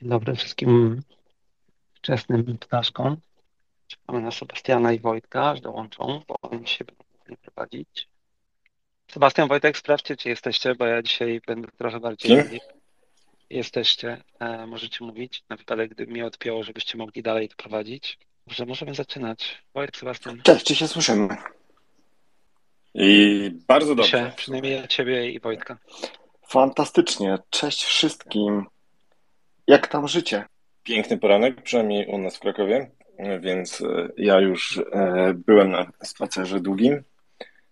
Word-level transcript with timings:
Dzień 0.00 0.08
dobry 0.08 0.34
wszystkim 0.34 1.02
wczesnym 1.94 2.58
ptaszkom. 2.58 3.16
Czekamy 3.86 4.20
na 4.20 4.30
Sebastiana 4.30 4.92
i 4.92 4.98
Wojtka, 4.98 5.50
aż 5.50 5.60
dołączą, 5.60 6.22
bo 6.28 6.34
oni 6.42 6.66
się 6.66 6.84
będą 6.84 7.42
prowadzić. 7.42 8.08
Sebastian, 9.08 9.48
Wojtek, 9.48 9.78
sprawdźcie, 9.78 10.16
czy 10.16 10.28
jesteście, 10.28 10.74
bo 10.74 10.86
ja 10.86 11.02
dzisiaj 11.02 11.40
będę 11.46 11.68
trochę 11.78 12.00
bardziej... 12.00 12.48
Kim? 12.48 12.58
Jesteście, 13.50 14.22
e, 14.40 14.66
możecie 14.66 15.04
mówić, 15.04 15.44
na 15.48 15.56
wypadek, 15.56 15.90
gdyby 15.90 16.12
mnie 16.12 16.26
odpięło, 16.26 16.62
żebyście 16.62 16.98
mogli 16.98 17.22
dalej 17.22 17.48
to 17.48 17.56
prowadzić. 17.56 18.18
Dobrze, 18.46 18.66
możemy 18.66 18.94
zaczynać. 18.94 19.62
Wojtek, 19.74 19.96
Sebastian, 19.96 20.42
Cześć, 20.42 20.66
czy 20.66 20.74
się 20.74 20.88
słyszymy? 20.88 21.28
I 22.94 23.50
bardzo 23.68 23.90
się, 23.90 23.96
dobrze. 23.96 24.32
przynajmniej 24.36 24.72
ja 24.72 24.86
Ciebie 24.86 25.30
i 25.30 25.40
Wojtka. 25.40 25.78
Fantastycznie. 26.48 27.38
Cześć 27.50 27.84
wszystkim. 27.84 28.66
Jak 29.68 29.86
tam 29.86 30.08
życie? 30.08 30.44
Piękny 30.82 31.18
poranek, 31.18 31.62
przynajmniej 31.62 32.06
u 32.06 32.18
nas 32.18 32.36
w 32.36 32.40
Krakowie, 32.40 32.90
więc 33.40 33.80
e, 33.80 34.08
ja 34.16 34.40
już 34.40 34.78
e, 34.92 35.34
byłem 35.46 35.70
na 35.70 35.86
spacerze 36.02 36.60
długim 36.60 37.02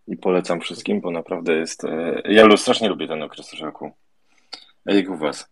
i 0.08 0.16
polecam 0.16 0.60
wszystkim, 0.60 1.00
bo 1.00 1.10
naprawdę 1.10 1.52
jest. 1.56 1.84
e, 1.84 2.22
Ja 2.24 2.56
strasznie 2.56 2.88
lubię 2.88 3.08
ten 3.08 3.22
okres 3.22 3.52
roku. 3.52 3.92
A 4.86 4.92
jak 4.92 5.10
u 5.10 5.16
Was? 5.16 5.48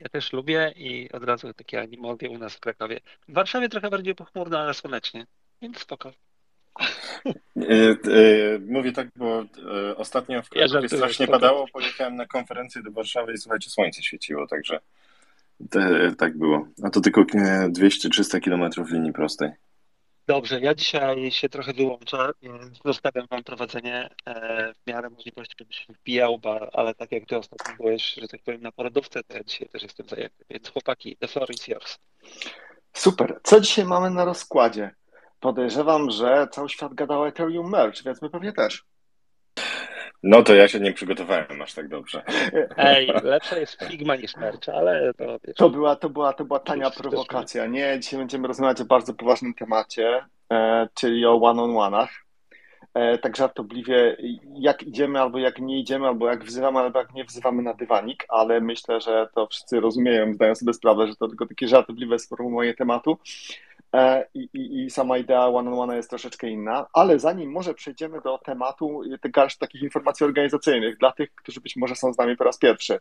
Ja 0.00 0.08
też 0.08 0.32
lubię 0.32 0.72
i 0.76 1.12
od 1.12 1.24
razu 1.24 1.54
takie 1.54 1.80
animologie 1.80 2.30
u 2.30 2.38
nas 2.38 2.54
w 2.54 2.60
Krakowie. 2.60 3.00
W 3.28 3.32
Warszawie 3.32 3.68
trochę 3.68 3.90
bardziej 3.90 4.14
pochmurno, 4.14 4.58
ale 4.58 4.74
słonecznie, 4.74 5.26
więc 5.62 5.78
spoko. 5.78 6.12
Mówię 8.68 8.92
tak, 8.92 9.08
bo 9.16 9.44
ostatnio 9.96 10.42
w 10.42 10.48
Krakowie 10.48 10.68
żartuję, 10.68 10.88
strasznie 10.88 11.26
spoko. 11.26 11.40
padało. 11.40 11.66
Pojechałem 11.72 12.16
na 12.16 12.26
konferencję 12.26 12.82
do 12.82 12.90
Warszawy 12.90 13.32
i 13.32 13.38
słuchajcie, 13.38 13.70
słońce 13.70 14.02
świeciło, 14.02 14.46
także 14.46 14.80
te, 15.70 16.12
tak 16.18 16.38
było. 16.38 16.68
A 16.82 16.90
to 16.90 17.00
tylko 17.00 17.20
e, 17.20 17.68
200-300 17.68 18.40
kilometrów 18.40 18.90
linii 18.90 19.12
prostej. 19.12 19.50
Dobrze, 20.26 20.60
ja 20.60 20.74
dzisiaj 20.74 21.30
się 21.30 21.48
trochę 21.48 21.72
wyłączę, 21.72 22.30
więc 22.42 22.78
zostawiam 22.84 23.26
Wam 23.30 23.44
prowadzenie 23.44 24.08
e, 24.26 24.72
w 24.72 24.86
miarę 24.86 25.10
możliwości, 25.10 25.54
żebym 25.58 25.72
się 25.72 25.92
wbijał, 25.92 26.40
ale 26.72 26.94
tak 26.94 27.12
jak 27.12 27.26
Ty 27.26 27.36
ostatnio 27.36 27.76
byłeś, 27.76 28.14
że 28.14 28.28
tak 28.28 28.42
powiem, 28.42 28.60
na 28.60 28.72
porodówce, 28.72 29.22
to 29.22 29.36
ja 29.36 29.44
dzisiaj 29.44 29.68
też 29.68 29.82
jestem 29.82 30.08
zajęty. 30.08 30.44
Więc 30.50 30.70
chłopaki, 30.70 31.16
the 31.16 31.28
floor 31.28 31.50
is 31.50 31.68
yours. 31.68 31.98
Super. 32.92 33.40
Co 33.42 33.60
dzisiaj 33.60 33.84
mamy 33.84 34.10
na 34.10 34.24
rozkładzie? 34.24 34.90
Podejrzewam, 35.40 36.10
że 36.10 36.48
cały 36.52 36.68
świat 36.68 36.94
gadał 36.94 37.20
o 37.20 37.28
Ethereum 37.28 37.70
Merge, 37.70 38.02
więc 38.04 38.22
my 38.22 38.30
pewnie 38.30 38.52
też. 38.52 38.84
No 40.22 40.42
to 40.42 40.54
ja 40.54 40.68
się 40.68 40.80
nie 40.80 40.92
przygotowałem 40.92 41.62
aż 41.62 41.74
tak 41.74 41.88
dobrze. 41.88 42.22
Ej, 42.76 43.10
lepsza 43.22 43.58
jest 43.58 43.84
Figma 43.84 44.16
niż 44.16 44.36
Merch, 44.36 44.68
ale 44.68 45.14
to 45.14 45.38
wiesz, 45.44 45.56
To 45.56 45.70
była, 45.70 45.96
to 45.96 46.10
była, 46.10 46.32
to 46.32 46.44
była 46.44 46.60
tania 46.60 46.90
prowokacja. 46.90 47.66
Nie, 47.66 47.98
dzisiaj 48.00 48.18
będziemy 48.18 48.48
rozmawiać 48.48 48.80
o 48.80 48.84
bardzo 48.84 49.14
poważnym 49.14 49.54
temacie, 49.54 50.24
e, 50.52 50.88
czyli 50.94 51.26
o 51.26 51.40
one-on-one'ach. 51.42 52.08
E, 52.94 53.18
tak 53.18 53.36
żartobliwie, 53.36 54.16
jak 54.54 54.82
idziemy, 54.82 55.20
albo 55.20 55.38
jak 55.38 55.58
nie 55.58 55.80
idziemy, 55.80 56.06
albo 56.06 56.28
jak 56.28 56.44
wzywamy, 56.44 56.78
albo 56.78 56.98
jak 56.98 57.14
nie 57.14 57.24
wzywamy 57.24 57.62
na 57.62 57.74
dywanik, 57.74 58.24
ale 58.28 58.60
myślę, 58.60 59.00
że 59.00 59.28
to 59.34 59.46
wszyscy 59.46 59.80
rozumieją, 59.80 60.34
zdają 60.34 60.54
sobie 60.54 60.74
sprawę, 60.74 61.06
że 61.06 61.16
to 61.16 61.28
tylko 61.28 61.46
takie 61.46 61.68
żartobliwe 61.68 62.18
sformułowanie 62.18 62.74
tematu. 62.74 63.18
E, 63.94 64.26
I, 64.34 64.48
i, 64.52 64.84
I 64.84 64.90
sama 64.90 65.18
idea 65.18 65.46
one-on-one 65.46 65.96
jest 65.96 66.10
troszeczkę 66.10 66.48
inna, 66.48 66.86
ale 66.92 67.18
zanim 67.18 67.50
może 67.50 67.74
przejdziemy 67.74 68.20
do 68.20 68.38
tematu, 68.38 69.02
y, 69.02 69.28
garść 69.30 69.58
takich 69.58 69.82
informacji 69.82 70.26
organizacyjnych 70.26 70.98
dla 70.98 71.12
tych, 71.12 71.34
którzy 71.34 71.60
być 71.60 71.76
może 71.76 71.94
są 71.94 72.12
z 72.12 72.18
nami 72.18 72.36
po 72.36 72.44
raz 72.44 72.58
pierwszy. 72.58 73.00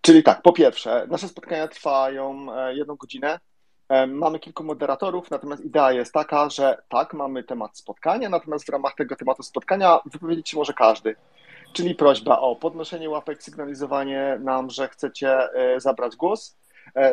Czyli 0.00 0.22
tak, 0.22 0.42
po 0.42 0.52
pierwsze, 0.52 1.06
nasze 1.10 1.28
spotkania 1.28 1.68
trwają 1.68 2.46
e, 2.56 2.74
jedną 2.74 2.96
godzinę. 2.96 3.40
E, 3.88 4.06
Mamy 4.06 4.38
kilku 4.38 4.64
moderatorów, 4.64 5.30
natomiast 5.30 5.64
idea 5.64 5.92
jest 5.92 6.12
taka, 6.12 6.50
że 6.50 6.82
tak, 6.88 7.14
mamy 7.14 7.44
temat 7.44 7.78
spotkania, 7.78 8.28
natomiast 8.28 8.66
w 8.66 8.68
ramach 8.68 8.94
tego 8.94 9.16
tematu 9.16 9.42
spotkania 9.42 10.00
wypowiedzieć 10.12 10.48
się 10.48 10.56
może 10.56 10.72
każdy. 10.72 11.16
Czyli 11.72 11.94
prośba 11.94 12.38
o 12.38 12.56
podnoszenie 12.56 13.10
łapek, 13.10 13.42
sygnalizowanie 13.42 14.38
nam, 14.40 14.70
że 14.70 14.88
chcecie 14.88 15.38
zabrać 15.76 16.16
głos, 16.16 16.56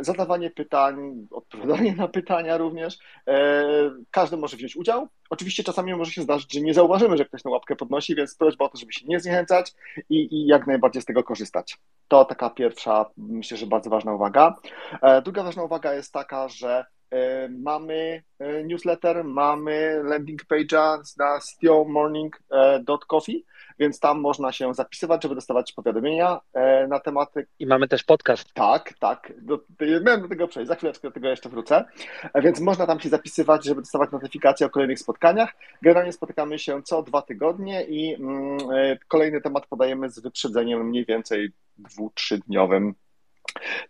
zadawanie 0.01 0.49
pytań, 0.49 1.27
odpowiadanie 1.31 1.95
na 1.95 2.07
pytania 2.07 2.57
również. 2.57 2.97
E, 3.27 3.63
Każdy 4.11 4.37
może 4.37 4.57
wziąć 4.57 4.75
udział. 4.75 5.07
Oczywiście 5.29 5.63
czasami 5.63 5.95
może 5.95 6.11
się 6.11 6.21
zdarzyć, 6.21 6.53
że 6.53 6.61
nie 6.61 6.73
zauważymy, 6.73 7.17
że 7.17 7.25
ktoś 7.25 7.43
tę 7.43 7.49
łapkę 7.49 7.75
podnosi, 7.75 8.15
więc 8.15 8.35
prośba 8.35 8.65
o 8.65 8.69
to, 8.69 8.77
żeby 8.77 8.93
się 8.93 9.05
nie 9.07 9.19
zniechęcać 9.19 9.73
i, 10.09 10.35
i 10.35 10.47
jak 10.47 10.67
najbardziej 10.67 11.01
z 11.01 11.05
tego 11.05 11.23
korzystać. 11.23 11.77
To 12.07 12.25
taka 12.25 12.49
pierwsza, 12.49 13.05
myślę, 13.17 13.57
że 13.57 13.67
bardzo 13.67 13.89
ważna 13.89 14.13
uwaga. 14.13 14.55
E, 15.01 15.21
Druga 15.21 15.43
ważna 15.43 15.63
uwaga 15.63 15.93
jest 15.93 16.13
taka, 16.13 16.47
że 16.47 16.85
e, 17.11 17.49
mamy 17.49 18.23
e, 18.39 18.63
newsletter, 18.63 19.23
mamy 19.23 20.01
landing 20.03 20.45
page'a 20.45 20.97
na 21.17 21.39
steelmorning.coffee, 21.39 23.45
więc 23.81 23.99
tam 23.99 24.19
można 24.19 24.51
się 24.51 24.73
zapisywać, 24.73 25.23
żeby 25.23 25.35
dostawać 25.35 25.73
powiadomienia 25.73 26.39
e, 26.53 26.87
na 26.87 26.99
tematy 26.99 27.47
i 27.59 27.65
mamy 27.65 27.87
też 27.87 28.03
podcast. 28.03 28.53
tak, 28.53 28.93
tak. 28.99 29.33
Do, 29.41 29.59
miałem 30.05 30.21
do 30.21 30.27
tego 30.27 30.47
przejść, 30.47 30.67
za 30.67 30.75
chwileczkę 30.75 31.07
do 31.07 31.13
tego 31.13 31.27
jeszcze 31.27 31.49
wrócę. 31.49 31.85
A 32.33 32.41
Więc 32.41 32.59
można 32.59 32.87
tam 32.87 32.99
się 32.99 33.09
zapisywać, 33.09 33.65
żeby 33.65 33.81
dostawać 33.81 34.11
notyfikacje 34.11 34.67
o 34.67 34.69
kolejnych 34.69 34.99
spotkaniach. 34.99 35.53
Generalnie 35.81 36.11
spotykamy 36.11 36.59
się 36.59 36.83
co 36.83 37.03
dwa 37.03 37.21
tygodnie 37.21 37.83
i 37.83 38.15
mm, 38.15 38.57
e, 38.73 38.97
kolejny 39.07 39.41
temat 39.41 39.67
podajemy 39.67 40.09
z 40.09 40.19
wyprzedzeniem 40.19 40.87
mniej 40.87 41.05
więcej 41.05 41.51
dwu, 41.77 42.11
trzydniowym. 42.15 42.93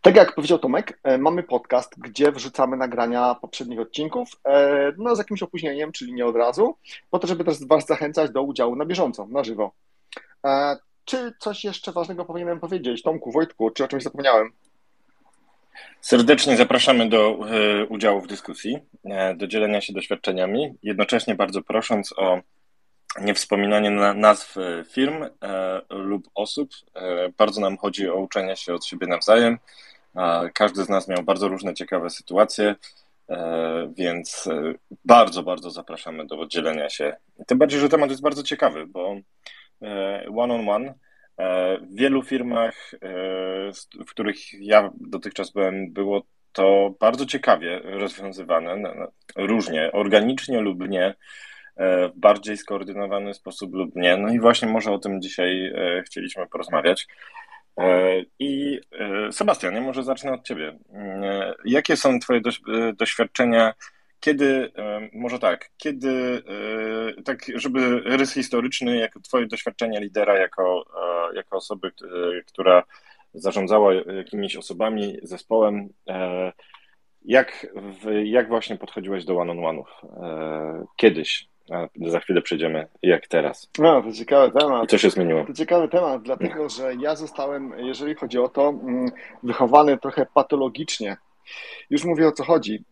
Tak 0.02 0.16
jak 0.16 0.36
powiedział 0.36 0.60
Tomek, 0.60 1.00
e, 1.04 1.18
mamy 1.18 1.44
podcast, 1.44 2.00
gdzie 2.00 2.32
wrzucamy 2.32 2.78
nagrania 2.78 3.36
poprzednich 3.36 3.80
odcinków, 3.80 4.30
e, 4.46 4.92
no 4.98 5.16
z 5.16 5.18
jakimś 5.18 5.44
opóźnieniem, 5.44 5.92
czyli 5.92 6.14
nie 6.14 6.26
od 6.26 6.36
razu, 6.36 6.78
po 7.10 7.20
to, 7.20 7.28
żeby 7.28 7.44
też 7.44 7.66
Was 7.66 7.86
zachęcać 7.86 8.32
do 8.32 8.44
udziału 8.44 8.76
na 8.76 8.86
bieżąco, 8.86 9.28
na 9.30 9.44
żywo. 9.44 9.72
E, 10.46 10.78
Czy 11.06 11.34
coś 11.40 11.64
jeszcze 11.64 11.92
ważnego 11.92 12.26
powinienem 12.26 12.60
powiedzieć? 12.60 13.02
Tomku, 13.02 13.32
Wojtku, 13.32 13.72
czy 13.72 13.84
o 13.84 13.88
czymś 13.88 14.04
zapomniałem? 14.04 14.52
Serdecznie 16.02 16.58
zapraszamy 16.58 17.10
do 17.10 17.40
udziału 17.90 18.22
w 18.22 18.28
dyskusji, 18.28 18.80
do 19.36 19.48
dzielenia 19.48 19.82
się 19.82 19.94
doświadczeniami, 19.94 20.74
jednocześnie 20.84 21.36
bardzo 21.36 21.62
prosząc 21.62 22.14
o 22.18 22.42
niewspominanie 23.20 23.92
na, 23.92 24.14
nazw 24.14 24.58
e, 24.58 24.84
firm 24.84 25.24
e, 25.24 25.30
lub 25.90 26.30
osób. 26.36 26.70
E, 26.96 27.30
bardzo 27.38 27.62
nam 27.62 27.78
chodzi 27.78 28.10
o 28.10 28.16
uczenie 28.16 28.56
się 28.56 28.74
od 28.74 28.86
siebie 28.86 29.08
nawzajem. 29.08 29.58
Każdy 30.54 30.84
z 30.84 30.90
nas 30.90 31.08
miał 31.08 31.24
bardzo 31.24 31.48
różne 31.48 31.74
ciekawe 31.74 32.10
sytuacje, 32.10 32.76
więc 33.98 34.50
bardzo, 35.06 35.44
bardzo 35.44 35.72
zapraszamy 35.72 36.26
do 36.26 36.48
dzielenia 36.48 36.90
się. 36.90 37.16
Tym 37.48 37.58
bardziej, 37.58 37.80
że 37.80 37.90
temat 37.90 38.10
jest 38.10 38.22
bardzo 38.22 38.44
ciekawy, 38.44 38.88
bo 38.88 39.16
e, 39.82 40.26
one-on-one 40.36 40.94
e, 41.38 41.78
w 41.78 41.96
wielu 41.96 42.24
firmach, 42.24 42.92
w 44.08 44.10
których 44.10 44.54
ja 44.54 44.90
dotychczas 44.96 45.52
byłem, 45.52 45.94
było 45.94 46.24
to 46.52 46.96
bardzo 47.00 47.26
ciekawie 47.26 47.80
rozwiązywane, 47.84 48.94
różnie, 49.36 49.92
organicznie 49.92 50.62
lub 50.62 50.90
nie, 50.90 51.16
w 51.80 52.12
bardziej 52.16 52.58
skoordynowany 52.58 53.34
sposób 53.34 53.74
lub 53.74 53.96
nie. 53.96 54.18
No 54.18 54.34
i 54.34 54.40
właśnie 54.40 54.68
może 54.68 54.92
o 54.92 55.00
tym 55.00 55.22
dzisiaj 55.22 55.66
e, 55.66 56.04
chcieliśmy 56.04 56.48
porozmawiać. 56.48 57.08
E, 57.78 58.22
I 58.40 58.80
e, 59.00 59.32
Sebastianie, 59.32 59.82
może 59.82 60.04
zacznę 60.04 60.34
od 60.34 60.48
Ciebie. 60.48 60.78
E, 60.94 61.54
Jakie 61.66 61.98
są 61.98 62.20
Twoje 62.20 62.42
doś- 62.42 62.62
e, 62.90 62.94
doświadczenia 62.94 63.74
kiedy, 64.24 64.72
może 65.14 65.40
tak, 65.40 65.70
kiedy, 65.78 66.44
tak 67.26 67.40
żeby 67.56 68.00
rys 68.00 68.34
historyczny, 68.34 68.98
jako 68.98 69.20
twoje 69.20 69.48
doświadczenie 69.48 70.00
lidera, 70.00 70.40
jako, 70.40 70.86
jako 71.36 71.58
osoby, 71.58 71.92
która 72.48 72.84
zarządzała 73.34 73.94
jakimiś 73.94 74.56
osobami, 74.56 75.18
zespołem, 75.24 75.90
jak, 77.26 77.68
jak 78.24 78.48
właśnie 78.48 78.78
podchodziłeś 78.78 79.26
do 79.26 79.38
one-on-one'ów 79.38 79.86
kiedyś? 80.98 81.51
A 81.72 82.10
za 82.10 82.20
chwilę 82.20 82.42
przejdziemy 82.42 82.88
jak 83.02 83.28
teraz. 83.28 83.70
No, 83.80 84.02
to 84.02 84.12
ciekawy 84.12 84.60
temat. 84.60 84.84
I 84.84 84.88
co 84.88 84.98
się 84.98 85.10
zmieniło? 85.10 85.46
To 85.46 85.54
ciekawy 85.54 85.88
temat, 85.88 86.22
dlatego 86.22 86.70
że 86.70 86.96
ja 86.96 87.16
zostałem, 87.16 87.74
jeżeli 87.78 88.16
chodzi 88.16 88.40
o 88.40 88.48
to, 88.48 88.70
mm, 88.70 89.12
wychowany 89.44 89.98
trochę 89.98 90.26
patologicznie. 90.34 91.18
Już 91.90 92.06
mówię 92.06 92.28
o 92.28 92.32
co 92.32 92.44
chodzi. 92.44 92.84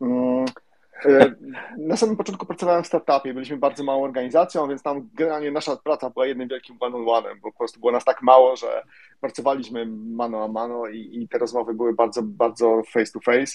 E, 1.05 1.35
na 1.77 1.97
samym 1.97 2.17
początku 2.17 2.45
pracowałem 2.45 2.83
w 2.83 2.87
startupie, 2.87 3.33
byliśmy 3.33 3.57
bardzo 3.57 3.83
małą 3.83 4.03
organizacją, 4.03 4.67
więc 4.67 4.83
tam 4.83 5.09
generalnie 5.13 5.51
nasza 5.51 5.75
praca 5.75 6.09
była 6.09 6.25
jednym 6.25 6.47
wielkim 6.47 6.77
one-on-one, 6.79 7.35
bo 7.35 7.51
po 7.51 7.57
prostu 7.57 7.79
było 7.79 7.91
nas 7.91 8.05
tak 8.05 8.21
mało, 8.21 8.55
że 8.55 8.83
pracowaliśmy 9.21 9.85
mano 10.15 10.43
a 10.43 10.47
mano 10.47 10.87
i, 10.87 11.19
i 11.21 11.27
te 11.27 11.37
rozmowy 11.37 11.73
były 11.73 11.93
bardzo, 11.93 12.21
bardzo 12.23 12.81
face 12.93 13.11
to 13.11 13.19
face. 13.19 13.53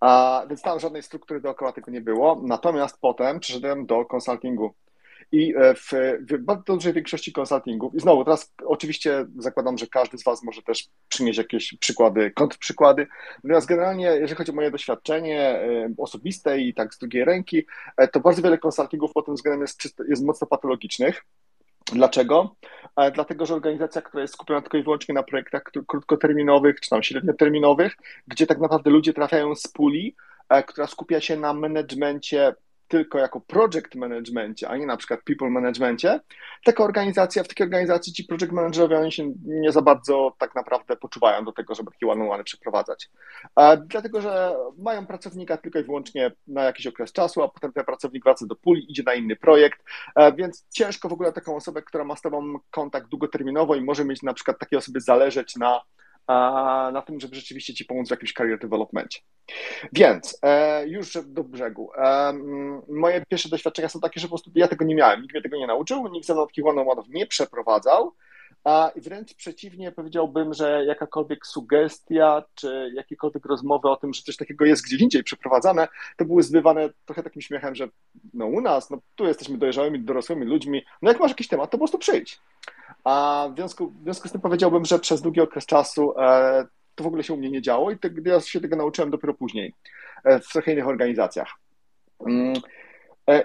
A, 0.00 0.42
więc 0.48 0.62
tam 0.62 0.80
żadnej 0.80 1.02
struktury 1.02 1.40
dookoła 1.40 1.72
tego 1.72 1.90
nie 1.90 2.00
było. 2.00 2.40
Natomiast 2.42 3.00
potem 3.00 3.40
przeszedłem 3.40 3.86
do 3.86 4.04
konsultingu. 4.04 4.74
I 5.32 5.54
e, 5.56 5.74
w, 5.74 5.92
w 6.20 6.38
bardzo 6.38 6.74
dużej 6.74 6.92
większości 6.92 7.32
konsultingów, 7.32 7.94
i 7.94 8.00
znowu 8.00 8.24
teraz 8.24 8.54
oczywiście 8.64 9.26
zakładam, 9.38 9.78
że 9.78 9.86
każdy 9.86 10.18
z 10.18 10.24
Was 10.24 10.42
może 10.42 10.62
też 10.62 10.88
przynieść 11.08 11.38
jakieś 11.38 11.74
przykłady, 11.80 12.30
kontrprzykłady. 12.30 13.06
Natomiast 13.44 13.66
generalnie, 13.66 14.04
jeżeli 14.04 14.34
chodzi 14.34 14.52
o 14.52 14.54
moje 14.54 14.70
doświadczenie 14.70 15.40
e, 15.40 15.94
osobiste 15.98 16.60
i 16.60 16.74
tak 16.74 16.94
z 16.94 16.98
drugiej 16.98 17.24
ręki, 17.24 17.66
e, 17.96 18.08
to 18.08 18.20
bardzo 18.20 18.42
wiele 18.42 18.58
konsultingów 18.58 19.12
pod 19.12 19.26
tym 19.26 19.34
względem 19.34 19.60
jest, 19.60 19.98
jest 20.08 20.24
mocno 20.24 20.46
patologicznych. 20.46 21.24
Dlaczego? 21.92 22.56
Dlatego, 23.14 23.46
że 23.46 23.54
organizacja, 23.54 24.02
która 24.02 24.22
jest 24.22 24.34
skupiona 24.34 24.60
tylko 24.60 24.76
i 24.76 24.82
wyłącznie 24.82 25.14
na 25.14 25.22
projektach 25.22 25.62
krótkoterminowych 25.86 26.80
czy 26.80 26.90
tam 26.90 27.02
średnioterminowych, 27.02 27.96
gdzie 28.26 28.46
tak 28.46 28.60
naprawdę 28.60 28.90
ludzie 28.90 29.12
trafiają 29.12 29.54
z 29.54 29.68
puli, 29.68 30.16
która 30.66 30.86
skupia 30.86 31.20
się 31.20 31.36
na 31.36 31.52
managemencie 31.52 32.54
tylko 32.92 33.18
jako 33.18 33.40
project 33.40 33.94
managemencie, 33.94 34.68
a 34.68 34.76
nie 34.76 34.86
na 34.86 34.96
przykład 34.96 35.20
people 35.24 35.50
managemencie, 35.50 36.20
taka 36.64 36.84
organizacja, 36.84 37.44
w 37.44 37.48
takiej 37.48 37.64
organizacji 37.64 38.12
ci 38.12 38.24
project 38.24 38.52
managerowie, 38.52 38.98
oni 38.98 39.12
się 39.12 39.32
nie 39.44 39.72
za 39.72 39.82
bardzo 39.82 40.32
tak 40.38 40.54
naprawdę 40.54 40.96
poczuwają 40.96 41.44
do 41.44 41.52
tego, 41.52 41.74
żeby 41.74 41.90
takie 41.90 42.06
one 42.06 42.44
przeprowadzać. 42.44 43.10
Dlatego, 43.86 44.20
że 44.20 44.56
mają 44.78 45.06
pracownika 45.06 45.56
tylko 45.56 45.78
i 45.78 45.84
wyłącznie 45.84 46.32
na 46.46 46.62
jakiś 46.62 46.86
okres 46.86 47.12
czasu, 47.12 47.42
a 47.42 47.48
potem 47.48 47.72
ten 47.72 47.84
pracownik 47.84 48.24
wraca 48.24 48.46
do 48.46 48.56
puli, 48.56 48.90
idzie 48.90 49.02
na 49.06 49.14
inny 49.14 49.36
projekt, 49.36 49.80
więc 50.36 50.66
ciężko 50.70 51.08
w 51.08 51.12
ogóle 51.12 51.32
taką 51.32 51.56
osobę, 51.56 51.82
która 51.82 52.04
ma 52.04 52.16
z 52.16 52.22
tobą 52.22 52.58
kontakt 52.70 53.08
długoterminowo 53.08 53.74
i 53.74 53.80
może 53.80 54.04
mieć 54.04 54.22
na 54.22 54.34
przykład 54.34 54.58
takiej 54.58 54.78
osoby 54.78 55.00
zależeć 55.00 55.56
na 55.56 55.80
na 56.92 57.02
tym, 57.06 57.20
żeby 57.20 57.36
rzeczywiście 57.36 57.74
ci 57.74 57.84
pomóc 57.84 58.08
w 58.08 58.10
jakimś 58.10 58.32
career 58.32 58.58
developmentie. 58.58 59.20
Więc 59.92 60.38
e, 60.42 60.88
już 60.88 61.18
do 61.24 61.44
brzegu. 61.44 61.90
E, 61.96 62.32
moje 62.88 63.22
pierwsze 63.28 63.48
doświadczenia 63.48 63.88
są 63.88 64.00
takie, 64.00 64.20
że 64.20 64.26
po 64.26 64.30
prostu 64.30 64.50
ja 64.54 64.68
tego 64.68 64.84
nie 64.84 64.94
miałem, 64.94 65.22
nikt 65.22 65.34
mnie 65.34 65.42
tego 65.42 65.56
nie 65.56 65.66
nauczył, 65.66 66.08
nikt 66.08 66.26
ze 66.26 66.34
mną 66.34 66.46
takich 66.46 66.66
one 66.66 66.84
nie 67.08 67.26
przeprowadzał. 67.26 68.14
A 68.64 68.90
wręcz 68.96 69.34
przeciwnie, 69.34 69.92
powiedziałbym, 69.92 70.54
że 70.54 70.84
jakakolwiek 70.84 71.46
sugestia, 71.46 72.42
czy 72.54 72.92
jakiekolwiek 72.94 73.46
rozmowy 73.46 73.88
o 73.88 73.96
tym, 73.96 74.14
że 74.14 74.22
coś 74.22 74.36
takiego 74.36 74.64
jest 74.64 74.84
gdzie 74.84 74.96
indziej 74.96 75.24
przeprowadzane, 75.24 75.88
to 76.16 76.24
były 76.24 76.42
zbywane 76.42 76.90
trochę 77.06 77.22
takim 77.22 77.42
śmiechem, 77.42 77.74
że 77.74 77.88
no 78.34 78.46
u 78.46 78.60
nas, 78.60 78.90
no 78.90 78.98
tu 79.16 79.26
jesteśmy 79.26 79.58
dojrzałymi, 79.58 80.00
dorosłymi 80.00 80.46
ludźmi, 80.46 80.82
no 81.02 81.10
jak 81.10 81.20
masz 81.20 81.30
jakiś 81.30 81.48
temat, 81.48 81.70
to 81.70 81.72
po 81.72 81.78
prostu 81.78 81.98
przyjdź. 81.98 82.40
A 83.04 83.48
w 83.52 83.56
związku, 83.56 83.90
w 83.90 84.02
związku 84.02 84.28
z 84.28 84.32
tym 84.32 84.40
powiedziałbym, 84.40 84.84
że 84.84 84.98
przez 84.98 85.22
długi 85.22 85.40
okres 85.40 85.66
czasu 85.66 86.18
e, 86.18 86.66
to 86.94 87.04
w 87.04 87.06
ogóle 87.06 87.22
się 87.22 87.34
u 87.34 87.36
mnie 87.36 87.50
nie 87.50 87.62
działo 87.62 87.90
i 87.90 87.98
te, 87.98 88.10
ja 88.24 88.40
się 88.40 88.60
tego 88.60 88.76
nauczyłem 88.76 89.10
dopiero 89.10 89.34
później 89.34 89.74
e, 90.24 90.40
w 90.40 90.48
trochę 90.48 90.72
innych 90.72 90.88
organizacjach. 90.88 91.48
Mm, 92.26 92.54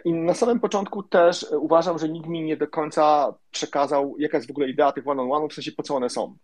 I 0.06 0.14
na 0.14 0.34
samym 0.34 0.60
początku 0.60 1.04
też 1.04 1.46
uważam, 1.60 2.00
że 2.00 2.10
nikt 2.10 2.28
mi 2.28 2.44
nie 2.44 2.58
do 2.58 2.68
końca 2.68 3.34
przekazał, 3.52 4.16
jaka 4.20 4.38
jest 4.38 4.48
w 4.48 4.52
ogóle 4.52 4.70
idea 4.70 4.92
tych 4.92 5.08
one-on-one, 5.08 5.48
w 5.50 5.54
sensie 5.54 5.72
po 5.72 5.84
co 5.84 5.96
one 5.96 6.10
są 6.10 6.38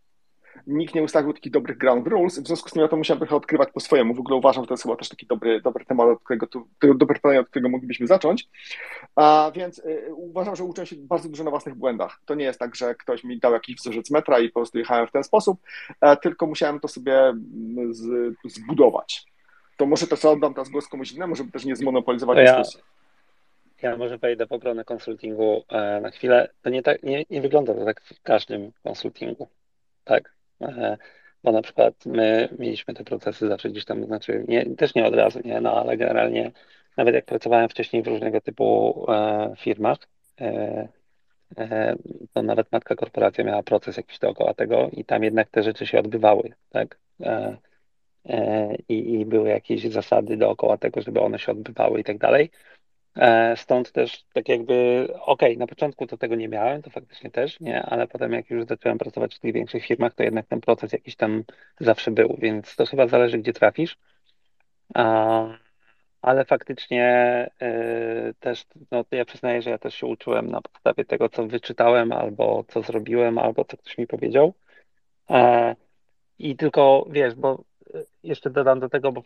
nikt 0.67 0.95
nie 0.95 1.03
ustawił 1.03 1.33
takich 1.33 1.51
dobrych 1.51 1.77
ground 1.77 2.07
rules, 2.07 2.39
w 2.39 2.47
związku 2.47 2.69
z 2.69 2.73
tym 2.73 2.81
ja 2.81 2.87
to 2.87 2.97
musiałem 2.97 3.19
trochę 3.19 3.35
odkrywać 3.35 3.69
po 3.73 3.79
swojemu. 3.79 4.13
W 4.13 4.19
ogóle 4.19 4.35
uważam, 4.35 4.63
że 4.63 4.67
to 4.67 4.73
jest 4.73 4.83
chyba 4.83 4.95
też 4.95 5.09
taki 5.09 5.25
dobry, 5.25 5.61
dobry 5.61 5.85
temat, 5.85 6.07
od 6.07 6.23
którego, 6.23 6.47
tu, 6.47 6.67
dobry 6.95 7.15
pytanie, 7.15 7.39
od 7.39 7.49
którego 7.49 7.69
moglibyśmy 7.69 8.07
zacząć. 8.07 8.47
A 9.15 9.51
więc 9.55 9.79
y, 9.79 10.13
uważam, 10.15 10.55
że 10.55 10.63
uczę 10.63 10.85
się 10.85 10.95
bardzo 10.99 11.29
dużo 11.29 11.43
na 11.43 11.49
własnych 11.49 11.75
błędach. 11.75 12.19
To 12.25 12.35
nie 12.35 12.45
jest 12.45 12.59
tak, 12.59 12.75
że 12.75 12.95
ktoś 12.95 13.23
mi 13.23 13.39
dał 13.39 13.53
jakiś 13.53 13.75
wzorzec 13.75 14.11
metra 14.11 14.39
i 14.39 14.49
po 14.49 14.59
prostu 14.59 14.77
jechałem 14.77 15.07
w 15.07 15.11
ten 15.11 15.23
sposób, 15.23 15.59
a, 16.01 16.15
tylko 16.15 16.47
musiałem 16.47 16.79
to 16.79 16.87
sobie 16.87 17.19
mm, 17.19 17.93
z, 17.93 18.33
zbudować. 18.45 19.25
To 19.77 19.85
może 19.85 20.07
też 20.07 20.25
oddam 20.25 20.53
teraz 20.53 20.69
głos 20.69 20.87
komuś 20.87 21.11
innemu, 21.11 21.35
żeby 21.35 21.51
też 21.51 21.65
nie 21.65 21.75
zmonopolizować 21.75 22.37
ja, 22.37 22.57
dyskusji. 22.57 22.81
Ja 23.81 23.97
może 23.97 24.17
wejdę 24.17 24.47
w 24.47 24.51
obronę 24.51 24.85
konsultingu 24.85 25.63
e, 25.69 26.01
na 26.01 26.09
chwilę. 26.09 26.49
To 26.61 26.69
nie, 26.69 26.83
tak, 26.83 27.03
nie, 27.03 27.25
nie 27.29 27.41
wygląda 27.41 27.73
to 27.73 27.85
tak 27.85 28.01
w 28.01 28.21
każdym 28.21 28.71
konsultingu. 28.83 29.47
Tak, 30.03 30.33
E, 30.63 30.97
bo 31.43 31.51
na 31.51 31.61
przykład 31.61 32.05
my 32.05 32.49
mieliśmy 32.59 32.93
te 32.93 33.03
procesy 33.03 33.47
zawsze 33.47 33.69
gdzieś 33.69 33.85
tam, 33.85 34.05
znaczy 34.05 34.45
nie, 34.47 34.75
też 34.75 34.95
nie 34.95 35.05
od 35.05 35.15
razu, 35.15 35.39
nie, 35.45 35.61
no 35.61 35.81
ale 35.81 35.97
generalnie 35.97 36.51
nawet 36.97 37.15
jak 37.15 37.25
pracowałem 37.25 37.69
wcześniej 37.69 38.03
w 38.03 38.07
różnego 38.07 38.41
typu 38.41 39.05
e, 39.11 39.53
firmach, 39.57 39.97
to 42.33 42.41
nawet 42.41 42.71
matka 42.71 42.95
korporacja 42.95 43.43
miała 43.43 43.63
proces 43.63 43.97
jakiś 43.97 44.19
dookoła 44.19 44.53
tego 44.53 44.89
i 44.91 45.05
tam 45.05 45.23
jednak 45.23 45.49
te 45.49 45.63
rzeczy 45.63 45.87
się 45.87 45.99
odbywały, 45.99 46.53
tak? 46.69 46.99
I, 48.89 49.13
I 49.13 49.25
były 49.25 49.49
jakieś 49.49 49.83
zasady 49.83 50.37
dookoła 50.37 50.77
tego, 50.77 51.01
żeby 51.01 51.21
one 51.21 51.39
się 51.39 51.51
odbywały 51.51 51.99
i 51.99 52.03
tak 52.03 52.17
dalej. 52.17 52.49
E, 53.15 53.57
stąd 53.57 53.91
też 53.91 54.23
tak 54.33 54.49
jakby, 54.49 55.07
okej, 55.11 55.49
okay, 55.49 55.57
na 55.57 55.67
początku 55.67 56.07
to 56.07 56.17
tego 56.17 56.35
nie 56.35 56.47
miałem, 56.47 56.81
to 56.81 56.89
faktycznie 56.89 57.31
też, 57.31 57.59
nie, 57.59 57.83
ale 57.83 58.07
potem 58.07 58.33
jak 58.33 58.49
już 58.49 58.65
zacząłem 58.65 58.97
pracować 58.97 59.35
w 59.35 59.39
tych 59.39 59.53
większych 59.53 59.85
firmach, 59.85 60.13
to 60.13 60.23
jednak 60.23 60.47
ten 60.47 60.61
proces 60.61 60.93
jakiś 60.93 61.15
tam 61.15 61.43
zawsze 61.79 62.11
był, 62.11 62.37
więc 62.41 62.75
to 62.75 62.85
chyba 62.85 63.07
zależy, 63.07 63.37
gdzie 63.37 63.53
trafisz. 63.53 63.97
Ale 66.21 66.45
faktycznie 66.45 67.05
e, 67.61 68.33
też, 68.39 68.65
no 68.91 69.05
ja 69.11 69.25
przyznaję, 69.25 69.61
że 69.61 69.69
ja 69.69 69.77
też 69.77 69.95
się 69.95 70.07
uczyłem 70.07 70.51
na 70.51 70.61
podstawie 70.61 71.05
tego, 71.05 71.29
co 71.29 71.47
wyczytałem, 71.47 72.11
albo 72.11 72.63
co 72.67 72.81
zrobiłem, 72.81 73.37
albo 73.37 73.65
co 73.65 73.77
ktoś 73.77 73.97
mi 73.97 74.07
powiedział. 74.07 74.53
E, 75.29 75.75
I 76.39 76.55
tylko 76.55 77.07
wiesz, 77.09 77.35
bo 77.35 77.63
jeszcze 78.23 78.49
dodam 78.49 78.79
do 78.79 78.89
tego, 78.89 79.11
bo 79.11 79.23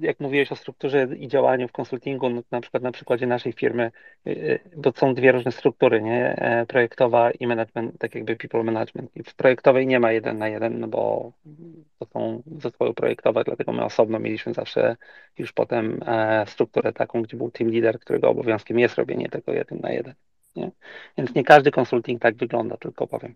jak 0.00 0.20
mówiłeś 0.20 0.52
o 0.52 0.56
strukturze 0.56 1.08
i 1.16 1.28
działaniu 1.28 1.68
w 1.68 1.72
konsultingu, 1.72 2.30
no, 2.30 2.42
na 2.50 2.60
przykład 2.60 2.82
na 2.82 2.92
przykładzie 2.92 3.26
naszej 3.26 3.52
firmy, 3.52 3.90
y, 4.26 4.30
y, 4.30 4.60
bo 4.76 4.92
są 4.92 5.14
dwie 5.14 5.32
różne 5.32 5.52
struktury, 5.52 6.02
nie? 6.02 6.36
E, 6.36 6.66
projektowa 6.66 7.30
i 7.30 7.46
management, 7.46 7.98
tak 7.98 8.14
jakby 8.14 8.36
people 8.36 8.62
management. 8.62 9.16
I 9.16 9.22
w 9.22 9.34
projektowej 9.34 9.86
nie 9.86 10.00
ma 10.00 10.12
jeden 10.12 10.38
na 10.38 10.48
jeden, 10.48 10.80
no 10.80 10.88
bo 10.88 11.32
to 11.98 12.06
są 12.06 12.42
zespoły 12.60 12.94
projektowe, 12.94 13.44
dlatego 13.44 13.72
my 13.72 13.84
osobno 13.84 14.18
mieliśmy 14.18 14.54
zawsze 14.54 14.96
już 15.38 15.52
potem 15.52 16.00
e, 16.06 16.44
strukturę 16.46 16.92
taką, 16.92 17.22
gdzie 17.22 17.36
był 17.36 17.50
team 17.50 17.70
leader, 17.70 18.00
którego 18.00 18.28
obowiązkiem 18.28 18.78
jest 18.78 18.94
robienie 18.94 19.28
tego 19.28 19.52
jeden 19.52 19.80
na 19.80 19.90
jeden. 19.92 20.14
Nie? 20.56 20.70
Więc 21.18 21.34
nie 21.34 21.44
każdy 21.44 21.70
konsulting 21.70 22.22
tak 22.22 22.36
wygląda, 22.36 22.76
tylko 22.76 23.06
powiem. 23.06 23.34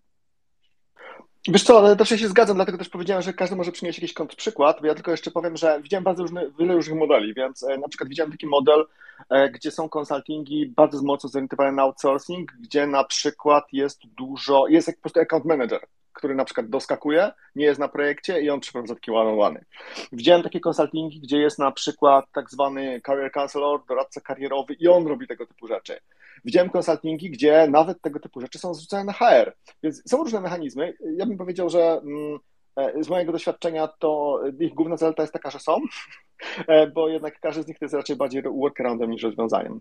Wiesz 1.48 1.62
co, 1.62 1.78
ale 1.78 1.96
też 1.96 2.08
się 2.08 2.28
zgadzam, 2.28 2.56
dlatego 2.56 2.78
też 2.78 2.88
powiedziałem, 2.88 3.22
że 3.22 3.32
każdy 3.32 3.56
może 3.56 3.72
przynieść 3.72 3.98
jakiś 3.98 4.14
kontrprzykład, 4.14 4.80
bo 4.80 4.86
ja 4.86 4.94
tylko 4.94 5.10
jeszcze 5.10 5.30
powiem, 5.30 5.56
że 5.56 5.80
widziałem 5.82 6.04
bardzo 6.04 6.22
różne, 6.22 6.50
wiele 6.58 6.74
różnych 6.74 6.98
modeli, 6.98 7.34
więc 7.34 7.62
e, 7.62 7.78
na 7.78 7.88
przykład 7.88 8.08
widziałem 8.08 8.32
taki 8.32 8.46
model, 8.46 8.86
e, 9.30 9.50
gdzie 9.50 9.70
są 9.70 9.88
konsultingi 9.88 10.66
bardzo 10.66 11.02
mocno 11.02 11.28
zorientowane 11.28 11.72
na 11.72 11.82
outsourcing, 11.82 12.52
gdzie 12.60 12.86
na 12.86 13.04
przykład 13.04 13.64
jest 13.72 14.00
dużo, 14.06 14.66
jest 14.68 14.86
jak 14.86 14.96
po 14.96 15.02
prostu 15.02 15.20
account 15.20 15.44
manager, 15.44 15.80
który 16.12 16.34
na 16.34 16.44
przykład 16.44 16.68
doskakuje, 16.68 17.30
nie 17.56 17.64
jest 17.64 17.80
na 17.80 17.88
projekcie 17.88 18.40
i 18.40 18.50
on 18.50 18.60
przeprowadza 18.60 18.94
takie 18.94 19.12
one-on-one. 19.12 19.64
Widziałem 20.12 20.42
takie 20.42 20.60
konsultingi, 20.60 21.20
gdzie 21.20 21.38
jest 21.38 21.58
na 21.58 21.72
przykład 21.72 22.24
tak 22.32 22.50
zwany 22.50 23.00
career 23.06 23.32
counselor, 23.32 23.80
doradca 23.88 24.20
karierowy 24.20 24.74
i 24.74 24.88
on 24.88 25.06
robi 25.06 25.26
tego 25.26 25.46
typu 25.46 25.66
rzeczy. 25.66 26.00
Widziałem 26.44 26.70
konsultingi, 26.70 27.30
gdzie 27.30 27.68
nawet 27.70 28.00
tego 28.02 28.20
typu 28.20 28.40
rzeczy 28.40 28.58
są 28.58 28.74
zrzucane 28.74 29.04
na 29.04 29.12
HR, 29.12 29.52
więc 29.82 30.02
są 30.10 30.16
różne 30.16 30.40
mechanizmy. 30.40 30.94
Ja 31.16 31.26
bym 31.26 31.38
powiedział, 31.38 31.70
że 31.70 31.80
mm, 31.82 32.38
e, 32.76 33.04
z 33.04 33.08
mojego 33.08 33.32
doświadczenia 33.32 33.88
to 33.88 34.40
ich 34.60 34.74
główna 34.74 34.96
zaleta 34.96 35.22
jest 35.22 35.32
taka, 35.32 35.50
że 35.50 35.58
są, 35.58 35.80
e, 36.68 36.86
bo 36.86 37.08
jednak 37.08 37.40
każdy 37.40 37.62
z 37.62 37.66
nich 37.66 37.78
to 37.78 37.84
jest 37.84 37.94
raczej 37.94 38.16
bardziej 38.16 38.42
workaroundem 38.42 39.10
niż 39.10 39.22
rozwiązaniem. 39.22 39.80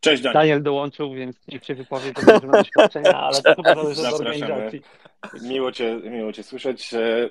Cześć 0.00 0.22
Daniel. 0.22 0.42
Daniel 0.42 0.62
dołączył, 0.62 1.14
więc 1.14 1.36
niech 1.48 1.64
się 1.64 1.74
wypowie 1.74 2.12
to 2.12 2.40
doświadczenia, 2.40 3.18
ale 3.18 3.42
to 3.42 3.54
chyba 3.54 3.74
zależy 3.74 4.08
od 4.08 4.20
organizacji. 4.20 4.82
Miło 5.42 5.72
cię, 5.72 5.96
miło 5.96 6.32
cię 6.32 6.42
słyszeć. 6.42 6.94
E, 6.94 7.28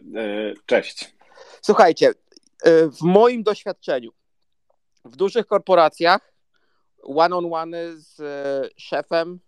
cześć. 0.65 1.15
Słuchajcie, 1.61 2.11
w 2.99 3.01
moim 3.01 3.43
doświadczeniu 3.43 4.11
w 5.05 5.15
dużych 5.15 5.47
korporacjach 5.47 6.34
one-on-one 7.05 7.97
z 7.97 8.19
e, 8.19 8.69
szefem 8.77 9.39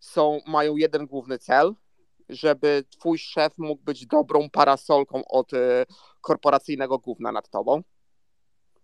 są, 0.00 0.40
mają 0.46 0.76
jeden 0.76 1.06
główny 1.06 1.38
cel, 1.38 1.74
żeby 2.28 2.84
twój 2.90 3.18
szef 3.18 3.58
mógł 3.58 3.82
być 3.82 4.06
dobrą 4.06 4.50
parasolką 4.50 5.24
od 5.24 5.54
e, 5.54 5.86
korporacyjnego 6.20 6.98
gówna 6.98 7.32
nad 7.32 7.50
tobą, 7.50 7.82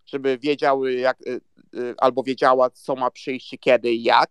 żeby 0.07 0.39
wiedziały 0.39 0.93
jak, 0.95 1.19
albo 1.99 2.23
wiedziała, 2.23 2.71
co 2.71 2.97
ma 2.97 3.11
przyjść, 3.11 3.57
kiedy 3.61 3.93
i 3.93 4.03
jak 4.03 4.31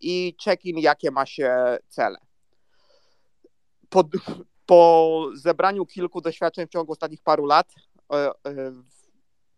i 0.00 0.36
check-in, 0.44 0.78
jakie 0.78 1.10
ma 1.10 1.26
się 1.26 1.78
cele. 1.88 2.18
Po, 3.88 4.04
po 4.66 5.30
zebraniu 5.34 5.86
kilku 5.86 6.20
doświadczeń 6.20 6.66
w 6.66 6.70
ciągu 6.70 6.92
ostatnich 6.92 7.22
paru 7.22 7.46
lat, 7.46 7.72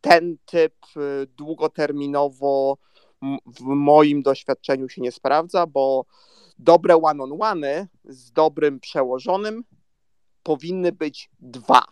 ten 0.00 0.36
typ 0.46 0.74
y, 0.96 1.26
długoterminowo 1.36 2.76
w 3.46 3.60
moim 3.60 4.22
doświadczeniu 4.22 4.88
się 4.88 5.02
nie 5.02 5.12
sprawdza, 5.12 5.66
bo 5.66 6.04
dobre 6.58 6.96
one-on-one 6.96 7.88
z 8.04 8.32
dobrym 8.32 8.80
przełożonym 8.80 9.64
powinny 10.42 10.92
być 10.92 11.30
dwa. 11.40 11.82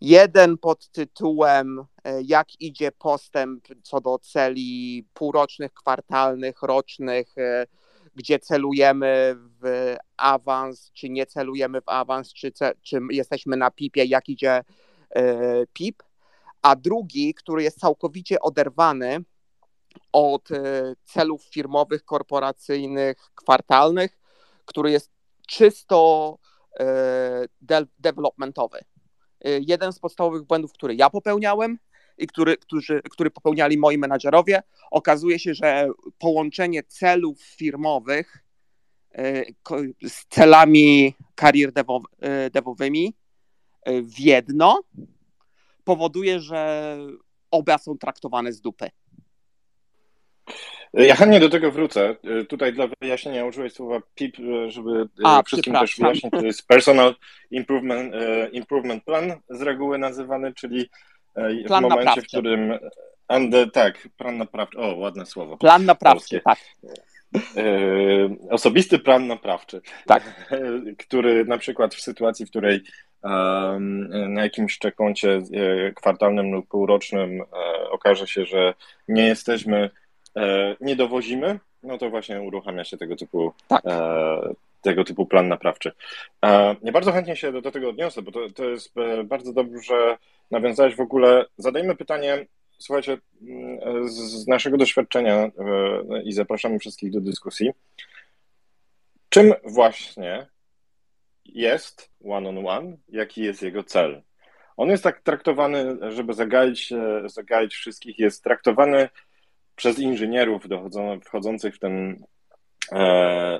Jeden 0.00 0.58
pod 0.58 0.88
tytułem 0.88 1.84
e, 2.04 2.22
jak 2.22 2.60
idzie 2.60 2.92
postęp 2.92 3.68
co 3.82 4.00
do 4.00 4.18
celi 4.18 5.06
półrocznych, 5.14 5.74
kwartalnych, 5.74 6.62
rocznych, 6.62 7.38
e, 7.38 7.66
gdzie 8.14 8.38
celujemy 8.38 9.36
w 9.62 9.94
awans, 10.16 10.90
czy 10.92 11.10
nie 11.10 11.26
celujemy 11.26 11.80
w 11.80 11.88
awans, 11.88 12.32
czy, 12.32 12.52
czy 12.82 13.00
jesteśmy 13.10 13.56
na 13.56 13.70
pipie, 13.70 14.04
jak 14.04 14.28
idzie 14.28 14.64
e, 15.10 15.66
pip 15.72 16.02
a 16.62 16.76
drugi, 16.76 17.34
który 17.34 17.62
jest 17.62 17.80
całkowicie 17.80 18.40
oderwany 18.40 19.24
od 20.12 20.50
e, 20.50 20.94
celów 21.04 21.44
firmowych, 21.44 22.04
korporacyjnych, 22.04 23.16
kwartalnych, 23.34 24.18
który 24.64 24.90
jest 24.90 25.10
czysto 25.48 26.38
e, 26.80 26.84
de 27.60 27.86
developmentowy. 27.98 28.78
E, 28.78 28.84
jeden 29.60 29.92
z 29.92 29.98
podstawowych 29.98 30.42
błędów, 30.42 30.72
który 30.72 30.94
ja 30.94 31.10
popełniałem 31.10 31.78
i 32.18 32.26
który, 32.26 32.56
którzy, 32.56 33.02
który 33.10 33.30
popełniali 33.30 33.78
moi 33.78 33.98
menadżerowie, 33.98 34.62
okazuje 34.90 35.38
się, 35.38 35.54
że 35.54 35.88
połączenie 36.18 36.82
celów 36.82 37.42
firmowych 37.42 38.44
z 40.02 40.26
celami 40.28 41.14
karier 41.34 41.72
devowymi 42.52 43.14
w 43.86 44.18
jedno 44.18 44.82
powoduje, 45.90 46.40
że 46.40 46.96
oba 47.50 47.78
są 47.78 47.98
traktowane 47.98 48.52
z 48.52 48.60
dupy. 48.60 48.90
Ja 50.94 51.16
chętnie 51.16 51.40
do 51.40 51.48
tego 51.48 51.70
wrócę. 51.70 52.16
Tutaj 52.48 52.72
dla 52.72 52.86
wyjaśnienia 53.00 53.44
użyłeś 53.44 53.72
słowa 53.72 54.00
PIP, 54.14 54.36
żeby 54.68 55.08
A, 55.24 55.42
wszystkim 55.42 55.74
też 55.74 55.96
wyjaśnić. 55.96 56.32
To 56.32 56.46
jest 56.46 56.66
Personal 56.66 57.14
Improvement, 57.50 58.14
e, 58.14 58.48
Improvement 58.48 59.04
Plan 59.04 59.32
z 59.48 59.62
reguły 59.62 59.98
nazywany, 59.98 60.54
czyli 60.54 60.90
e, 61.34 61.64
plan 61.64 61.80
w 61.80 61.82
momencie, 61.82 62.04
naprawczy. 62.04 62.22
w 62.22 62.26
którym. 62.26 62.78
And, 63.28 63.54
tak, 63.72 64.08
plan 64.16 64.38
naprawczy. 64.38 64.78
O, 64.78 64.96
ładne 64.96 65.26
słowo. 65.26 65.56
Plan 65.56 65.84
naprawczy, 65.84 66.40
tak. 66.44 66.58
E, 67.56 68.50
osobisty 68.50 68.98
plan 68.98 69.26
naprawczy. 69.26 69.80
Tak. 70.06 70.46
Który 71.06 71.44
na 71.44 71.58
przykład 71.58 71.94
w 71.94 72.00
sytuacji, 72.00 72.46
w 72.46 72.50
której 72.50 72.82
na 74.28 74.42
jakimś 74.42 74.78
czekoncie 74.78 75.42
e, 75.52 75.92
kwartalnym 75.92 76.52
lub 76.52 76.68
półrocznym 76.68 77.40
e, 77.40 77.90
okaże 77.90 78.26
się, 78.26 78.44
że 78.44 78.74
nie 79.08 79.26
jesteśmy, 79.26 79.90
e, 80.36 80.76
nie 80.80 80.96
dowozimy, 80.96 81.58
no 81.82 81.98
to 81.98 82.10
właśnie 82.10 82.42
uruchamia 82.42 82.84
się 82.84 82.96
tego 82.96 83.16
typu, 83.16 83.52
tak. 83.68 83.82
tego 84.82 85.04
typu 85.04 85.26
plan 85.26 85.48
naprawczy. 85.48 85.92
Ja 86.82 86.92
bardzo 86.92 87.12
chętnie 87.12 87.36
się 87.36 87.52
do, 87.52 87.60
do 87.60 87.70
tego 87.70 87.88
odniosę, 87.88 88.22
bo 88.22 88.32
to, 88.32 88.50
to 88.50 88.64
jest 88.64 88.94
bardzo 89.24 89.52
dobrze 89.52 90.16
nawiązałeś 90.50 90.94
w 90.96 91.00
ogóle. 91.00 91.44
Zadajmy 91.56 91.96
pytanie, 91.96 92.46
słuchajcie, 92.78 93.18
mm, 93.42 94.08
z 94.08 94.46
naszego 94.46 94.76
doświadczenia 94.76 95.50
i 96.24 96.32
zapraszamy 96.32 96.78
wszystkich 96.78 97.10
do 97.10 97.20
dyskusji. 97.20 97.70
Czym 99.28 99.54
właśnie 99.64 100.46
jest 101.54 102.10
one-on-one, 102.24 102.96
jaki 103.08 103.42
jest 103.42 103.62
jego 103.62 103.84
cel. 103.84 104.22
On 104.76 104.88
jest 104.88 105.04
tak 105.04 105.20
traktowany, 105.20 105.96
żeby 106.12 106.34
zagaić, 106.34 106.92
zagaić 107.26 107.74
wszystkich, 107.74 108.18
jest 108.18 108.44
traktowany 108.44 109.08
przez 109.76 109.98
inżynierów 109.98 110.62
wchodzących 111.24 111.76
w 111.76 111.78
ten 111.78 112.24
e, 112.92 112.96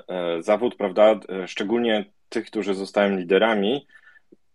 e, 0.07 0.41
zawód, 0.43 0.75
prawda, 0.75 1.19
szczególnie 1.47 2.05
tych, 2.29 2.45
którzy 2.45 2.73
zostają 2.73 3.17
liderami, 3.17 3.87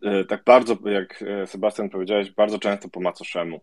e, 0.02 0.24
tak 0.24 0.44
bardzo, 0.44 0.76
jak 0.84 1.24
Sebastian 1.46 1.90
powiedziałeś, 1.90 2.30
bardzo 2.30 2.58
często 2.58 2.88
po 2.88 3.00
macoszemu. 3.00 3.60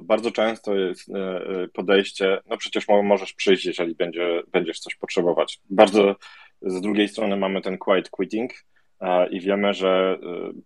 Bardzo 0.00 0.30
często 0.30 0.74
jest 0.74 1.10
podejście, 1.72 2.40
no 2.46 2.56
przecież 2.56 2.88
możesz 2.88 3.32
przyjść, 3.32 3.64
jeżeli 3.64 3.94
będzie, 3.94 4.42
będziesz 4.52 4.80
coś 4.80 4.94
potrzebować. 4.94 5.60
Bardzo 5.70 6.16
z 6.62 6.80
drugiej 6.80 7.08
strony 7.08 7.36
mamy 7.36 7.62
ten 7.62 7.78
quiet 7.78 8.10
quitting 8.10 8.52
i 9.30 9.40
wiemy, 9.40 9.74
że 9.74 10.18
y, 10.22 10.62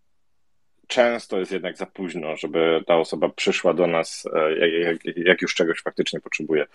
często 0.86 1.38
jest 1.38 1.52
jednak 1.52 1.76
za 1.76 1.86
późno, 1.86 2.36
żeby 2.36 2.84
ta 2.86 2.96
osoba 2.96 3.28
przyszła 3.28 3.74
do 3.74 3.86
nas, 3.86 4.28
e, 4.34 4.68
jak, 5.16 5.42
już 5.42 5.54
czegoś 5.54 5.82
faktycznie 5.82 6.20
potrzebuje. 6.20 6.66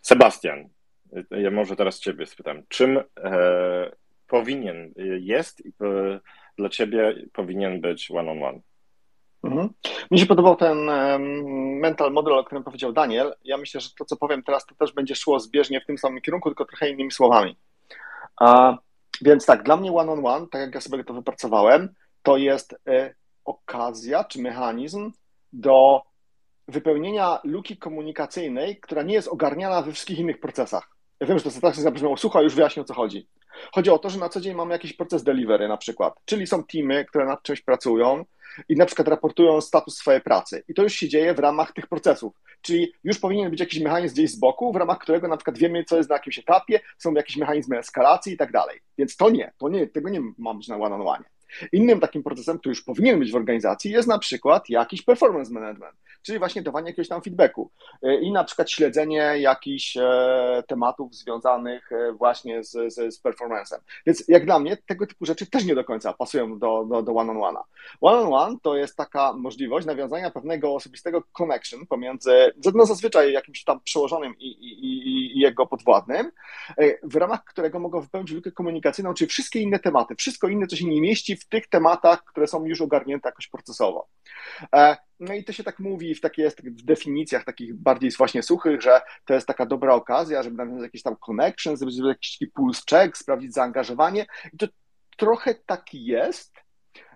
Sebastian, 0.00 0.68
ja 1.30 1.50
może 1.50 1.76
teraz 1.76 2.00
Ciebie 2.00 2.26
spytam, 2.26 2.62
czym 2.68 2.98
e, 2.98 3.90
powinien 4.26 4.92
jest 5.20 5.66
i 5.66 5.72
dla 6.58 6.68
Ciebie 6.68 7.14
powinien 7.32 7.80
być 7.80 8.10
one-on-one? 8.10 8.60
On 9.42 9.52
one? 9.52 9.52
Mhm. 9.54 9.68
Mi 10.10 10.18
się 10.18 10.26
podobał 10.26 10.56
ten 10.56 10.78
mental 11.80 12.12
model, 12.12 12.32
o 12.32 12.44
którym 12.44 12.64
powiedział 12.64 12.92
Daniel. 12.92 13.34
Ja 13.44 13.56
myślę, 13.56 13.80
że 13.80 13.88
to, 13.98 14.04
co 14.04 14.16
powiem 14.16 14.42
teraz, 14.42 14.66
to 14.66 14.74
też 14.74 14.92
będzie 14.92 15.14
szło 15.14 15.40
zbieżnie 15.40 15.80
w 15.80 15.86
tym 15.86 15.98
samym 15.98 16.20
kierunku, 16.20 16.48
tylko 16.48 16.64
trochę 16.64 16.90
innymi 16.90 17.10
słowami. 17.10 17.56
A, 18.40 18.78
więc 19.20 19.46
tak, 19.46 19.62
dla 19.62 19.76
mnie 19.76 19.92
one-on-one, 19.92 20.28
on 20.28 20.36
one, 20.36 20.46
tak 20.50 20.60
jak 20.60 20.74
ja 20.74 20.80
sobie 20.80 21.04
to 21.04 21.14
wypracowałem, 21.14 21.94
to 22.22 22.36
jest 22.36 22.72
y, 22.72 23.14
okazja 23.44 24.24
czy 24.24 24.42
mechanizm 24.42 25.12
do 25.52 26.02
wypełnienia 26.68 27.40
luki 27.44 27.76
komunikacyjnej, 27.76 28.80
która 28.80 29.02
nie 29.02 29.14
jest 29.14 29.28
ogarniana 29.28 29.82
we 29.82 29.92
wszystkich 29.92 30.18
innych 30.18 30.40
procesach. 30.40 30.88
Ja 31.20 31.26
wiem, 31.26 31.38
że 31.38 31.50
to 31.50 31.60
tak 31.60 31.74
zabrzmiało 31.74 32.16
sucho, 32.16 32.42
już 32.42 32.54
wyjaśnię 32.54 32.82
o 32.82 32.84
co 32.84 32.94
chodzi. 32.94 33.28
Chodzi 33.72 33.90
o 33.90 33.98
to, 33.98 34.10
że 34.10 34.18
na 34.18 34.28
co 34.28 34.40
dzień 34.40 34.54
mamy 34.54 34.72
jakiś 34.72 34.92
proces 34.92 35.22
delivery 35.22 35.68
na 35.68 35.76
przykład, 35.76 36.14
czyli 36.24 36.46
są 36.46 36.64
teamy, 36.64 37.04
które 37.04 37.26
nad 37.26 37.42
czymś 37.42 37.60
pracują 37.60 38.24
i 38.68 38.76
na 38.76 38.86
przykład 38.86 39.08
raportują 39.08 39.60
status 39.60 39.96
swojej 39.96 40.20
pracy. 40.20 40.64
I 40.68 40.74
to 40.74 40.82
już 40.82 40.92
się 40.92 41.08
dzieje 41.08 41.34
w 41.34 41.38
ramach 41.38 41.72
tych 41.72 41.86
procesów. 41.86 42.34
Czyli 42.62 42.92
już 43.04 43.18
powinien 43.18 43.50
być 43.50 43.60
jakiś 43.60 43.80
mechanizm 43.80 44.14
gdzieś 44.14 44.30
z 44.30 44.36
boku, 44.36 44.72
w 44.72 44.76
ramach 44.76 44.98
którego 44.98 45.28
na 45.28 45.36
przykład 45.36 45.58
wiemy, 45.58 45.84
co 45.84 45.96
jest 45.96 46.08
na 46.08 46.16
jakimś 46.16 46.38
etapie, 46.38 46.80
są 46.98 47.12
jakieś 47.14 47.36
mechanizmy 47.36 47.78
eskalacji 47.78 48.32
i 48.32 48.36
tak 48.36 48.52
dalej. 48.52 48.80
Więc 48.98 49.16
to 49.16 49.30
nie, 49.30 49.52
to 49.58 49.68
nie, 49.68 49.86
tego 49.86 50.08
nie 50.08 50.20
ma 50.38 50.54
być 50.54 50.68
na 50.68 50.76
one-on-one. 50.76 51.24
Innym 51.72 52.00
takim 52.00 52.22
procesem, 52.22 52.58
który 52.58 52.70
już 52.70 52.82
powinien 52.82 53.18
być 53.18 53.32
w 53.32 53.36
organizacji, 53.36 53.90
jest 53.90 54.08
na 54.08 54.18
przykład 54.18 54.68
jakiś 54.68 55.02
performance 55.02 55.52
management, 55.52 55.96
czyli 56.22 56.38
właśnie 56.38 56.62
dawanie 56.62 56.86
jakiegoś 56.90 57.08
tam 57.08 57.22
feedbacku 57.22 57.70
e, 58.02 58.20
i 58.20 58.32
na 58.32 58.44
przykład 58.44 58.70
śledzenie 58.70 59.34
jakichś 59.38 59.96
e, 59.96 60.62
tematów 60.68 61.14
związanych 61.14 61.92
e, 61.92 62.12
właśnie 62.12 62.64
z, 62.64 62.70
z, 62.70 63.14
z 63.14 63.22
performance'em. 63.22 63.78
Więc 64.06 64.24
jak 64.28 64.44
dla 64.44 64.58
mnie 64.58 64.76
tego 64.86 65.06
typu 65.06 65.26
rzeczy 65.26 65.46
też 65.46 65.64
nie 65.64 65.74
do 65.74 65.84
końca 65.84 66.12
pasują 66.12 66.58
do, 66.58 66.84
do, 66.84 67.02
do 67.02 67.12
one-on-one'a. 67.12 67.62
One-on-one 68.00 68.56
to 68.62 68.76
jest 68.76 68.96
taka 68.96 69.32
możliwość 69.32 69.86
nawiązania 69.86 70.30
pewnego 70.30 70.74
osobistego 70.74 71.22
connection 71.32 71.86
pomiędzy, 71.86 72.52
no 72.74 72.86
zazwyczaj 72.86 73.32
jakimś 73.32 73.64
tam 73.64 73.80
przełożonym 73.80 74.34
i, 74.38 74.46
i, 74.46 75.08
i 75.08 75.40
jego 75.40 75.66
podwładnym, 75.66 76.30
w 77.02 77.16
ramach 77.16 77.44
którego 77.44 77.78
mogą 77.78 78.00
wypełnić 78.00 78.32
lukę 78.32 78.52
komunikacyjną, 78.52 79.14
czyli 79.14 79.28
wszystkie 79.28 79.60
inne 79.60 79.78
tematy, 79.78 80.14
wszystko 80.16 80.48
inne, 80.48 80.66
co 80.66 80.76
się 80.76 80.86
nie 80.86 81.00
mieści 81.00 81.36
w 81.36 81.43
tych 81.48 81.68
tematach, 81.68 82.24
które 82.24 82.46
są 82.46 82.64
już 82.64 82.80
ogarnięte 82.80 83.28
jakoś 83.28 83.48
procesowo. 83.48 84.08
E, 84.74 84.96
no 85.20 85.34
i 85.34 85.44
to 85.44 85.52
się 85.52 85.64
tak 85.64 85.78
mówi 85.78 86.14
w, 86.14 86.20
takie, 86.20 86.50
w 86.50 86.82
definicjach 86.82 87.44
takich 87.44 87.74
bardziej 87.74 88.10
właśnie 88.10 88.42
suchych, 88.42 88.82
że 88.82 89.00
to 89.24 89.34
jest 89.34 89.46
taka 89.46 89.66
dobra 89.66 89.94
okazja, 89.94 90.42
żeby 90.42 90.56
nawiązać 90.56 90.82
jakiś 90.82 91.02
tam 91.02 91.16
connection, 91.16 91.76
zrobić 91.76 91.98
jakiś 91.98 92.38
taki 92.38 92.50
pulse 92.50 92.82
check, 92.90 93.16
sprawdzić 93.16 93.54
zaangażowanie. 93.54 94.26
I 94.52 94.56
to 94.56 94.66
trochę 95.16 95.54
tak 95.54 95.84
jest, 95.92 96.54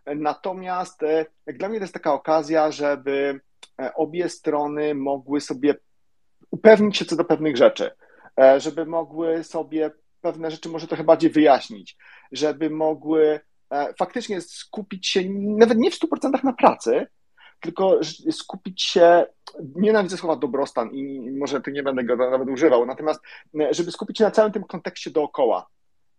natomiast 0.06 1.02
e, 1.02 1.26
jak 1.46 1.58
dla 1.58 1.68
mnie 1.68 1.78
to 1.78 1.84
jest 1.84 1.94
taka 1.94 2.12
okazja, 2.12 2.70
żeby 2.72 3.40
e, 3.80 3.94
obie 3.94 4.28
strony 4.28 4.94
mogły 4.94 5.40
sobie 5.40 5.74
upewnić 6.50 6.96
się 6.96 7.04
co 7.04 7.16
do 7.16 7.24
pewnych 7.24 7.56
rzeczy, 7.56 7.90
żeby 8.58 8.86
mogły 8.86 9.44
sobie 9.44 9.90
pewne 10.20 10.50
rzeczy 10.50 10.68
może 10.68 10.86
trochę 10.86 11.04
bardziej 11.04 11.30
wyjaśnić, 11.30 11.96
żeby 12.32 12.70
mogły 12.70 13.40
faktycznie 13.98 14.40
skupić 14.40 15.08
się 15.08 15.20
nawet 15.34 15.78
nie 15.78 15.90
w 15.90 15.98
100% 15.98 16.44
na 16.44 16.52
pracy, 16.52 17.06
tylko 17.60 18.00
skupić 18.30 18.82
się, 18.82 19.26
nienawidzę 19.76 20.16
słowa 20.16 20.36
dobrostan 20.36 20.94
i 20.94 21.30
może 21.30 21.60
ty 21.60 21.72
nie 21.72 21.82
będę 21.82 22.04
go 22.04 22.16
nawet 22.16 22.48
używał, 22.48 22.86
natomiast 22.86 23.20
żeby 23.70 23.90
skupić 23.90 24.18
się 24.18 24.24
na 24.24 24.30
całym 24.30 24.52
tym 24.52 24.64
kontekście 24.64 25.10
dookoła, 25.10 25.66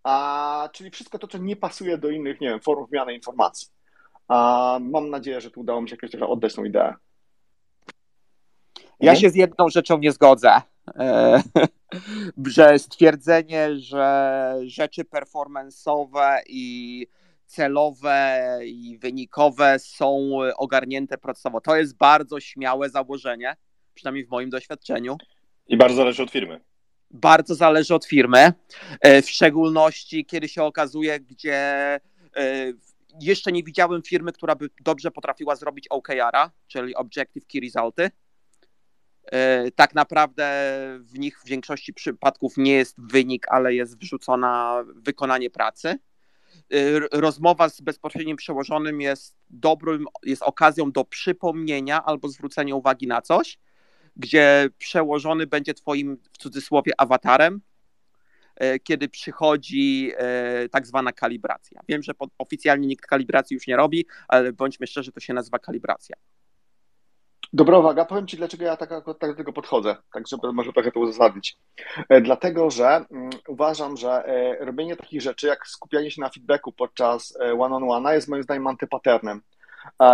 a, 0.03 0.69
czyli 0.73 0.91
wszystko 0.91 1.19
to, 1.19 1.27
co 1.27 1.37
nie 1.37 1.55
pasuje 1.55 1.97
do 1.97 2.09
innych, 2.09 2.41
nie 2.41 2.49
wiem, 2.49 2.59
form 2.59 2.85
wymiany 2.85 3.13
informacji. 3.13 3.67
A, 4.27 4.79
mam 4.81 5.09
nadzieję, 5.09 5.41
że 5.41 5.51
tu 5.51 5.59
udało 5.59 5.81
mi 5.81 5.89
się 5.89 5.95
jakoś 5.95 6.11
trochę 6.11 6.27
oddać 6.27 6.55
tą 6.55 6.63
ideę. 6.63 6.93
Ja 8.99 9.15
się 9.15 9.29
z 9.29 9.35
jedną 9.35 9.69
rzeczą 9.69 9.97
nie 9.97 10.11
zgodzę, 10.11 10.61
e, 10.87 11.43
że 12.47 12.79
stwierdzenie, 12.79 13.75
że 13.75 14.55
rzeczy 14.65 15.03
performance'owe 15.03 16.37
i 16.47 17.07
celowe 17.49 18.59
i 18.65 18.97
wynikowe 18.97 19.79
są 19.79 20.29
ogarnięte 20.57 21.17
procesowo. 21.17 21.61
To 21.61 21.75
jest 21.75 21.97
bardzo 21.97 22.39
śmiałe 22.39 22.89
założenie, 22.89 23.55
przynajmniej 23.93 24.25
w 24.25 24.29
moim 24.29 24.49
doświadczeniu. 24.49 25.17
I 25.67 25.77
bardzo 25.77 25.95
zależy 25.95 26.23
od 26.23 26.31
firmy. 26.31 26.61
Bardzo 27.11 27.55
zależy 27.55 27.95
od 27.95 28.05
firmy, 28.05 28.53
e, 29.01 29.21
w 29.21 29.29
szczególności 29.29 30.25
kiedy 30.25 30.47
się 30.47 30.63
okazuje, 30.63 31.19
gdzie 31.19 31.55
e, 31.55 31.99
jeszcze 33.21 33.51
nie 33.51 33.63
widziałem 33.63 34.01
firmy, 34.01 34.31
która 34.31 34.55
by 34.55 34.69
dobrze 34.81 35.11
potrafiła 35.11 35.55
zrobić 35.55 35.87
OKR-a, 35.87 36.51
czyli 36.67 36.95
Objective 36.95 37.47
Key 37.47 37.61
Resulty. 37.61 38.11
E, 39.31 39.71
tak 39.71 39.95
naprawdę 39.95 40.45
w 40.99 41.19
nich 41.19 41.39
w 41.39 41.45
większości 41.45 41.93
przypadków 41.93 42.57
nie 42.57 42.73
jest 42.73 42.95
wynik, 42.97 43.45
ale 43.49 43.73
jest 43.73 43.99
wrzucona 43.99 44.83
wykonanie 44.95 45.49
pracy. 45.49 45.99
Rozmowa 47.11 47.69
z 47.69 47.81
bezpośrednim 47.81 48.37
przełożonym 48.37 49.01
jest 49.01 49.35
dobrym, 49.49 50.05
jest 50.23 50.41
okazją 50.41 50.91
do 50.91 51.05
przypomnienia 51.05 52.05
albo 52.05 52.29
zwrócenia 52.29 52.75
uwagi 52.75 53.07
na 53.07 53.21
coś, 53.21 53.59
gdzie 54.15 54.69
przełożony 54.77 55.47
będzie 55.47 55.73
twoim 55.73 56.17
w 56.31 56.37
cudzysłowie 56.37 56.91
awatarem, 56.97 57.61
e, 58.55 58.79
kiedy 58.79 59.09
przychodzi 59.09 60.11
e, 60.17 60.69
tak 60.69 60.87
zwana 60.87 61.11
kalibracja. 61.11 61.81
Wiem, 61.87 62.03
że 62.03 62.13
oficjalnie 62.37 62.87
nikt 62.87 63.05
kalibracji 63.05 63.53
już 63.53 63.67
nie 63.67 63.75
robi, 63.75 64.05
ale 64.27 64.53
bądźmy 64.53 64.87
szczerzy, 64.87 65.11
to 65.11 65.19
się 65.19 65.33
nazywa 65.33 65.59
kalibracja. 65.59 66.15
Dobra 67.53 67.77
uwaga, 67.77 68.05
powiem 68.05 68.27
Ci, 68.27 68.37
dlaczego 68.37 68.65
ja 68.65 68.77
tak, 68.77 68.89
tak 68.89 69.31
do 69.31 69.35
tego 69.35 69.53
podchodzę, 69.53 69.95
tak 70.13 70.27
żeby 70.27 70.53
może 70.53 70.73
trochę 70.73 70.91
to 70.91 70.99
uzasadnić. 70.99 71.57
E, 72.09 72.21
dlatego, 72.21 72.69
że 72.69 72.87
mm, 72.87 73.29
uważam, 73.47 73.97
że 73.97 74.23
robienie 74.59 74.95
takich 74.95 75.21
rzeczy, 75.21 75.47
jak 75.47 75.67
skupianie 75.67 76.11
się 76.11 76.21
na 76.21 76.29
feedbacku 76.29 76.71
podczas 76.71 77.37
one-on-one 77.59 78.15
jest 78.15 78.27
moim 78.27 78.43
zdaniem 78.43 78.67
antypaternem. 78.67 79.41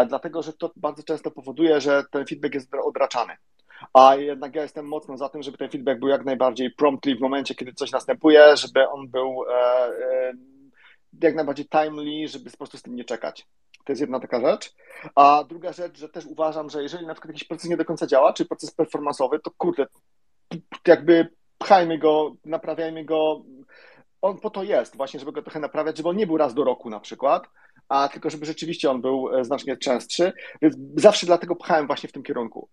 Dlatego, 0.08 0.42
że 0.42 0.54
to 0.54 0.72
bardzo 0.75 1.04
często 1.04 1.32
powoduje, 1.32 1.82
że 1.82 2.04
ten 2.12 2.25
feedback 2.25 2.54
jest 2.54 2.75
odraczany 2.84 3.38
a 3.94 4.15
jednak 4.15 4.56
ja 4.56 4.62
jestem 4.62 4.88
mocno 4.88 5.18
za 5.18 5.30
tym, 5.30 5.44
żeby 5.44 5.58
ten 5.58 5.70
feedback 5.70 6.00
był 6.00 6.10
jak 6.10 6.25
najbardziej 6.25 6.72
promptly 6.72 7.15
w 7.15 7.22
momencie, 7.22 7.56
kiedy 7.56 7.74
coś 7.74 7.92
następuje, 7.92 8.58
żeby 8.58 8.89
on 8.89 9.08
był 9.08 9.44
e, 9.50 9.54
e, 9.54 10.34
jak 11.22 11.36
najbardziej 11.36 11.65
timely, 11.65 12.27
żeby 12.27 12.51
po 12.51 12.58
prostu 12.58 12.77
z 12.77 12.82
tym 12.82 12.96
nie 12.96 13.04
czekać. 13.04 13.48
To 13.86 13.92
jest 13.92 14.01
jedna 14.01 14.20
taka 14.20 14.42
rzecz. 14.42 14.75
A 15.15 15.44
druga 15.50 15.74
rzecz, 15.74 15.98
że 15.98 16.10
też 16.10 16.25
uważam, 16.25 16.70
że 16.70 16.84
jeżeli 16.84 17.06
na 17.06 17.13
przykład 17.13 17.30
jakiś 17.30 17.48
proces 17.48 17.70
nie 17.70 17.77
do 17.77 17.86
końca 17.86 18.08
działa, 18.08 18.34
czy 18.34 18.46
proces 18.46 18.72
performanceowy, 18.72 19.39
to 19.39 19.51
kurde, 19.58 19.86
jakby 20.88 21.30
pchajmy 21.58 21.98
go, 21.98 22.36
naprawiajmy 22.46 23.06
go. 23.06 23.42
On 24.22 24.39
po 24.39 24.50
to 24.50 24.63
jest, 24.63 24.98
właśnie, 24.98 25.20
żeby 25.20 25.32
go 25.32 25.42
trochę 25.42 25.60
naprawiać, 25.60 25.98
żeby 25.98 26.10
on 26.10 26.15
nie 26.15 26.27
był 26.27 26.38
raz 26.38 26.54
do 26.54 26.63
roku 26.63 26.89
na 26.89 27.00
przykład, 27.00 27.48
a 27.89 28.10
tylko 28.10 28.30
żeby 28.30 28.46
rzeczywiście 28.46 28.92
on 28.92 29.01
był 29.01 29.38
e, 29.38 29.44
znacznie 29.44 29.77
częstszy, 29.77 30.34
więc 30.62 30.75
zawsze 30.96 31.25
dlatego 31.25 31.55
pchałem 31.55 31.88
właśnie 31.88 32.10
w 32.10 32.12
tym 32.12 32.24
kierunku. 32.24 32.70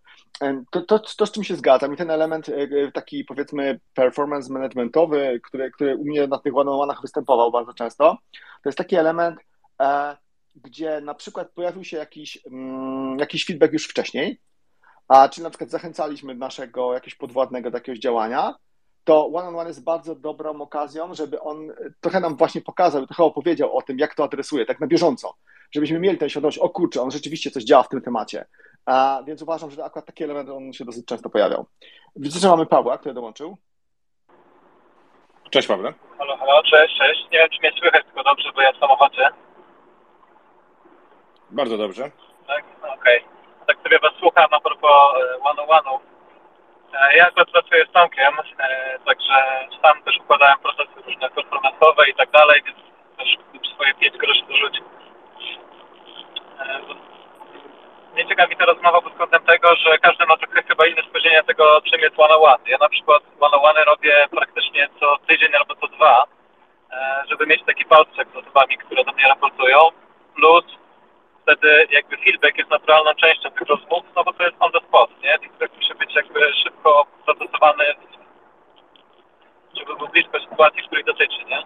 To, 0.70 0.82
to, 0.82 0.98
to 0.98 1.26
z 1.26 1.32
czym 1.32 1.44
się 1.44 1.56
zgadzam 1.56 1.94
i 1.94 1.96
ten 1.96 2.10
element 2.10 2.48
e, 2.48 2.52
e, 2.54 2.92
taki 2.92 3.24
powiedzmy 3.24 3.80
performance 3.94 4.52
managementowy, 4.52 5.40
który, 5.44 5.70
który 5.70 5.96
u 5.96 6.04
mnie 6.04 6.26
na 6.26 6.38
tych 6.38 6.56
one 6.56 6.94
występował 7.02 7.50
bardzo 7.50 7.74
często, 7.74 8.18
to 8.32 8.68
jest 8.68 8.78
taki 8.78 8.96
element, 8.96 9.40
gdzie 10.54 11.00
na 11.00 11.14
przykład 11.14 11.50
pojawił 11.50 11.84
się 11.84 11.96
jakiś, 11.96 12.38
mm, 12.46 13.18
jakiś 13.18 13.46
feedback 13.46 13.72
już 13.72 13.88
wcześniej, 13.88 14.40
a 15.08 15.28
czy 15.28 15.42
na 15.42 15.50
przykład 15.50 15.70
zachęcaliśmy 15.70 16.34
naszego 16.34 16.94
jakiegoś 16.94 17.14
podwładnego 17.14 17.70
do 17.70 17.76
jakiegoś 17.76 17.98
działania, 17.98 18.54
to 19.04 19.26
one 19.26 19.48
on 19.48 19.56
one 19.56 19.68
jest 19.68 19.84
bardzo 19.84 20.14
dobrą 20.14 20.60
okazją, 20.60 21.14
żeby 21.14 21.40
on 21.40 21.72
trochę 22.00 22.20
nam 22.20 22.36
właśnie 22.36 22.60
pokazał, 22.60 23.06
trochę 23.06 23.24
opowiedział 23.24 23.76
o 23.76 23.82
tym, 23.82 23.98
jak 23.98 24.14
to 24.14 24.24
adresuje, 24.24 24.66
tak 24.66 24.80
na 24.80 24.86
bieżąco, 24.86 25.34
żebyśmy 25.70 25.98
mieli 25.98 26.18
tę 26.18 26.30
świadomość, 26.30 26.58
o 26.58 26.70
kurczę, 26.70 27.02
on 27.02 27.10
rzeczywiście 27.10 27.50
coś 27.50 27.64
działa 27.64 27.82
w 27.82 27.88
tym 27.88 28.02
temacie. 28.02 28.44
A, 28.86 29.22
więc 29.26 29.42
uważam, 29.42 29.70
że 29.70 29.84
akurat 29.84 30.06
taki 30.06 30.24
element 30.24 30.50
on 30.50 30.72
się 30.72 30.84
dosyć 30.84 31.06
często 31.06 31.30
pojawiał. 31.30 31.66
Widzę, 32.16 32.40
że 32.40 32.48
mamy 32.48 32.66
Pawła, 32.66 32.98
który 32.98 33.14
dołączył. 33.14 33.56
Cześć 35.50 35.68
Pawle. 35.68 35.94
Halo, 36.18 36.36
halo, 36.36 36.62
cześć, 36.62 36.98
cześć. 36.98 37.20
Nie 37.32 37.38
wiem, 37.38 37.48
czy 37.50 37.58
mnie 37.60 37.72
słychać 37.80 38.04
tylko 38.04 38.22
dobrze, 38.22 38.52
bo 38.54 38.60
ja 38.62 38.72
w 38.72 38.76
samochodzie. 38.76 39.28
Bardzo 41.52 41.76
dobrze. 41.78 42.10
Tak, 42.46 42.64
okej. 42.98 43.18
Okay. 43.24 43.66
Tak 43.66 43.76
sobie 43.82 43.98
was 43.98 44.12
słucham 44.20 44.46
a 44.50 44.60
propos 44.60 44.92
e, 44.92 45.38
one-on-one'ów 45.44 46.12
E, 46.92 47.16
ja 47.16 47.26
akurat 47.26 47.50
pracuję 47.50 47.86
z 47.86 47.92
Tomkiem, 47.92 48.34
e, 48.58 48.98
także 48.98 49.32
sam 49.82 50.02
też 50.02 50.18
układałem 50.18 50.58
procesy 50.58 51.02
różne 51.06 51.28
performance'owe 51.28 52.08
i 52.08 52.14
tak 52.14 52.30
dalej, 52.30 52.62
więc 52.66 52.78
też 53.18 53.28
swoje 53.74 53.94
pięć 53.94 54.16
groszy 54.16 54.42
dorzucił. 54.48 54.84
Mnie 58.14 58.26
ciekawi 58.26 58.56
ta 58.56 58.64
rozmowa 58.64 59.00
pod 59.00 59.14
kątem 59.14 59.42
tego, 59.44 59.76
że 59.76 59.98
każdy 59.98 60.26
ma 60.26 60.36
trochę 60.36 60.62
chyba 60.62 60.86
inne 60.86 61.02
spojrzenie 61.02 61.44
tego, 61.44 61.80
czym 61.90 62.00
jest 62.00 62.18
one-on-one. 62.18 62.70
Ja 62.70 62.78
na 62.78 62.88
przykład 62.88 63.22
one-on-one 63.40 63.84
robię 63.84 64.26
praktycznie 64.30 64.88
co 65.00 65.16
tydzień 65.28 65.54
albo 65.56 65.74
co 65.74 65.86
dwa, 65.88 66.24
żeby 67.30 67.46
mieć 67.46 67.62
taki 67.66 67.84
palczek 67.84 68.28
z 68.34 68.36
osobami, 68.36 68.78
które 68.78 69.04
do 69.04 69.12
mnie 69.12 69.28
raportują, 69.28 69.78
plus 70.34 70.64
wtedy 71.42 71.86
jakby 71.90 72.16
feedback 72.16 72.58
jest 72.58 72.70
naturalną 72.70 73.14
częścią 73.14 73.50
tych 73.50 73.68
rozmów, 73.68 74.04
no 74.16 74.24
bo 74.24 74.32
to 74.32 74.42
jest 74.42 74.56
on 74.60 74.72
the 74.72 74.80
spot, 74.80 75.10
nie? 75.22 75.38
Feedback 75.38 75.76
musi 75.76 75.94
być 75.94 76.14
jakby 76.14 76.54
szybko 76.64 77.06
procesowany, 77.24 77.84
żeby 79.78 79.96
był 79.96 80.08
blisko 80.08 80.40
sytuacji, 80.40 80.82
której 80.82 81.04
dotyczy, 81.04 81.44
nie? 81.44 81.62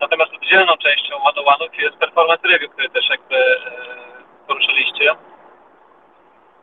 Natomiast 0.00 0.32
oddzielną 0.34 0.76
częścią 0.76 1.16
one 1.24 1.34
jest 1.78 1.96
performance 1.96 2.48
review, 2.48 2.72
który 2.72 2.88
też 2.90 3.08
jakby 3.10 3.36
e, 3.36 3.60
poruszyliście. 4.46 5.14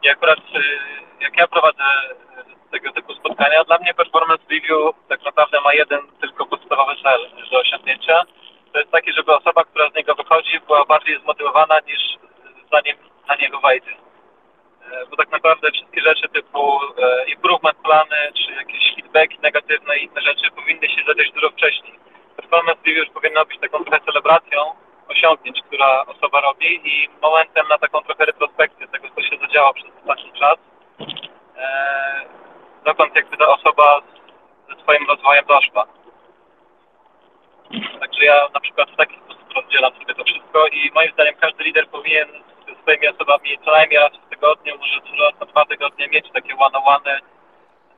I 0.04 0.10
akurat 0.10 0.40
e, 0.40 1.24
jak 1.24 1.38
ja 1.38 1.48
prowadzę 1.48 1.84
e, 1.84 2.72
tego 2.72 2.92
typu 2.92 3.14
spotkania, 3.14 3.64
dla 3.64 3.78
mnie 3.78 3.94
performance 3.94 4.44
review 4.50 4.96
tak 5.10 5.24
naprawdę 5.24 5.62
ma 5.62 5.74
jeden 5.74 6.00
tylko 6.22 6.46
podstawowy 6.46 6.96
cel 7.04 7.30
do 7.52 7.60
osiągnięcia, 7.60 8.22
to 8.74 8.80
jest 8.80 8.92
takie, 8.92 9.14
żeby 9.14 9.36
osoba, 9.36 9.64
która 9.64 9.90
z 9.90 9.96
niego 9.96 10.16
wychodzi, 10.16 10.60
była 10.68 10.86
bardziej 10.86 11.20
zmotywowana 11.20 11.80
niż 11.80 12.18
zanim 12.72 12.98
na 13.28 13.36
niego 13.36 13.60
wejdzie. 13.60 13.92
E, 13.92 15.06
bo 15.10 15.16
tak 15.16 15.32
naprawdę 15.32 15.72
wszystkie 15.72 16.02
rzeczy 16.02 16.30
typu 16.30 16.80
e, 16.98 17.30
improvement 17.30 17.78
plany, 17.78 18.16
czy 18.34 18.52
jakieś 18.52 18.96
feedbacki 18.96 19.40
negatywne 19.42 19.98
i 19.98 20.06
inne 20.06 20.22
rzeczy 20.22 20.52
powinny 20.56 20.90
się 20.90 21.04
zadziać 21.08 21.32
dużo 21.32 21.50
wcześniej. 21.50 22.00
Performance 22.36 22.82
review 22.86 23.06
już 23.06 23.14
powinno 23.14 23.46
być 23.46 23.60
taką 23.60 23.84
trochę 23.84 24.06
celebracją 24.06 24.60
osiągnięć, 25.08 25.62
która 25.62 26.06
osoba 26.06 26.42
robi 26.42 26.82
i 26.84 27.10
momentem 27.22 27.68
na 27.68 27.78
taką 27.78 28.02
trochę 28.02 28.26
retrospekcję 28.26 28.88
tego, 28.88 29.08
co 29.16 29.22
się 29.22 29.38
zadziało 29.38 29.74
przez 29.74 29.92
ostatni 30.00 30.32
czas, 30.34 30.58
e, 31.58 32.26
dokąd 32.86 33.16
jakby 33.16 33.38
ta 33.38 33.48
osoba 33.48 34.02
ze 34.70 34.82
swoim 34.82 35.08
rozwojem 35.08 35.46
doszła. 35.46 36.01
Także 38.00 38.26
ja 38.26 38.48
na 38.54 38.60
przykład 38.60 38.92
w 38.92 38.96
taki 38.96 39.16
sposób 39.16 39.54
rozdzielam 39.56 39.94
sobie 39.94 40.16
to 40.16 40.24
wszystko 40.24 40.68
i 40.68 40.92
moim 40.94 41.12
zdaniem 41.14 41.36
każdy 41.36 41.64
lider 41.64 41.88
powinien 41.88 42.28
ze 42.68 42.82
swoimi 42.82 43.08
osobami 43.08 43.58
co 43.66 43.72
najmniej 43.72 44.00
raz 44.00 44.12
w 44.14 44.30
tygodniu, 44.30 44.78
może 44.78 45.02
co 45.02 45.24
raz 45.24 45.40
na 45.40 45.46
dwa 45.46 45.66
tygodnie 45.66 46.08
mieć 46.08 46.26
takie 46.34 46.58
one-on-one, 46.58 47.20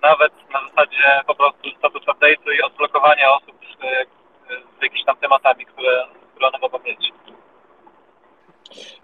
nawet 0.01 0.33
na 0.53 0.59
zasadzie 0.67 1.21
po 1.27 1.35
prostu 1.35 1.69
status 1.77 2.03
update'u 2.03 2.51
i 2.57 2.61
odblokowania 2.61 3.33
osób 3.33 3.55
z, 3.73 3.81
z 4.79 4.81
jakimiś 4.83 5.05
tam 5.05 5.17
tematami, 5.17 5.65
które, 5.65 6.05
które 6.31 6.47
one 6.47 6.57
mogą 6.61 6.79
mieć. 6.79 7.11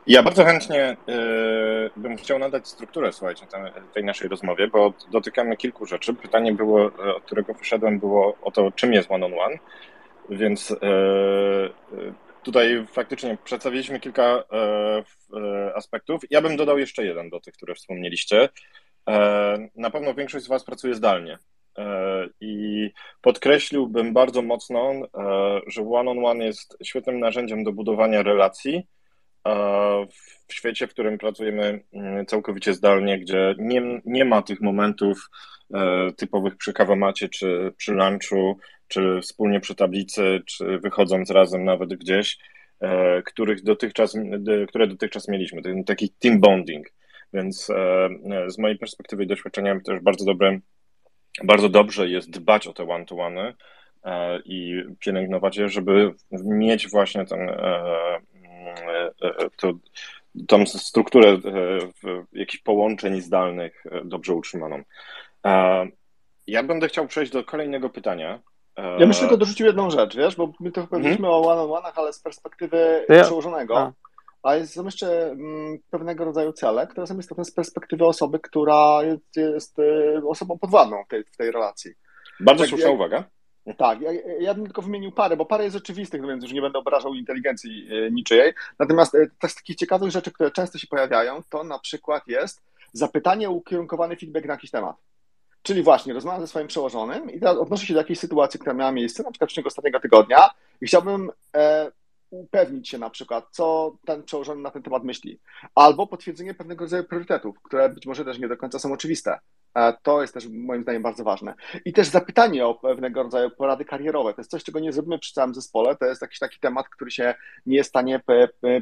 Ja 0.07 0.23
bardzo 0.23 0.45
chętnie 0.45 0.97
y, 1.09 1.91
bym 1.95 2.17
chciał 2.17 2.39
nadać 2.39 2.67
strukturę, 2.67 3.11
słuchajcie, 3.11 3.45
tej, 3.47 3.61
tej 3.93 4.03
naszej 4.03 4.29
rozmowie, 4.29 4.67
bo 4.67 4.93
dotykamy 5.11 5.57
kilku 5.57 5.85
rzeczy. 5.85 6.13
Pytanie 6.13 6.53
było, 6.53 6.85
od 7.15 7.23
którego 7.23 7.53
wyszedłem, 7.53 7.99
było 7.99 8.35
o 8.41 8.51
to, 8.51 8.71
czym 8.71 8.93
jest 8.93 9.11
one-on-one. 9.11 9.55
-on 9.55 9.57
-one. 9.57 9.98
Więc 10.29 10.71
e, 10.71 10.75
e, 10.75 11.69
tutaj 12.43 12.85
faktycznie 12.91 13.37
przedstawiliśmy 13.43 13.99
kilka 13.99 14.43
e, 14.51 15.75
aspektów. 15.75 16.21
Ja 16.29 16.41
bym 16.41 16.57
dodał 16.57 16.77
jeszcze 16.79 17.05
jeden 17.05 17.29
do 17.29 17.39
tych, 17.39 17.53
które 17.53 17.75
wspomnieliście. 17.75 18.49
Na 19.75 19.89
pewno 19.89 20.13
większość 20.13 20.45
z 20.45 20.47
Was 20.47 20.63
pracuje 20.63 20.95
zdalnie. 20.95 21.37
I 22.41 22.91
podkreśliłbym 23.21 24.13
bardzo 24.13 24.41
mocno, 24.41 24.93
że 25.67 25.81
one-on-one 25.81 26.45
jest 26.45 26.77
świetnym 26.83 27.19
narzędziem 27.19 27.63
do 27.63 27.71
budowania 27.71 28.23
relacji, 28.23 28.87
w 30.47 30.53
świecie, 30.53 30.87
w 30.87 30.89
którym 30.89 31.17
pracujemy 31.17 31.83
mm, 31.93 32.25
całkowicie 32.25 32.73
zdalnie, 32.73 33.19
gdzie 33.19 33.55
nie, 33.57 34.01
nie 34.05 34.25
ma 34.25 34.41
tych 34.41 34.61
momentów 34.61 35.29
typowych 36.17 36.57
przy 36.57 36.73
kawamacie, 36.73 37.29
czy 37.29 37.73
przy 37.77 37.93
lunchu, 37.93 38.57
czy 38.89 39.21
wspólnie 39.21 39.59
przy 39.59 39.75
tablicy, 39.75 40.41
czy 40.45 40.79
wychodząc 40.79 41.31
razem 41.31 41.65
nawet 41.65 41.93
gdzieś, 41.93 42.37
e, 42.79 43.21
których 43.21 43.63
dotychczas, 43.63 44.17
które 44.67 44.87
dotychczas 44.87 45.27
mieliśmy, 45.27 45.61
ten 45.61 45.83
taki 45.83 46.09
team 46.09 46.39
bonding. 46.39 46.87
Więc 47.33 47.69
e, 47.69 48.09
z 48.47 48.57
mojej 48.57 48.77
perspektywy 48.77 49.23
i 49.23 49.27
doświadczenia 49.27 49.79
też 49.85 49.99
bardzo 49.99 50.25
dobre, 50.25 50.59
bardzo 51.43 51.69
dobrze 51.69 52.09
jest 52.09 52.29
dbać 52.29 52.67
o 52.67 52.73
te 52.73 52.89
one-to-one 52.89 53.53
i 54.45 54.83
pielęgnować 54.99 55.57
je, 55.57 55.69
żeby 55.69 56.13
mieć 56.31 56.89
właśnie 56.89 57.25
ten 57.25 57.39
to, 59.57 59.73
tą 60.47 60.65
strukturę 60.65 61.37
jakichś 62.33 62.63
połączeń 62.63 63.21
zdalnych 63.21 63.83
dobrze 64.05 64.33
utrzymaną. 64.33 64.83
Ja 66.47 66.63
będę 66.63 66.87
chciał 66.87 67.07
przejść 67.07 67.31
do 67.31 67.43
kolejnego 67.43 67.89
pytania. 67.89 68.39
Ja 68.77 69.07
myślę, 69.07 69.21
tylko 69.21 69.37
dorzucił 69.37 69.65
jedną 69.65 69.89
rzecz, 69.89 70.17
wiesz, 70.17 70.35
bo 70.35 70.53
my 70.59 70.71
to 70.71 70.87
powiedzieliśmy 70.87 71.27
hmm? 71.27 71.45
o 71.45 71.51
one-on-one'ach, 71.51 71.91
ale 71.95 72.13
z 72.13 72.19
perspektywy 72.19 73.05
ja... 73.09 73.23
przełożonego. 73.23 73.77
A. 73.77 73.91
A 74.43 74.55
jest, 74.55 74.73
są 74.73 74.85
jeszcze 74.85 75.31
mm, 75.31 75.79
pewnego 75.91 76.25
rodzaju 76.25 76.53
cele, 76.53 76.87
które 76.87 77.07
są 77.07 77.19
istotne 77.19 77.45
z 77.45 77.51
perspektywy 77.51 78.05
osoby, 78.05 78.39
która 78.39 79.03
jest, 79.03 79.35
jest 79.35 79.79
y, 79.79 80.21
osobą 80.27 80.59
podwładną 80.59 81.03
w 81.03 81.07
tej, 81.07 81.23
w 81.23 81.37
tej 81.37 81.51
relacji. 81.51 81.91
Bardzo 82.39 82.63
tak, 82.63 82.69
słuszna 82.69 82.89
uwaga. 82.89 83.23
Tak, 83.77 84.01
ja, 84.01 84.11
ja 84.39 84.53
bym 84.53 84.65
tylko 84.65 84.81
wymienił 84.81 85.11
parę, 85.11 85.37
bo 85.37 85.45
parę 85.45 85.63
jest 85.63 85.75
oczywistych, 85.75 86.21
więc 86.27 86.43
już 86.43 86.53
nie 86.53 86.61
będę 86.61 86.79
obrażał 86.79 87.13
inteligencji 87.13 87.87
e, 87.91 88.11
niczyjej. 88.11 88.53
Natomiast 88.79 89.15
e, 89.15 89.49
z 89.49 89.55
takich 89.55 89.75
ciekawych 89.75 90.11
rzeczy, 90.11 90.31
które 90.31 90.51
często 90.51 90.77
się 90.77 90.87
pojawiają, 90.87 91.41
to 91.49 91.63
na 91.63 91.79
przykład 91.79 92.27
jest 92.27 92.61
zapytanie, 92.93 93.49
ukierunkowany 93.49 94.15
feedback 94.15 94.45
na 94.45 94.53
jakiś 94.53 94.71
temat. 94.71 94.95
Czyli 95.69 95.83
właśnie 95.83 96.13
rozmawiam 96.13 96.41
ze 96.41 96.47
swoim 96.47 96.67
przełożonym 96.67 97.31
i 97.31 97.39
teraz 97.39 97.57
odnoszę 97.57 97.85
się 97.85 97.93
do 97.93 97.99
jakiejś 97.99 98.19
sytuacji, 98.19 98.59
która 98.59 98.73
miała 98.73 98.91
miejsce, 98.91 99.23
na 99.23 99.31
przykład 99.31 99.49
w 99.49 99.53
ciągu 99.53 99.67
ostatniego 99.67 99.99
tygodnia 99.99 100.49
i 100.81 100.85
chciałbym 100.85 101.31
e, 101.55 101.91
upewnić 102.29 102.89
się 102.89 102.97
na 102.97 103.09
przykład, 103.09 103.45
co 103.51 103.95
ten 104.05 104.23
przełożony 104.23 104.61
na 104.61 104.71
ten 104.71 104.83
temat 104.83 105.03
myśli. 105.03 105.39
Albo 105.75 106.07
potwierdzenie 106.07 106.53
pewnego 106.53 106.85
rodzaju 106.85 107.03
priorytetów, 107.03 107.61
które 107.61 107.89
być 107.89 108.05
może 108.05 108.25
też 108.25 108.39
nie 108.39 108.47
do 108.47 108.57
końca 108.57 108.79
są 108.79 108.93
oczywiste. 108.93 109.39
E, 109.75 109.93
to 110.03 110.21
jest 110.21 110.33
też 110.33 110.47
moim 110.47 110.83
zdaniem 110.83 111.03
bardzo 111.03 111.23
ważne. 111.23 111.53
I 111.85 111.93
też 111.93 112.07
zapytanie 112.07 112.65
o 112.65 112.75
pewnego 112.75 113.23
rodzaju 113.23 113.49
porady 113.49 113.85
karierowe. 113.85 114.33
To 114.33 114.41
jest 114.41 114.51
coś, 114.51 114.63
czego 114.63 114.79
nie 114.79 114.93
zrobimy 114.93 115.19
przy 115.19 115.33
całym 115.33 115.53
zespole. 115.53 115.95
To 115.95 116.05
jest 116.05 116.21
jakiś 116.21 116.39
taki 116.39 116.59
temat, 116.59 116.89
który 116.89 117.11
się 117.11 117.35
nie 117.65 117.75
jest 117.75 117.87
w 117.87 117.91
stanie 117.91 118.21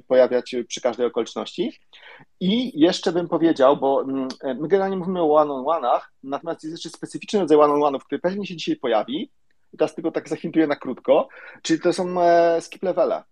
pojawiać 0.07 0.55
przy 0.67 0.81
każdej 0.81 1.05
okoliczności. 1.05 1.79
I 2.39 2.79
jeszcze 2.79 3.11
bym 3.11 3.27
powiedział, 3.27 3.77
bo 3.77 4.01
mm, 4.01 4.27
my 4.43 4.67
generalnie 4.67 4.97
mówimy 4.97 5.21
o 5.21 5.35
one-on-one'ach, 5.35 6.01
natomiast 6.23 6.63
jest 6.63 6.73
jeszcze 6.73 6.89
specyficzny 6.89 7.39
rodzaj 7.39 7.57
one-on-one'ów, 7.57 7.99
który 7.99 8.19
pewnie 8.19 8.45
się 8.45 8.55
dzisiaj 8.55 8.75
pojawi. 8.75 9.31
I 9.73 9.77
teraz 9.77 9.95
tylko 9.95 10.11
tak 10.11 10.29
zahintuję 10.29 10.67
na 10.67 10.75
krótko, 10.75 11.27
czyli 11.61 11.79
to 11.79 11.93
są 11.93 12.21
e, 12.21 12.61
skip 12.61 12.83
levele. 12.83 13.23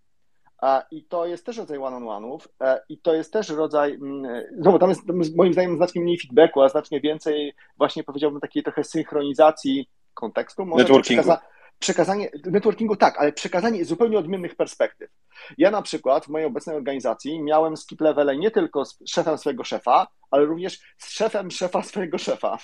I 0.92 1.04
to 1.04 1.26
jest 1.26 1.46
też 1.46 1.58
rodzaj 1.58 1.78
one-on-one'ów 1.78 2.48
e, 2.62 2.82
i 2.90 2.98
to 2.98 3.14
jest 3.14 3.34
też 3.34 3.50
rodzaj, 3.50 3.94
mm, 3.94 4.44
znowu 4.60 4.80
tam 4.80 4.90
jest 4.90 5.02
moim 5.36 5.54
zdaniem 5.54 5.78
znacznie 5.78 6.02
mniej 6.02 6.20
feedbacku, 6.20 6.62
a 6.62 6.70
znacznie 6.70 7.02
więcej 7.02 7.54
właśnie 7.78 8.04
powiedziałbym 8.04 8.42
takiej 8.42 8.64
trochę 8.64 8.84
synchronizacji 8.84 9.90
kontekstu. 10.14 10.66
Może 10.66 10.84
Networkingu 10.84 11.32
przekazanie, 11.80 12.30
networkingu 12.46 12.96
tak, 12.96 13.18
ale 13.18 13.34
przekazanie 13.34 13.86
zupełnie 13.86 14.20
odmiennych 14.20 14.56
perspektyw. 14.56 15.10
Ja 15.58 15.72
na 15.72 15.82
przykład 15.82 16.26
w 16.26 16.30
mojej 16.30 16.48
obecnej 16.48 16.76
organizacji 16.76 17.44
miałem 17.44 17.78
skip 17.78 18.02
levele 18.02 18.38
nie 18.38 18.52
tylko 18.52 18.86
z 18.86 18.98
szefem 19.10 19.38
swojego 19.38 19.64
szefa, 19.64 20.08
ale 20.32 20.46
również 20.46 20.80
z 20.98 21.10
szefem 21.10 21.52
szefa 21.52 21.84
swojego 21.84 22.18
szefa. 22.18 22.58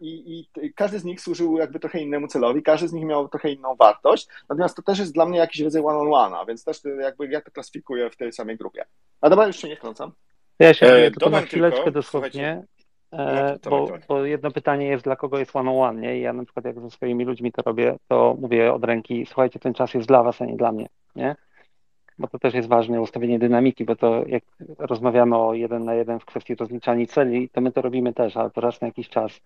I, 0.00 0.40
I, 0.62 0.74
każdy 0.74 0.98
z 0.98 1.04
nich 1.04 1.20
służył 1.20 1.58
jakby 1.58 1.80
trochę 1.80 2.00
innemu 2.00 2.28
celowi, 2.28 2.62
każdy 2.62 2.88
z 2.88 2.92
nich 2.92 3.04
miał 3.04 3.28
trochę 3.28 3.50
inną 3.50 3.76
wartość, 3.76 4.28
natomiast 4.48 4.76
to 4.76 4.82
też 4.82 4.98
jest 4.98 5.14
dla 5.14 5.26
mnie 5.26 5.38
jakiś 5.38 5.60
rodzaj 5.60 5.82
one-on-one, 5.82 6.46
więc 6.48 6.64
też 6.64 6.80
jakby 7.00 7.26
ja 7.26 7.40
to 7.40 7.50
klasyfikuję 7.50 8.10
w 8.10 8.16
tej 8.16 8.32
samej 8.32 8.56
grupie. 8.56 8.84
A 9.20 9.30
dobra, 9.30 9.46
już 9.46 9.56
się 9.56 9.68
nie 9.68 9.76
wtrącam. 9.76 10.12
Ja 10.58 10.74
się 10.74 10.86
e, 10.86 11.10
tylko 11.10 11.30
na 11.30 11.40
chwileczkę 11.40 11.76
tylko, 11.76 11.90
dosłownie. 11.90 12.64
E, 13.12 13.58
no, 13.64 13.70
bo, 13.70 13.88
bo, 14.08 14.24
jedno 14.24 14.50
pytanie 14.50 14.86
jest, 14.86 15.04
dla 15.04 15.16
kogo 15.16 15.38
jest 15.38 15.56
one 15.56 15.70
on 15.70 15.76
one, 15.88 16.00
nie? 16.00 16.18
I 16.18 16.22
ja 16.22 16.32
na 16.32 16.44
przykład 16.44 16.64
jak 16.64 16.80
ze 16.80 16.90
swoimi 16.90 17.24
ludźmi 17.24 17.52
to 17.52 17.62
robię, 17.62 17.96
to 18.08 18.36
mówię 18.40 18.72
od 18.72 18.84
ręki, 18.84 19.26
słuchajcie, 19.26 19.58
ten 19.58 19.74
czas 19.74 19.94
jest 19.94 20.08
dla 20.08 20.22
was, 20.22 20.42
a 20.42 20.44
nie 20.44 20.56
dla 20.56 20.72
mnie, 20.72 20.88
nie? 21.16 21.36
Bo 22.18 22.28
to 22.28 22.38
też 22.38 22.54
jest 22.54 22.68
ważne, 22.68 23.00
ustawienie 23.00 23.38
dynamiki, 23.38 23.84
bo 23.84 23.96
to 23.96 24.24
jak 24.26 24.42
rozmawiamy 24.78 25.36
o 25.36 25.54
jeden 25.54 25.84
na 25.84 25.94
jeden 25.94 26.20
w 26.20 26.24
kwestii 26.24 26.54
rozliczania 26.54 27.06
celi, 27.06 27.48
to 27.48 27.60
my 27.60 27.72
to 27.72 27.82
robimy 27.82 28.12
też, 28.12 28.36
ale 28.36 28.50
to 28.50 28.60
raz 28.60 28.80
na 28.80 28.86
jakiś 28.86 29.08
czas. 29.08 29.40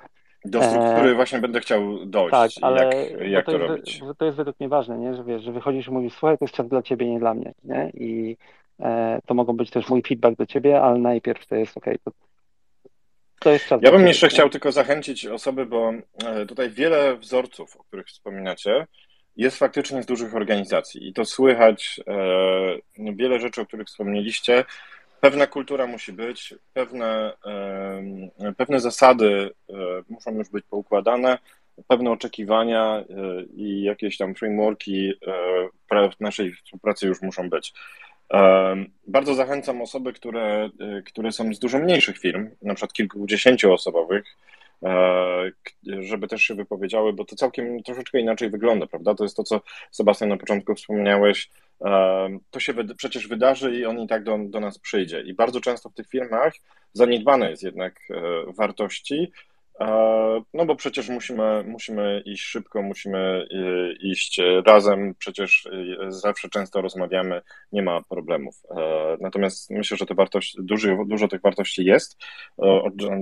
Do 0.45 0.63
struktury 0.63 1.11
e... 1.11 1.15
właśnie 1.15 1.39
będę 1.39 1.61
chciał 1.61 2.07
dojść, 2.07 2.31
tak, 2.31 2.51
ale 2.63 2.85
jak, 2.85 3.21
jak 3.31 3.47
to, 3.47 3.53
to 3.53 3.59
robić. 3.59 4.01
To 4.19 4.25
jest 4.25 4.37
według 4.37 4.61
mnie 4.61 4.69
ważne, 4.69 4.99
nie? 4.99 5.15
Że 5.15 5.25
wiesz, 5.25 5.43
że 5.43 5.53
wychodzisz 5.53 5.89
i 5.89 5.91
mówisz, 5.91 6.13
słuchaj, 6.13 6.39
to 6.39 6.45
jest 6.45 6.55
czas 6.55 6.69
dla 6.69 6.83
ciebie, 6.83 7.11
nie 7.11 7.19
dla 7.19 7.35
mnie, 7.35 7.53
nie? 7.65 7.91
I 7.95 8.37
e, 8.81 9.21
to 9.27 9.35
mogą 9.35 9.53
być 9.53 9.71
też 9.71 9.89
mój 9.89 10.03
feedback 10.03 10.37
do 10.37 10.47
ciebie, 10.47 10.83
ale 10.83 10.99
najpierw 10.99 11.47
to 11.47 11.55
jest 11.55 11.77
ok, 11.77 11.85
to 12.05 12.11
to 13.45 13.51
jest 13.51 13.71
Ja 13.83 13.91
bym 13.91 14.07
jeszcze 14.07 14.29
chciał 14.29 14.51
tylko 14.51 14.73
zachęcić 14.73 15.27
osoby, 15.27 15.67
bo 15.67 15.93
e, 16.25 16.47
tutaj 16.47 16.71
wiele 16.71 17.17
wzorców, 17.17 17.77
o 17.77 17.85
których 17.85 18.07
wspominacie, 18.07 18.87
jest 19.37 19.59
faktycznie 19.59 20.03
z 20.03 20.07
dużych 20.07 20.35
organizacji 20.35 21.09
i 21.09 21.13
to 21.13 21.25
słychać 21.25 22.01
e, 22.07 23.15
wiele 23.15 23.41
rzeczy, 23.41 23.61
o 23.61 23.67
których 23.67 23.87
wspomnieliście. 23.87 24.65
Pewna 25.21 25.47
kultura 25.47 25.87
musi 25.87 26.13
być, 26.13 26.55
pewne, 26.73 27.33
e, 28.41 28.53
pewne 28.57 28.81
zasady 28.81 29.51
muszą 30.09 30.35
już 30.35 30.49
być 30.49 30.65
poukładane, 30.71 31.39
pewne 31.89 32.11
oczekiwania 32.11 33.05
i 33.57 33.83
jakieś 33.83 34.17
tam 34.17 34.35
frameworki 34.35 35.13
naszej 36.21 36.55
współpracy 36.55 37.07
już 37.07 37.23
muszą 37.23 37.51
być. 37.51 37.73
Bardzo 39.07 39.35
zachęcam 39.35 39.83
osoby, 39.83 40.13
które, 40.13 40.71
y, 40.99 41.03
które 41.03 41.33
są 41.33 41.55
z 41.55 41.59
dużo 41.59 41.79
mniejszych 41.79 42.19
firm, 42.19 42.51
na 42.63 42.75
przykład 42.75 42.93
kilkudziesięcioosobowych, 42.93 44.25
e, 44.83 45.51
żeby 46.01 46.29
też 46.29 46.43
się 46.43 46.55
wypowiedziały, 46.55 47.13
bo 47.13 47.25
to 47.25 47.37
całkiem 47.37 47.83
troszeczkę 47.83 48.21
inaczej 48.21 48.51
wygląda, 48.51 48.87
prawda? 48.87 49.15
To 49.15 49.25
jest 49.25 49.37
to, 49.37 49.43
co 49.43 49.61
Sebastian 49.91 50.29
na 50.29 50.37
początku 50.37 50.75
wspomniałeś. 50.75 51.51
To 52.51 52.61
się 52.61 52.75
przecież 52.97 53.29
wydarzy 53.29 53.75
i 53.75 53.85
on 53.85 54.01
i 54.01 54.07
tak 54.07 54.25
do, 54.25 54.39
do 54.39 54.61
nas 54.61 54.79
przyjdzie. 54.79 55.21
I 55.21 55.35
bardzo 55.35 55.61
często 55.61 55.89
w 55.89 55.95
tych 55.95 56.09
firmach 56.09 56.53
zaniedbane 56.93 57.51
jest 57.51 57.63
jednak 57.63 58.01
e, 58.11 58.23
wartości, 58.53 59.33
no 60.55 60.67
bo 60.67 60.77
przecież 60.77 61.09
musimy, 61.09 61.65
musimy 61.67 62.23
iść 62.27 62.43
szybko, 62.43 62.83
musimy 62.83 63.19
e, 63.19 63.93
iść 63.93 64.41
razem, 64.67 65.15
przecież 65.19 65.67
e, 65.67 66.13
zawsze 66.13 66.49
często 66.49 66.83
rozmawiamy, 66.83 67.43
nie 67.73 67.83
ma 67.83 68.03
problemów. 68.03 68.55
Natomiast 69.21 69.71
myślę, 69.71 69.97
że 69.97 70.07
te 70.07 70.15
wartości, 70.15 70.59
dużo, 70.61 71.05
dużo 71.07 71.29
tych 71.29 71.41
wartości 71.41 71.85
jest, 71.85 72.17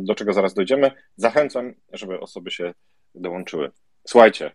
do 0.03 0.15
czego 0.15 0.33
zaraz 0.33 0.55
dojdziemy. 0.55 0.91
Zachęcam, 1.17 1.75
żeby 1.93 2.21
osoby 2.21 2.51
się 2.51 2.75
dołączyły. 3.15 3.71
Słuchajcie, 4.09 4.53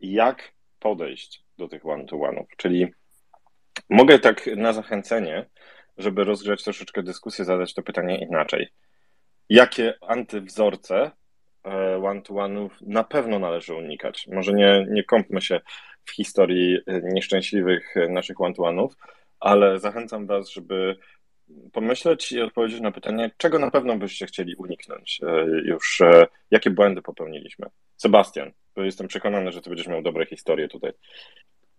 jak 0.00 0.52
podejść 0.78 1.44
do 1.58 1.68
tych 1.68 1.86
one-to-one'ów? 1.86 2.46
Czyli 2.56 2.86
mogę 3.90 4.18
tak 4.18 4.46
na 4.56 4.72
zachęcenie, 4.72 5.46
żeby 5.96 6.24
rozgrzać 6.24 6.64
troszeczkę 6.64 7.02
dyskusję, 7.02 7.44
zadać 7.44 7.74
to 7.74 7.82
pytanie 7.82 8.18
inaczej 8.18 8.68
jakie 9.48 9.94
antywzorce 10.00 11.10
e, 11.64 11.96
one-to-one'ów 11.96 12.70
na 12.80 13.04
pewno 13.04 13.38
należy 13.38 13.74
unikać. 13.74 14.26
Może 14.32 14.52
nie, 14.52 14.86
nie 14.90 15.04
kąpmy 15.04 15.40
się 15.40 15.60
w 16.04 16.10
historii 16.10 16.78
e, 16.86 17.00
nieszczęśliwych 17.02 17.96
e, 17.96 18.08
naszych 18.08 18.40
one-to-one'ów, 18.40 18.88
ale 19.40 19.78
zachęcam 19.78 20.26
Was, 20.26 20.50
żeby 20.50 20.96
pomyśleć 21.72 22.32
i 22.32 22.40
odpowiedzieć 22.40 22.80
na 22.80 22.92
pytanie, 22.92 23.30
czego 23.36 23.58
na 23.58 23.70
pewno 23.70 23.96
byście 23.96 24.26
chcieli 24.26 24.56
uniknąć 24.56 25.20
już, 25.64 26.02
jakie 26.50 26.70
błędy 26.70 27.02
popełniliśmy. 27.02 27.66
Sebastian, 27.96 28.52
jestem 28.76 29.08
przekonany, 29.08 29.52
że 29.52 29.60
Ty 29.60 29.70
będziesz 29.70 29.86
miał 29.86 30.02
dobre 30.02 30.26
historie 30.26 30.68
tutaj. 30.68 30.92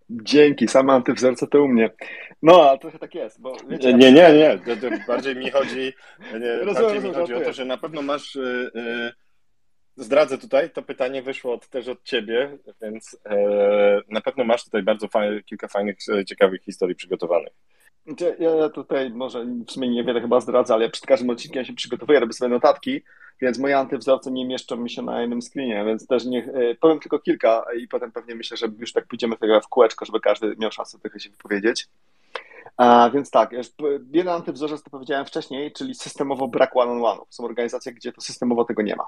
Dzięki, 0.10 0.68
same 0.68 0.94
antywzorce 0.94 1.48
to 1.48 1.64
u 1.64 1.68
mnie. 1.68 1.90
No, 2.42 2.70
ale 2.70 2.80
trochę 2.80 3.00
tak 3.00 3.16
jest, 3.16 3.42
bo 3.42 3.58
wiecie, 3.70 3.94
Nie, 3.94 4.12
nie, 4.12 4.34
nie, 4.34 4.60
bardziej 5.08 5.36
mi 5.36 5.52
chodzi, 5.52 5.94
nie, 6.40 6.56
rozumiem, 6.66 6.84
bardziej 6.84 7.10
mi 7.10 7.16
chodzi 7.16 7.34
o 7.34 7.42
to, 7.42 7.54
że 7.54 7.66
na 7.66 7.78
pewno 7.78 8.02
masz, 8.02 8.36
yy, 8.36 8.72
yy, 8.76 9.12
zdradzę 9.96 10.38
tutaj, 10.38 10.70
to 10.70 10.82
pytanie 10.82 11.22
wyszło 11.22 11.54
od, 11.54 11.70
też 11.70 11.88
od 11.88 12.04
ciebie, 12.04 12.58
więc 12.82 13.20
yy, 13.32 14.02
na 14.10 14.22
pewno 14.22 14.44
masz 14.44 14.64
tutaj 14.64 14.84
bardzo 14.84 15.08
fajne, 15.08 15.44
kilka 15.44 15.68
fajnych, 15.68 15.98
e, 16.14 16.26
ciekawych 16.26 16.64
historii 16.64 16.96
przygotowanych. 16.96 17.54
Znaczy, 18.06 18.36
ja 18.40 18.70
tutaj 18.70 19.10
może 19.10 19.46
w 19.46 19.72
sumie 19.72 19.90
niewiele 19.90 20.22
chyba 20.22 20.40
zdradzę, 20.40 20.74
ale 20.74 20.90
przed 20.90 21.06
każdym 21.06 21.30
odcinkiem 21.30 21.66
się 21.66 21.74
przygotowuję, 21.74 22.20
robię 22.20 22.34
sobie 22.34 22.50
notatki, 22.50 23.02
więc 23.42 23.60
moje 23.60 23.78
antywzorce 23.78 24.32
nie 24.32 24.46
mieszczą 24.46 24.78
mi 24.78 24.90
się 24.90 25.02
na 25.02 25.22
jednym 25.22 25.42
screenie, 25.42 25.86
więc 25.86 26.08
też 26.08 26.26
nie, 26.26 26.44
e, 26.44 26.76
powiem 26.76 27.00
tylko 27.00 27.20
kilka 27.20 27.66
i 27.80 27.88
potem 27.88 28.12
pewnie 28.12 28.36
myślę, 28.36 28.58
że 28.58 28.68
już 28.80 28.94
tak 28.94 29.08
pójdziemy 29.08 29.38
tego 29.38 29.62
w 29.62 29.68
kółeczko, 29.68 30.06
żeby 30.06 30.20
każdy 30.20 30.56
miał 30.58 30.72
szansę 30.72 31.00
trochę 31.00 31.20
się 31.20 31.30
wypowiedzieć. 31.30 31.88
A, 32.78 33.10
więc 33.14 33.32
tak, 33.32 33.52
jeden 34.12 34.34
antywzorzec 34.34 34.84
to 34.84 34.90
powiedziałem 34.90 35.26
wcześniej, 35.26 35.72
czyli 35.72 35.96
systemowo 35.96 36.48
brak 36.48 36.76
one-on-one'ów. 36.76 37.26
Są 37.30 37.46
organizacje, 37.46 37.94
gdzie 37.94 38.12
to 38.12 38.22
systemowo 38.22 38.66
tego 38.66 38.82
nie 38.82 38.96
ma. 38.96 39.08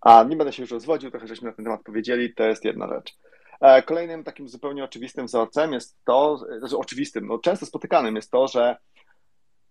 A 0.00 0.22
nie 0.22 0.36
będę 0.36 0.52
się 0.52 0.62
już 0.62 0.70
rozwodził, 0.70 1.10
trochę 1.10 1.26
żeśmy 1.26 1.48
na 1.48 1.54
ten 1.54 1.64
temat 1.64 1.82
powiedzieli, 1.82 2.34
to 2.34 2.42
jest 2.44 2.64
jedna 2.64 2.88
rzecz. 2.88 3.16
E, 3.60 3.82
kolejnym 3.82 4.24
takim 4.24 4.48
zupełnie 4.48 4.84
oczywistym 4.84 5.26
wzorcem 5.26 5.72
jest 5.72 5.96
to, 6.04 6.44
znaczy 6.58 6.78
oczywistym, 6.78 7.26
no 7.26 7.38
często 7.38 7.66
spotykanym 7.66 8.16
jest 8.16 8.30
to, 8.30 8.48
że 8.48 8.76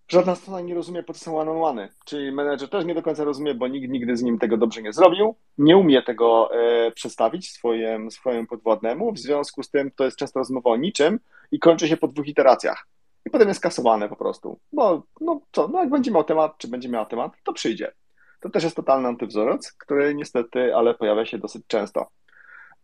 żadna 0.08 0.36
strona 0.36 0.62
nie 0.62 0.76
rozumie 0.76 1.04
procesu 1.04 1.38
one-on-one, 1.38 1.89
czyli 2.06 2.32
menedżer 2.32 2.69
też 2.69 2.86
nie 2.86 2.95
do 2.95 3.02
końca 3.02 3.24
rozumie, 3.24 3.54
bo 3.54 3.67
nikt 3.67 3.89
nigdy 3.89 4.17
z 4.17 4.24
nim 4.24 4.39
tego 4.39 4.58
dobrze 4.58 4.82
nie 4.82 4.93
zrobił, 4.93 5.36
nie 5.58 5.78
umie 5.78 6.02
tego 6.04 6.50
e, 6.54 6.91
przedstawić 6.91 7.52
swoim, 7.52 8.12
swojemu 8.12 8.48
podwładnemu, 8.48 9.12
w 9.12 9.19
związku 9.19 9.63
z 9.63 9.69
tym 9.69 9.91
to 9.95 10.04
jest 10.04 10.17
często 10.17 10.39
rozmowa 10.39 10.69
o 10.69 10.78
niczym 10.78 11.19
i 11.52 11.60
kończy 11.60 11.88
się 11.88 11.98
po 11.98 12.08
dwóch 12.08 12.28
iteracjach. 12.28 12.88
I 13.26 13.30
potem 13.30 13.48
jest 13.48 13.60
kasowane 13.60 14.10
po 14.10 14.15
prostu. 14.15 14.60
Bo 14.74 15.04
no 15.21 15.41
co, 15.52 15.67
no 15.67 15.80
jak 15.80 15.89
będzie 15.89 16.12
miał 16.12 16.24
temat, 16.24 16.58
czy 16.58 16.67
będzie 16.67 16.89
miał 16.89 17.06
temat, 17.06 17.32
to 17.43 17.54
przyjdzie. 17.54 17.91
To 18.39 18.50
też 18.50 18.63
jest 18.63 18.76
totalny 18.76 19.08
antywzorzec, 19.08 19.74
który 19.74 20.15
niestety, 20.15 20.76
ale 20.76 20.93
pojawia 20.93 21.26
się 21.26 21.38
dosyć 21.38 21.63
często. 21.67 22.08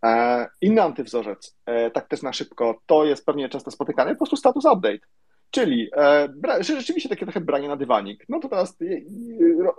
E, 0.06 0.48
inny 0.62 0.82
antywzorzec, 0.82 1.58
e, 1.66 1.92
tak 1.92 2.08
też 2.08 2.22
na 2.22 2.34
szybko, 2.34 2.82
to 2.86 3.06
jest 3.06 3.26
pewnie 3.26 3.50
często 3.50 3.72
spotykany, 3.72 4.12
po 4.12 4.18
prostu 4.18 4.36
status 4.36 4.66
update. 4.66 5.00
Czyli 5.52 5.90
e, 5.98 6.30
rzeczywiście 6.60 7.10
takie 7.10 7.26
trochę 7.26 7.42
branie 7.42 7.68
na 7.68 7.76
dywanik. 7.76 8.26
No 8.30 8.40
to 8.40 8.50
teraz 8.50 8.78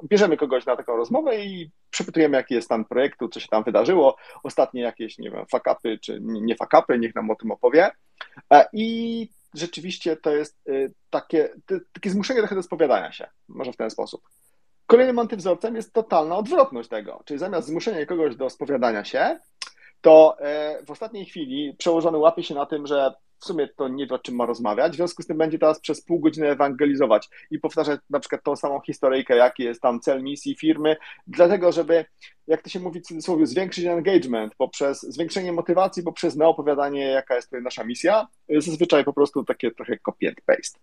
bierzemy 0.08 0.36
kogoś 0.36 0.66
na 0.66 0.76
taką 0.76 0.96
rozmowę 0.96 1.44
i 1.44 1.70
przepytujemy, 1.90 2.36
jaki 2.36 2.54
jest 2.54 2.64
stan 2.64 2.84
projektu, 2.84 3.28
co 3.28 3.40
się 3.40 3.48
tam 3.48 3.64
wydarzyło, 3.64 4.16
ostatnie 4.42 4.82
jakieś, 4.82 5.18
nie 5.18 5.30
wiem, 5.30 5.46
fakapy 5.50 5.98
czy 5.98 6.18
nie 6.20 6.56
fakapy, 6.56 6.98
niech 6.98 7.14
nam 7.14 7.30
o 7.30 7.36
tym 7.36 7.50
opowie. 7.50 7.90
I 8.72 9.28
rzeczywiście 9.54 10.16
to 10.16 10.30
jest 10.30 10.64
takie, 11.10 11.54
takie 11.92 12.10
zmuszenie 12.10 12.40
trochę 12.40 12.54
do 12.54 12.62
spowiadania 12.62 13.12
się, 13.12 13.28
może 13.48 13.72
w 13.72 13.76
ten 13.76 13.90
sposób. 13.90 14.22
Kolejnym 14.86 15.18
antywzorcem 15.18 15.76
jest 15.76 15.92
totalna 15.92 16.36
odwrotność 16.36 16.88
tego, 16.88 17.22
czyli 17.24 17.38
zamiast 17.38 17.68
zmuszenia 17.68 18.06
kogoś 18.06 18.36
do 18.36 18.50
spowiadania 18.50 19.04
się, 19.04 19.38
to 20.02 20.36
e, 20.40 20.84
w 20.86 20.90
ostatniej 20.90 21.24
chwili 21.24 21.74
przełożony 21.78 22.18
łapie 22.18 22.42
się 22.42 22.54
na 22.54 22.66
tym, 22.66 22.86
że 22.86 23.14
w 23.42 23.44
sumie 23.44 23.68
to 23.68 23.88
nie 23.88 24.06
wie, 24.06 24.14
o 24.14 24.18
czym 24.18 24.34
ma 24.34 24.46
rozmawiać, 24.46 24.92
w 24.92 24.96
związku 24.96 25.22
z 25.22 25.26
tym 25.26 25.38
będzie 25.38 25.58
teraz 25.58 25.80
przez 25.80 26.04
pół 26.04 26.20
godziny 26.20 26.48
ewangelizować 26.48 27.28
i 27.50 27.58
powtarzać 27.58 28.00
na 28.10 28.20
przykład 28.20 28.42
tą 28.42 28.56
samą 28.56 28.80
historyjkę, 28.80 29.36
jaki 29.36 29.62
jest 29.62 29.80
tam 29.80 30.00
cel 30.00 30.22
misji 30.22 30.56
firmy, 30.56 30.96
dlatego 31.26 31.72
żeby, 31.72 32.04
jak 32.46 32.62
to 32.62 32.70
się 32.70 32.80
mówi 32.80 33.00
w 33.00 33.06
cudzysłowie, 33.06 33.46
zwiększyć 33.46 33.84
engagement 33.84 34.54
poprzez 34.54 35.02
zwiększenie 35.02 35.52
motywacji, 35.52 36.02
poprzez 36.02 36.36
naopowiadanie, 36.36 37.00
jaka 37.00 37.34
jest 37.34 37.48
tutaj 37.48 37.62
nasza 37.62 37.84
misja, 37.84 38.26
zazwyczaj 38.48 39.04
po 39.04 39.12
prostu 39.12 39.44
takie 39.44 39.70
trochę 39.70 39.98
copy 39.98 40.28
and 40.28 40.40
paste. 40.46 40.78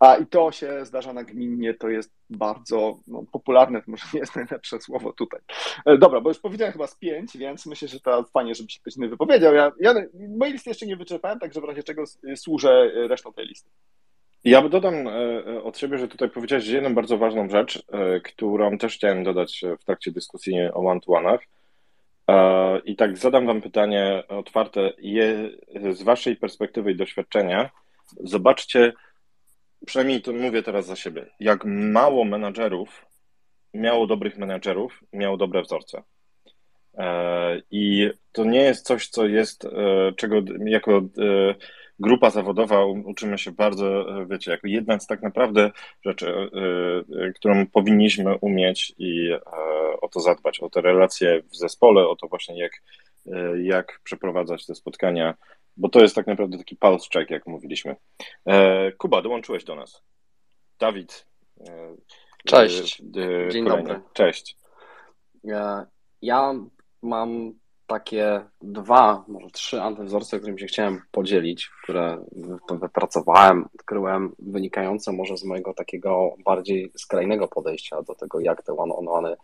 A 0.00 0.16
i 0.16 0.26
to 0.26 0.52
się 0.52 0.84
zdarza 0.84 1.12
nagminnie, 1.12 1.74
to 1.74 1.88
jest 1.88 2.12
bardzo 2.30 2.98
no, 3.06 3.24
popularne, 3.32 3.82
to 3.82 3.90
może 3.90 4.04
nie 4.14 4.20
jest 4.20 4.36
najlepsze 4.36 4.80
słowo 4.80 5.12
tutaj. 5.12 5.40
E, 5.86 5.98
dobra, 5.98 6.20
bo 6.20 6.30
już 6.30 6.38
powiedziałem 6.38 6.72
chyba 6.72 6.86
z 6.86 6.96
pięć, 6.96 7.36
więc 7.36 7.66
myślę, 7.66 7.88
że 7.88 8.00
teraz 8.00 8.30
fajnie, 8.30 8.54
żeby 8.54 8.70
się 8.70 8.80
ktoś 8.80 8.96
inny 8.96 9.08
wypowiedział. 9.08 9.54
Ja, 9.54 9.72
ja 9.80 9.94
mojej 10.38 10.52
listy 10.52 10.70
jeszcze 10.70 10.86
nie 10.86 10.96
wyczerpałem, 10.96 11.38
także 11.38 11.60
w 11.60 11.64
razie 11.64 11.82
czego 11.86 12.04
służę 12.36 12.90
resztą 13.08 13.32
tej 13.32 13.46
listy. 13.46 13.70
Ja 14.44 14.68
dodam 14.68 14.94
e, 14.94 15.12
e, 15.46 15.62
od 15.62 15.78
siebie, 15.78 15.98
że 15.98 16.08
tutaj 16.08 16.30
powiedziałeś 16.30 16.66
jedną 16.66 16.94
bardzo 16.94 17.18
ważną 17.18 17.48
rzecz, 17.48 17.82
którą 18.24 18.78
też 18.78 18.94
chciałem 18.94 19.24
dodać 19.24 19.64
w 19.80 19.84
trakcie 19.84 20.12
dyskusji 20.12 20.60
o 20.72 20.80
one-to-one'ach. 20.80 21.38
I 22.84 22.96
tak 22.96 23.16
zadam 23.16 23.46
Wam 23.46 23.62
pytanie 23.62 24.24
otwarte. 24.28 24.92
Je, 24.98 25.50
z 25.92 26.02
Waszej 26.02 26.36
perspektywy 26.36 26.92
i 26.92 26.96
doświadczenia, 26.96 27.70
zobaczcie, 28.20 28.92
przynajmniej 29.86 30.22
to 30.22 30.32
mówię 30.32 30.62
teraz 30.62 30.86
za 30.86 30.96
siebie, 30.96 31.26
jak 31.40 31.64
mało 31.64 32.24
menadżerów 32.24 33.06
miało 33.74 34.06
dobrych 34.06 34.38
menadżerów, 34.38 35.04
miało 35.12 35.36
dobre 35.36 35.62
wzorce. 35.62 36.02
E, 36.96 37.62
I 37.70 38.10
to 38.32 38.44
nie 38.44 38.60
jest 38.60 38.86
coś, 38.86 39.08
co 39.08 39.26
jest, 39.26 39.64
e, 39.64 39.68
czego 40.16 40.36
jako 40.64 40.98
e, 40.98 41.02
grupa 41.98 42.30
zawodowa 42.30 42.84
uczymy 42.84 43.38
się 43.38 43.52
bardzo, 43.52 44.06
wiecie, 44.30 44.50
jako 44.50 44.66
jedna 44.66 45.00
z 45.00 45.06
tak 45.06 45.22
naprawdę 45.22 45.70
rzeczy, 46.04 46.50
którą 47.34 47.66
powinniśmy 47.66 48.36
umieć 48.40 48.94
i 48.98 49.30
o 50.00 50.08
to 50.08 50.20
zadbać, 50.20 50.60
o 50.60 50.70
te 50.70 50.80
relacje 50.80 51.42
w 51.42 51.56
zespole, 51.56 52.08
o 52.08 52.16
to 52.16 52.28
właśnie 52.28 52.58
jak, 52.58 52.72
jak 53.62 54.00
przeprowadzać 54.04 54.66
te 54.66 54.74
spotkania 54.74 55.34
bo 55.76 55.88
to 55.88 56.00
jest 56.00 56.14
tak 56.14 56.26
naprawdę 56.26 56.58
taki 56.58 56.76
pulse 56.76 57.08
check, 57.12 57.30
jak 57.30 57.46
mówiliśmy. 57.46 57.96
E, 58.46 58.92
Kuba, 58.92 59.22
dołączyłeś 59.22 59.64
do 59.64 59.74
nas. 59.74 60.02
Dawid. 60.78 61.26
E, 61.60 61.96
Cześć. 62.46 63.00
E, 63.00 63.50
Dzień 63.50 63.64
kolejny. 63.64 63.88
dobry. 63.88 64.02
Cześć. 64.12 64.56
Ja 66.22 66.54
mam 67.02 67.52
takie 67.86 68.44
dwa, 68.62 69.24
może 69.28 69.50
trzy 69.50 69.82
antywzorce, 69.82 70.38
którymi 70.38 70.60
się 70.60 70.66
chciałem 70.66 71.02
podzielić, 71.10 71.70
które 71.82 72.24
wypracowałem, 72.70 73.68
odkryłem, 73.74 74.34
wynikające 74.38 75.12
może 75.12 75.36
z 75.36 75.44
mojego 75.44 75.74
takiego 75.74 76.34
bardziej 76.44 76.92
skrajnego 76.96 77.48
podejścia 77.48 78.02
do 78.02 78.14
tego, 78.14 78.40
jak 78.40 78.62
te 78.62 78.76
one-on-one 78.76 79.36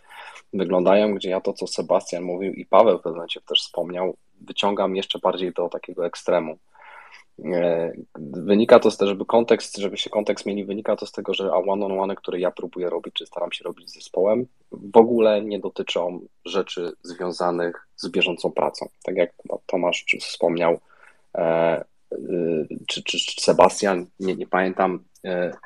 wyglądają, 0.52 1.14
gdzie 1.14 1.30
ja 1.30 1.40
to, 1.40 1.52
co 1.52 1.66
Sebastian 1.66 2.22
mówił 2.22 2.52
i 2.52 2.66
Paweł 2.66 2.98
w 2.98 3.02
pewnym 3.02 3.16
momencie 3.16 3.40
też 3.40 3.60
wspomniał, 3.60 4.16
wyciągam 4.40 4.96
jeszcze 4.96 5.18
bardziej 5.18 5.52
do 5.52 5.68
takiego 5.68 6.06
ekstremu. 6.06 6.58
E, 7.44 7.92
wynika 8.18 8.78
to 8.78 8.90
z 8.90 8.96
tego, 8.96 9.08
żeby 9.08 9.24
kontekst, 9.24 9.76
żeby 9.76 9.96
się 9.96 10.10
kontekst 10.10 10.46
mieli, 10.46 10.64
wynika 10.64 10.96
to 10.96 11.06
z 11.06 11.12
tego, 11.12 11.34
że 11.34 11.52
one-on-one, 11.52 12.16
które 12.16 12.40
ja 12.40 12.50
próbuję 12.50 12.90
robić, 12.90 13.14
czy 13.14 13.26
staram 13.26 13.52
się 13.52 13.64
robić 13.64 13.90
z 13.90 13.94
zespołem, 13.94 14.46
w 14.72 14.96
ogóle 14.96 15.42
nie 15.42 15.60
dotyczą 15.60 16.20
rzeczy 16.44 16.92
związanych 17.02 17.88
z 17.96 18.08
bieżącą 18.08 18.52
pracą. 18.52 18.88
Tak 19.04 19.16
jak 19.16 19.32
Tomasz 19.66 20.04
wspomniał, 20.20 20.78
e, 21.34 21.40
e, 21.40 21.84
czy, 22.86 23.02
czy, 23.02 23.18
czy 23.18 23.40
Sebastian, 23.40 24.06
nie, 24.20 24.36
nie 24.36 24.46
pamiętam, 24.46 25.04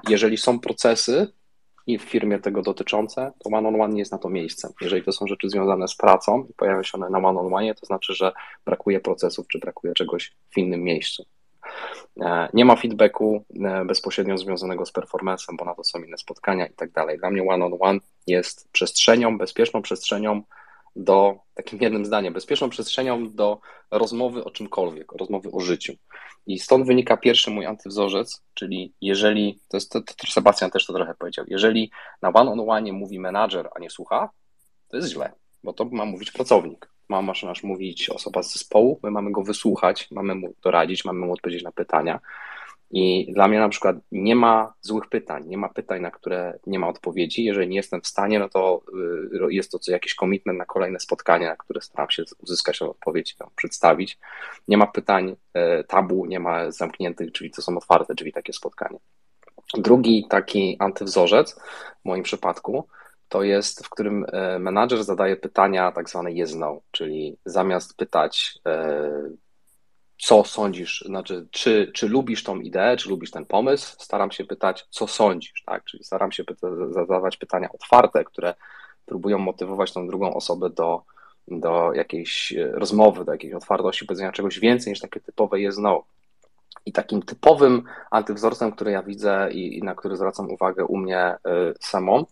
jeżeli 0.08 0.36
są 0.36 0.60
procesy, 0.60 1.32
i 1.86 1.98
w 1.98 2.02
firmie 2.02 2.38
tego 2.38 2.62
dotyczące, 2.62 3.32
to 3.38 3.50
one-on-one 3.50 3.94
nie 3.94 3.98
jest 3.98 4.12
na 4.12 4.18
to 4.18 4.28
miejscem. 4.28 4.72
Jeżeli 4.80 5.02
to 5.02 5.12
są 5.12 5.26
rzeczy 5.26 5.50
związane 5.50 5.88
z 5.88 5.96
pracą 5.96 6.46
i 6.50 6.52
pojawiają 6.52 6.82
się 6.82 6.92
one 6.94 7.10
na 7.10 7.18
one-on-one, 7.18 7.74
to 7.74 7.86
znaczy, 7.86 8.14
że 8.14 8.32
brakuje 8.64 9.00
procesów 9.00 9.48
czy 9.48 9.58
brakuje 9.58 9.94
czegoś 9.94 10.34
w 10.50 10.58
innym 10.58 10.82
miejscu. 10.82 11.26
E, 12.20 12.48
nie 12.54 12.64
ma 12.64 12.76
feedbacku 12.76 13.44
e, 13.64 13.84
bezpośrednio 13.84 14.38
związanego 14.38 14.86
z 14.86 14.92
performancem, 14.92 15.56
bo 15.56 15.64
na 15.64 15.74
to 15.74 15.84
są 15.84 16.02
inne 16.02 16.18
spotkania 16.18 16.66
i 16.66 16.72
tak 16.72 16.92
dalej. 16.92 17.18
Dla 17.18 17.30
mnie 17.30 17.42
one-on-one 17.42 18.00
jest 18.26 18.68
przestrzenią, 18.72 19.38
bezpieczną 19.38 19.82
przestrzenią 19.82 20.42
do, 20.96 21.36
takim 21.54 21.78
jednym 21.82 22.04
zdaniem, 22.04 22.34
bezpieczną 22.34 22.70
przestrzenią 22.70 23.30
do 23.30 23.60
rozmowy 23.90 24.44
o 24.44 24.50
czymkolwiek, 24.50 25.12
rozmowy 25.12 25.50
o 25.52 25.60
życiu. 25.60 25.92
I 26.46 26.58
stąd 26.58 26.86
wynika 26.86 27.16
pierwszy 27.16 27.50
mój 27.50 27.66
antywzorzec, 27.66 28.42
czyli 28.54 28.92
jeżeli, 29.00 29.60
to 29.68 29.76
jest, 29.76 29.92
to, 29.92 30.00
to 30.00 30.26
Sebastian 30.26 30.70
też 30.70 30.86
to 30.86 30.92
trochę 30.92 31.14
powiedział, 31.14 31.44
jeżeli 31.48 31.90
na 32.22 32.32
one-on-one 32.32 32.92
mówi 32.92 33.20
menadżer, 33.20 33.68
a 33.74 33.78
nie 33.78 33.90
słucha, 33.90 34.30
to 34.88 34.96
jest 34.96 35.08
źle, 35.08 35.32
bo 35.62 35.72
to 35.72 35.84
ma 35.84 36.04
mówić 36.04 36.30
pracownik. 36.30 36.95
Ma 37.08 37.22
nasz 37.22 37.62
mówić 37.62 38.10
osoba 38.10 38.42
z 38.42 38.52
zespołu, 38.52 39.00
my 39.02 39.10
mamy 39.10 39.32
go 39.32 39.42
wysłuchać, 39.42 40.08
mamy 40.10 40.34
mu 40.34 40.54
doradzić, 40.62 41.04
mamy 41.04 41.26
mu 41.26 41.32
odpowiedzieć 41.32 41.62
na 41.62 41.72
pytania. 41.72 42.20
I 42.90 43.32
dla 43.32 43.48
mnie 43.48 43.58
na 43.58 43.68
przykład 43.68 43.96
nie 44.12 44.36
ma 44.36 44.74
złych 44.80 45.06
pytań, 45.06 45.44
nie 45.46 45.58
ma 45.58 45.68
pytań, 45.68 46.00
na 46.00 46.10
które 46.10 46.58
nie 46.66 46.78
ma 46.78 46.88
odpowiedzi. 46.88 47.44
Jeżeli 47.44 47.68
nie 47.68 47.76
jestem 47.76 48.00
w 48.00 48.06
stanie, 48.06 48.38
no 48.38 48.48
to 48.48 48.82
y, 49.48 49.54
jest 49.54 49.70
to 49.70 49.78
jakiś 49.88 50.14
komitment 50.14 50.58
na 50.58 50.64
kolejne 50.64 51.00
spotkanie, 51.00 51.46
na 51.46 51.56
które 51.56 51.80
staram 51.80 52.10
się 52.10 52.22
uzyskać 52.42 52.82
odpowiedź, 52.82 53.36
ją 53.40 53.50
przedstawić. 53.56 54.18
Nie 54.68 54.76
ma 54.76 54.86
pytań 54.86 55.36
e, 55.54 55.84
tabu, 55.84 56.26
nie 56.26 56.40
ma 56.40 56.70
zamkniętych 56.70 57.30
drzwi, 57.30 57.50
to 57.50 57.62
są 57.62 57.76
otwarte 57.76 58.14
drzwi, 58.14 58.32
takie 58.32 58.52
spotkanie. 58.52 58.98
Drugi 59.74 60.26
taki 60.30 60.76
antywzorzec 60.78 61.60
w 62.02 62.04
moim 62.04 62.22
przypadku 62.22 62.88
to 63.28 63.42
jest, 63.42 63.86
w 63.86 63.90
którym 63.90 64.26
e, 64.32 64.58
menadżer 64.58 65.04
zadaje 65.04 65.36
pytania 65.36 65.92
tak 65.92 66.10
zwane 66.10 66.30
yes 66.30 66.54
no, 66.54 66.80
czyli 66.90 67.36
zamiast 67.44 67.96
pytać 67.96 68.58
e, 68.66 69.10
co 70.18 70.44
sądzisz, 70.44 71.04
znaczy, 71.06 71.46
czy, 71.50 71.90
czy 71.94 72.08
lubisz 72.08 72.44
tą 72.44 72.60
ideę, 72.60 72.96
czy 72.96 73.08
lubisz 73.08 73.30
ten 73.30 73.46
pomysł, 73.46 73.96
staram 73.98 74.30
się 74.30 74.44
pytać, 74.44 74.86
co 74.90 75.06
sądzisz, 75.06 75.62
tak? 75.66 75.84
Czyli 75.84 76.04
staram 76.04 76.32
się 76.32 76.44
pyta 76.44 76.68
zadawać 76.90 77.36
pytania 77.36 77.68
otwarte, 77.72 78.24
które 78.24 78.54
próbują 79.06 79.38
motywować 79.38 79.92
tą 79.92 80.06
drugą 80.06 80.34
osobę 80.34 80.70
do, 80.70 81.02
do 81.48 81.92
jakiejś 81.92 82.54
rozmowy, 82.72 83.24
do 83.24 83.32
jakiejś 83.32 83.54
otwartości, 83.54 84.06
powiedzenia 84.06 84.32
czegoś 84.32 84.58
więcej 84.58 84.90
niż 84.90 85.00
takie 85.00 85.20
typowe 85.20 85.60
jest 85.60 85.78
no. 85.78 86.04
I 86.86 86.92
takim 86.92 87.22
typowym 87.22 87.82
antywzorcem, 88.10 88.72
który 88.72 88.90
ja 88.90 89.02
widzę 89.02 89.48
i, 89.52 89.78
i 89.78 89.82
na 89.82 89.94
który 89.94 90.16
zwracam 90.16 90.50
uwagę 90.50 90.84
u 90.84 90.96
mnie 90.96 91.34
y, 91.34 91.74
samą, 91.80 92.24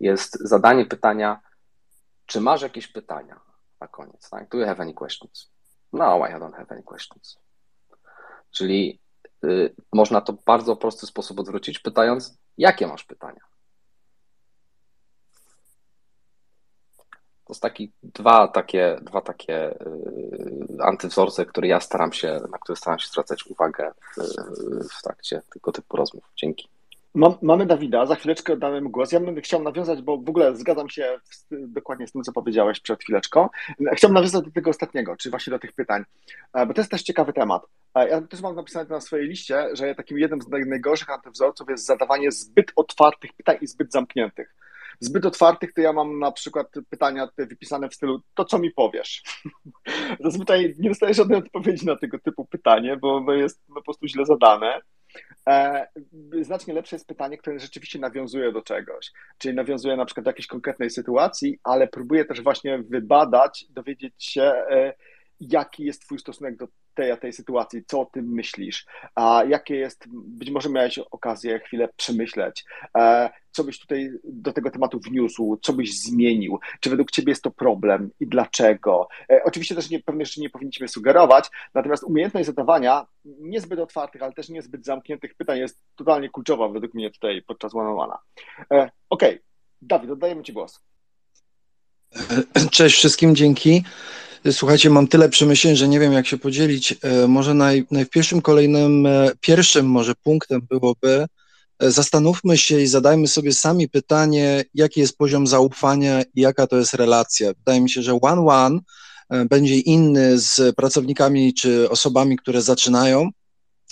jest 0.00 0.38
zadanie 0.40 0.86
pytania, 0.86 1.40
czy 2.26 2.40
masz 2.40 2.62
jakieś 2.62 2.88
pytania 2.88 3.40
na 3.80 3.88
koniec, 3.88 4.30
tak? 4.30 4.48
Do 4.48 4.58
you 4.58 4.66
have 4.66 4.82
any 4.82 4.94
questions? 4.94 5.50
No, 5.92 6.26
I 6.26 6.32
don't 6.32 6.56
have 6.56 6.66
any 6.70 6.82
questions. 6.82 7.38
Czyli 8.50 9.00
y, 9.44 9.74
można 9.92 10.20
to 10.20 10.32
w 10.32 10.44
bardzo 10.44 10.76
prosty 10.76 11.06
sposób 11.06 11.40
odwrócić, 11.40 11.78
pytając, 11.78 12.38
jakie 12.58 12.86
masz 12.86 13.04
pytania? 13.04 13.40
To 17.44 17.52
jest 17.52 17.62
taki 17.62 17.92
dwa 18.02 18.48
takie, 18.48 18.98
dwa 19.02 19.20
takie 19.20 19.70
y, 19.70 20.82
antywzorce, 20.82 21.46
które 21.46 21.68
ja 21.68 21.80
staram 21.80 22.12
się, 22.12 22.40
na 22.50 22.58
które 22.58 22.76
staram 22.76 22.98
się 22.98 23.08
zwracać 23.08 23.46
uwagę 23.46 23.92
w, 24.16 24.20
w 24.98 25.02
trakcie 25.02 25.42
tego 25.52 25.72
typu 25.72 25.96
rozmów. 25.96 26.24
Dzięki. 26.36 26.68
Mam, 27.18 27.34
mamy 27.42 27.66
Dawida, 27.66 28.06
za 28.06 28.14
chwileczkę 28.14 28.52
oddamy 28.52 28.80
mu 28.80 28.90
głos. 28.90 29.12
Ja 29.12 29.20
bym 29.20 29.40
chciał 29.40 29.62
nawiązać, 29.62 30.02
bo 30.02 30.18
w 30.18 30.28
ogóle 30.28 30.56
zgadzam 30.56 30.88
się 30.88 31.20
dokładnie 31.50 32.06
z 32.06 32.12
tym, 32.12 32.22
co 32.22 32.32
powiedziałeś 32.32 32.80
przed 32.80 33.02
chwileczką. 33.02 33.48
Chciałbym 33.96 34.14
nawiązać 34.14 34.44
do 34.44 34.50
tego 34.50 34.70
ostatniego, 34.70 35.16
czyli 35.16 35.30
właśnie 35.30 35.50
do 35.50 35.58
tych 35.58 35.72
pytań, 35.72 36.04
e, 36.54 36.66
bo 36.66 36.74
to 36.74 36.80
jest 36.80 36.90
też 36.90 37.02
ciekawy 37.02 37.32
temat. 37.32 37.62
E, 37.94 38.08
ja 38.08 38.20
też 38.20 38.40
mam 38.40 38.54
napisane 38.54 38.88
na 38.88 39.00
swojej 39.00 39.28
liście, 39.28 39.68
że 39.72 39.94
takim 39.94 40.18
jednym 40.18 40.42
z 40.42 40.48
najgorszych 40.48 41.10
antywzorców 41.10 41.68
jest 41.70 41.86
zadawanie 41.86 42.32
zbyt 42.32 42.72
otwartych 42.76 43.32
pytań 43.32 43.56
i 43.60 43.66
zbyt 43.66 43.92
zamkniętych 43.92 44.54
zbyt 45.00 45.26
otwartych, 45.26 45.72
to 45.72 45.80
ja 45.80 45.92
mam 45.92 46.18
na 46.18 46.32
przykład 46.32 46.66
pytania 46.90 47.28
wypisane 47.38 47.88
w 47.88 47.94
stylu 47.94 48.20
to 48.34 48.44
co 48.44 48.58
mi 48.58 48.70
powiesz? 48.70 49.22
Zazwyczaj 50.24 50.74
nie 50.78 50.88
dostaję 50.88 51.14
żadnej 51.14 51.38
odpowiedzi 51.38 51.86
na 51.86 51.96
tego 51.96 52.18
typu 52.18 52.44
pytanie, 52.44 52.96
bo 52.96 53.32
jest 53.32 53.60
po 53.74 53.82
prostu 53.82 54.06
źle 54.06 54.26
zadane. 54.26 54.80
E, 55.48 55.86
znacznie 56.42 56.74
lepsze 56.74 56.96
jest 56.96 57.08
pytanie, 57.08 57.38
które 57.38 57.58
rzeczywiście 57.58 57.98
nawiązuje 57.98 58.52
do 58.52 58.62
czegoś, 58.62 59.12
czyli 59.38 59.54
nawiązuje 59.54 59.96
na 59.96 60.04
przykład 60.04 60.24
do 60.24 60.30
jakiejś 60.30 60.46
konkretnej 60.46 60.90
sytuacji, 60.90 61.58
ale 61.64 61.88
próbuje 61.88 62.24
też 62.24 62.42
właśnie 62.42 62.78
wybadać, 62.78 63.64
dowiedzieć 63.70 64.24
się, 64.24 64.42
e, 64.42 64.92
jaki 65.40 65.84
jest 65.84 66.02
Twój 66.02 66.18
stosunek 66.18 66.56
do 66.56 66.68
tej 66.98 67.10
a 67.10 67.16
tej 67.16 67.32
sytuacji, 67.32 67.84
co 67.86 68.00
o 68.00 68.04
tym 68.04 68.24
myślisz, 68.28 68.86
a 69.14 69.44
jakie 69.48 69.76
jest, 69.76 70.04
być 70.10 70.50
może 70.50 70.68
miałeś 70.68 70.98
okazję 70.98 71.58
chwilę 71.58 71.88
przemyśleć, 71.96 72.64
e, 72.98 73.30
co 73.50 73.64
byś 73.64 73.78
tutaj 73.78 74.10
do 74.24 74.52
tego 74.52 74.70
tematu 74.70 75.00
wniósł, 75.00 75.58
co 75.62 75.72
byś 75.72 76.00
zmienił, 76.00 76.60
czy 76.80 76.90
według 76.90 77.10
Ciebie 77.10 77.30
jest 77.30 77.42
to 77.42 77.50
problem 77.50 78.10
i 78.20 78.26
dlaczego. 78.26 79.08
E, 79.30 79.40
oczywiście 79.44 79.74
też 79.74 79.90
nie, 79.90 80.02
pewnie 80.02 80.22
jeszcze 80.22 80.40
nie 80.40 80.50
powinniśmy 80.50 80.88
sugerować, 80.88 81.48
natomiast 81.74 82.04
umiejętność 82.04 82.46
zadawania 82.46 83.06
niezbyt 83.24 83.78
otwartych, 83.78 84.22
ale 84.22 84.32
też 84.32 84.48
niezbyt 84.48 84.84
zamkniętych 84.84 85.34
pytań 85.34 85.58
jest 85.58 85.80
totalnie 85.96 86.28
kluczowa 86.30 86.68
według 86.68 86.94
mnie 86.94 87.10
tutaj 87.10 87.42
podczas 87.42 87.74
one-on-one'a. 87.74 88.18
E, 88.72 88.90
okej, 89.10 89.34
okay. 89.34 89.42
Dawid, 89.82 90.10
oddajemy 90.10 90.42
Ci 90.42 90.52
głos. 90.52 90.80
Cześć 92.70 92.96
wszystkim, 92.96 93.36
dzięki. 93.36 93.84
Słuchajcie, 94.52 94.90
mam 94.90 95.08
tyle 95.08 95.28
przemyśleń, 95.28 95.76
że 95.76 95.88
nie 95.88 96.00
wiem, 96.00 96.12
jak 96.12 96.26
się 96.26 96.38
podzielić. 96.38 96.94
E, 97.02 97.28
może 97.28 97.54
naj, 97.54 97.86
najpierwszym 97.90 98.42
kolejnym, 98.42 99.06
e, 99.06 99.30
pierwszym 99.40 99.86
może 99.86 100.14
punktem 100.14 100.60
byłoby, 100.70 101.26
e, 101.78 101.90
zastanówmy 101.90 102.58
się 102.58 102.80
i 102.80 102.86
zadajmy 102.86 103.28
sobie 103.28 103.52
sami 103.52 103.88
pytanie, 103.88 104.64
jaki 104.74 105.00
jest 105.00 105.18
poziom 105.18 105.46
zaufania 105.46 106.22
i 106.34 106.40
jaka 106.40 106.66
to 106.66 106.76
jest 106.76 106.94
relacja. 106.94 107.52
Wydaje 107.54 107.80
mi 107.80 107.90
się, 107.90 108.02
że 108.02 108.18
one-one 108.22 108.78
będzie 109.50 109.78
inny 109.78 110.38
z 110.38 110.76
pracownikami 110.76 111.54
czy 111.54 111.90
osobami, 111.90 112.36
które 112.36 112.62
zaczynają, 112.62 113.30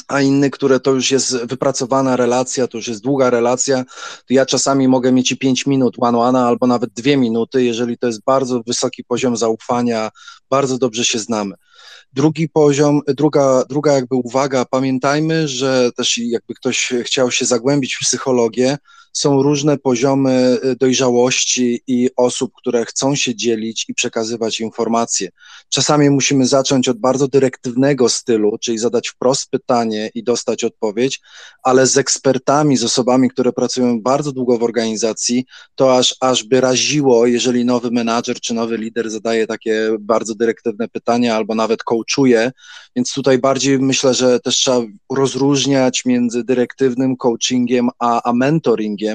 a 0.09 0.21
inny, 0.21 0.51
które 0.51 0.81
to 0.81 0.91
już 0.91 1.11
jest 1.11 1.37
wypracowana 1.37 2.17
relacja, 2.17 2.67
to 2.67 2.79
już 2.79 2.89
jest 2.89 3.03
długa 3.03 3.31
relacja, 3.31 3.85
to 4.19 4.35
ja 4.35 4.47
czasami 4.47 4.89
mogę 4.89 5.13
mieć 5.13 5.33
i 5.33 5.37
5 5.37 5.67
minut 5.67 5.97
one 5.99 6.19
one 6.19 6.41
albo 6.41 6.67
nawet 6.67 6.91
2 6.91 7.17
minuty, 7.17 7.65
jeżeli 7.65 7.99
to 7.99 8.07
jest 8.07 8.23
bardzo 8.23 8.63
wysoki 8.67 9.05
poziom 9.05 9.37
zaufania, 9.37 10.11
bardzo 10.51 10.79
dobrze 10.79 11.05
się 11.05 11.19
znamy. 11.19 11.55
Drugi 12.13 12.49
poziom, 12.49 13.01
druga, 13.07 13.65
druga 13.69 13.93
jakby 13.93 14.17
uwaga, 14.17 14.65
pamiętajmy, 14.65 15.49
że 15.49 15.91
też 15.97 16.19
jakby 16.19 16.55
ktoś 16.55 16.93
chciał 17.03 17.31
się 17.31 17.45
zagłębić 17.45 17.95
w 17.95 18.01
psychologię, 18.01 18.79
są 19.13 19.43
różne 19.43 19.79
poziomy 19.79 20.59
y, 20.65 20.77
dojrzałości 20.77 21.81
i 21.87 22.11
osób, 22.17 22.53
które 22.57 22.85
chcą 22.85 23.15
się 23.15 23.35
dzielić 23.35 23.85
i 23.89 23.95
przekazywać 23.95 24.61
informacje. 24.61 25.29
Czasami 25.69 26.11
musimy 26.11 26.47
zacząć 26.47 26.89
od 26.89 26.99
bardzo 26.99 27.29
dyrektywnego 27.29 28.09
stylu, 28.09 28.59
czyli 28.59 28.79
zadać 28.79 29.09
wprost 29.09 29.51
pytanie 29.51 30.11
i 30.15 30.25
dostać 30.25 30.65
odpowiedź, 30.65 31.21
ale 31.63 31.87
z 31.87 31.97
ekspertami, 31.97 32.77
z 32.77 32.85
osobami, 32.85 33.31
które 33.31 33.53
pracują 33.53 34.01
bardzo 34.03 34.33
długo 34.33 34.59
w 34.59 34.63
organizacji, 34.63 35.45
to 35.75 35.97
aż, 35.97 36.17
aż 36.21 36.45
by 36.45 36.61
raziło, 36.61 37.27
jeżeli 37.27 37.65
nowy 37.65 37.91
menadżer 37.91 38.41
czy 38.41 38.55
nowy 38.55 38.77
lider 38.79 39.11
zadaje 39.11 39.47
takie 39.47 39.91
bardzo 40.01 40.35
dyrektywne 40.35 40.89
pytania 40.89 41.37
albo 41.37 41.55
nawet 41.55 41.83
coachuje, 41.83 42.53
więc 42.97 43.13
tutaj 43.13 43.39
bardziej 43.39 43.79
myślę, 43.79 44.15
że 44.15 44.41
też 44.41 44.57
trzeba 44.57 44.81
rozróżniać 45.13 46.05
między 46.05 46.45
dyrektywnym 46.45 47.17
coachingiem 47.17 47.89
a, 47.99 48.23
a 48.23 48.33
mentoringiem, 48.33 49.06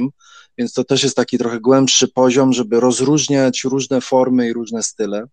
więc 0.57 0.73
to 0.73 0.83
też 0.83 1.03
jest 1.03 1.15
taki 1.15 1.37
trochę 1.37 1.59
głębszy 1.59 2.07
poziom, 2.07 2.53
żeby 2.53 2.79
rozróżniać 2.79 3.63
różne 3.63 4.01
formy 4.01 4.47
i 4.47 4.53
różne 4.53 4.83
style. 4.83 5.25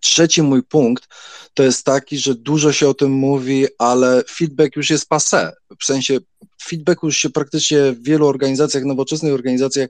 Trzeci 0.00 0.42
mój 0.42 0.62
punkt 0.62 1.08
to 1.54 1.62
jest 1.62 1.84
taki, 1.84 2.18
że 2.18 2.34
dużo 2.34 2.72
się 2.72 2.88
o 2.88 2.94
tym 2.94 3.12
mówi, 3.12 3.66
ale 3.78 4.24
feedback 4.30 4.76
już 4.76 4.90
jest 4.90 5.08
passé. 5.08 5.50
W 5.80 5.84
sensie 5.84 6.18
feedback 6.62 7.02
już 7.02 7.16
się 7.16 7.30
praktycznie 7.30 7.92
w 7.92 8.02
wielu 8.02 8.26
organizacjach, 8.26 8.84
nowoczesnych 8.84 9.34
organizacjach 9.34 9.88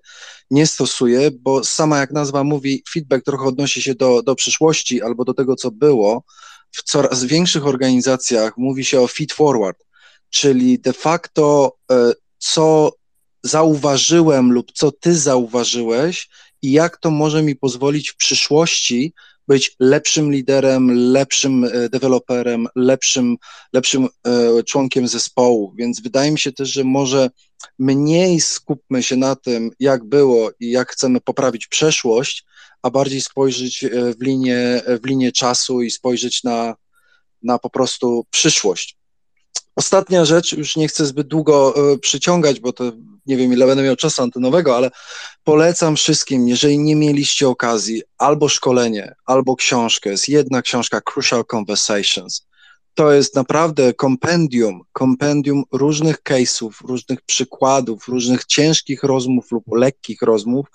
nie 0.50 0.66
stosuje, 0.66 1.31
bo 1.31 1.64
sama 1.64 1.98
jak 1.98 2.11
nazwa 2.11 2.44
mówi, 2.44 2.85
feedback 2.92 3.24
trochę 3.24 3.44
odnosi 3.44 3.83
się 3.83 3.94
do, 3.94 4.22
do 4.22 4.35
przyszłości 4.35 5.03
albo 5.03 5.24
do 5.24 5.35
tego, 5.35 5.57
co 5.57 5.70
było. 5.70 6.22
W 6.72 6.83
coraz 6.83 7.24
większych 7.24 7.66
organizacjach 7.66 8.57
mówi 8.57 8.85
się 8.85 9.00
o 9.00 9.07
feed 9.07 9.33
forward, 9.33 9.85
czyli 10.31 10.79
de 10.79 10.92
facto 10.92 11.76
e, 11.92 12.12
co 12.38 12.92
zauważyłem 13.42 14.53
lub 14.53 14.72
co 14.72 14.92
ty 14.92 15.18
zauważyłeś 15.18 16.29
i 16.62 16.72
jak 16.72 16.96
to 16.96 17.11
może 17.11 17.42
mi 17.42 17.57
pozwolić 17.57 18.11
w 18.11 18.16
przyszłości 18.16 19.14
być 19.48 19.76
lepszym 19.81 20.33
liderem, 20.33 20.90
lepszym 21.12 21.64
e, 21.64 21.88
deweloperem, 21.88 22.66
lepszym, 22.76 23.37
lepszym 23.72 24.09
e, 24.26 24.62
członkiem 24.62 25.09
zespołu. 25.09 25.74
Więc 25.79 26.00
wydaje 26.00 26.31
mi 26.31 26.38
się 26.38 26.53
też, 26.53 26.72
że 26.72 26.85
może 26.85 27.31
mniej 27.79 28.40
skupmy 28.40 29.03
się 29.03 29.16
na 29.16 29.37
tym, 29.37 29.70
jak 29.81 30.05
było 30.05 30.50
i 30.61 30.70
jak 30.70 30.92
chcemy 30.92 31.20
poprawić 31.20 31.66
przeszłość, 31.66 32.44
a 32.83 32.90
bardziej 32.90 33.20
spojrzeć 33.20 33.85
e, 33.85 33.88
w 34.14 34.22
linię, 34.22 34.83
w 35.03 35.07
linię 35.07 35.33
czasu 35.33 35.83
i 35.83 35.90
spojrzeć 35.90 36.44
na, 36.44 36.74
na 37.42 37.59
po 37.59 37.70
prostu 37.70 38.26
przyszłość. 38.31 38.99
Ostatnia 39.76 40.24
rzecz, 40.24 40.52
już 40.52 40.76
nie 40.76 40.88
chcę 40.88 41.06
zbyt 41.06 41.28
długo 41.28 41.74
przyciągać, 42.00 42.60
bo 42.60 42.72
to 42.72 42.92
nie 43.26 43.36
wiem 43.36 43.52
ile 43.52 43.66
będę 43.66 43.82
miał 43.82 43.96
czasu 43.96 44.22
antenowego, 44.22 44.76
ale 44.76 44.90
polecam 45.44 45.96
wszystkim, 45.96 46.48
jeżeli 46.48 46.78
nie 46.78 46.96
mieliście 46.96 47.48
okazji, 47.48 48.02
albo 48.18 48.48
szkolenie, 48.48 49.14
albo 49.24 49.56
książkę, 49.56 50.10
jest 50.10 50.28
jedna 50.28 50.62
książka 50.62 51.00
Crucial 51.00 51.44
Conversations. 51.54 52.46
To 52.94 53.12
jest 53.12 53.34
naprawdę 53.34 53.94
kompendium, 53.94 54.80
kompendium 54.92 55.62
różnych 55.72 56.22
case'ów, 56.22 56.70
różnych 56.84 57.22
przykładów, 57.22 58.08
różnych 58.08 58.44
ciężkich 58.44 59.02
rozmów 59.02 59.52
lub 59.52 59.64
lekkich 59.72 60.22
rozmów, 60.22 60.66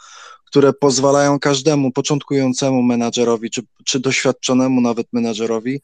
które 0.46 0.74
pozwalają 0.74 1.40
każdemu 1.40 1.92
początkującemu 1.92 2.82
menadżerowi, 2.82 3.50
czy, 3.50 3.62
czy 3.86 4.00
doświadczonemu 4.00 4.82
nawet 4.82 5.08
menadżerowi, 5.14 5.82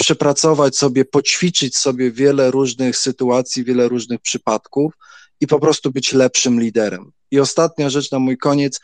przepracować 0.00 0.76
sobie, 0.76 1.04
poćwiczyć 1.04 1.76
sobie 1.76 2.12
wiele 2.12 2.50
różnych 2.50 2.96
sytuacji, 2.96 3.64
wiele 3.64 3.88
różnych 3.88 4.20
przypadków 4.20 4.92
i 5.40 5.46
po 5.46 5.60
prostu 5.60 5.90
być 5.90 6.12
lepszym 6.12 6.60
liderem. 6.60 7.12
I 7.30 7.40
ostatnia 7.40 7.90
rzecz 7.90 8.10
na 8.10 8.18
mój 8.18 8.38
koniec. 8.38 8.80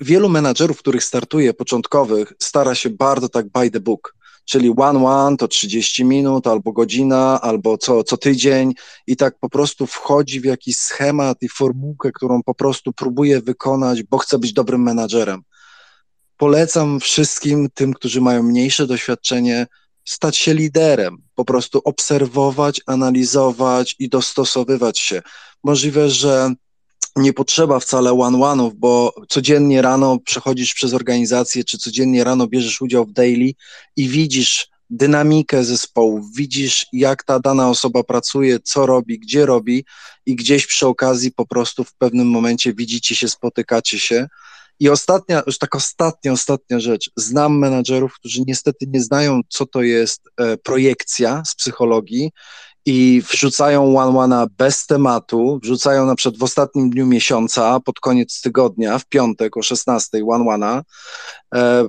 Wielu 0.00 0.28
menadżerów, 0.28 0.78
których 0.78 1.04
startuje, 1.04 1.54
początkowych, 1.54 2.32
stara 2.42 2.74
się 2.74 2.90
bardzo 2.90 3.28
tak 3.28 3.46
by 3.48 3.70
the 3.70 3.80
book, 3.80 4.14
czyli 4.44 4.74
one-one 4.76 5.36
to 5.36 5.48
30 5.48 6.04
minut, 6.04 6.46
albo 6.46 6.72
godzina, 6.72 7.40
albo 7.40 7.78
co, 7.78 8.04
co 8.04 8.16
tydzień 8.16 8.74
i 9.06 9.16
tak 9.16 9.38
po 9.38 9.48
prostu 9.48 9.86
wchodzi 9.86 10.40
w 10.40 10.44
jakiś 10.44 10.76
schemat 10.76 11.42
i 11.42 11.48
formułkę, 11.48 12.12
którą 12.12 12.42
po 12.42 12.54
prostu 12.54 12.92
próbuje 12.92 13.40
wykonać, 13.40 14.02
bo 14.02 14.18
chce 14.18 14.38
być 14.38 14.52
dobrym 14.52 14.82
menadżerem. 14.82 15.42
Polecam 16.36 17.00
wszystkim 17.00 17.68
tym, 17.74 17.92
którzy 17.92 18.20
mają 18.20 18.42
mniejsze 18.42 18.86
doświadczenie, 18.86 19.66
stać 20.06 20.36
się 20.36 20.54
liderem, 20.54 21.18
po 21.34 21.44
prostu 21.44 21.80
obserwować, 21.84 22.80
analizować 22.86 23.96
i 23.98 24.08
dostosowywać 24.08 24.98
się. 24.98 25.22
Możliwe, 25.64 26.10
że 26.10 26.54
nie 27.16 27.32
potrzeba 27.32 27.80
wcale 27.80 28.12
one-one'ów, 28.12 28.70
bo 28.74 29.14
codziennie 29.28 29.82
rano 29.82 30.18
przechodzisz 30.18 30.74
przez 30.74 30.94
organizację, 30.94 31.64
czy 31.64 31.78
codziennie 31.78 32.24
rano 32.24 32.46
bierzesz 32.46 32.80
udział 32.80 33.04
w 33.04 33.12
daily 33.12 33.52
i 33.96 34.08
widzisz 34.08 34.68
dynamikę 34.90 35.64
zespołu, 35.64 36.28
widzisz 36.34 36.86
jak 36.92 37.24
ta 37.24 37.40
dana 37.40 37.70
osoba 37.70 38.02
pracuje, 38.02 38.60
co 38.60 38.86
robi, 38.86 39.18
gdzie 39.18 39.46
robi 39.46 39.84
i 40.26 40.36
gdzieś 40.36 40.66
przy 40.66 40.86
okazji 40.86 41.32
po 41.32 41.46
prostu 41.46 41.84
w 41.84 41.94
pewnym 41.94 42.28
momencie 42.28 42.74
widzicie 42.74 43.14
się, 43.14 43.28
spotykacie 43.28 43.98
się 43.98 44.28
i 44.80 44.88
ostatnia, 44.88 45.42
już 45.46 45.58
tak 45.58 45.74
ostatnia, 45.74 46.32
ostatnia 46.32 46.80
rzecz. 46.80 47.10
Znam 47.16 47.58
menadżerów, 47.58 48.14
którzy 48.14 48.42
niestety 48.46 48.86
nie 48.88 49.02
znają, 49.02 49.40
co 49.48 49.66
to 49.66 49.82
jest 49.82 50.22
e, 50.36 50.56
projekcja 50.56 51.42
z 51.46 51.54
psychologii 51.54 52.30
i 52.86 53.22
wrzucają 53.30 53.98
one 53.98 54.18
one 54.18 54.46
bez 54.58 54.86
tematu, 54.86 55.58
wrzucają 55.62 56.06
na 56.06 56.14
przykład 56.14 56.38
w 56.38 56.42
ostatnim 56.42 56.90
dniu 56.90 57.06
miesiąca, 57.06 57.80
pod 57.80 58.00
koniec 58.00 58.40
tygodnia, 58.40 58.98
w 58.98 59.06
piątek 59.06 59.56
o 59.56 59.62
16 59.62 60.18
one 60.28 60.50
one 60.50 60.82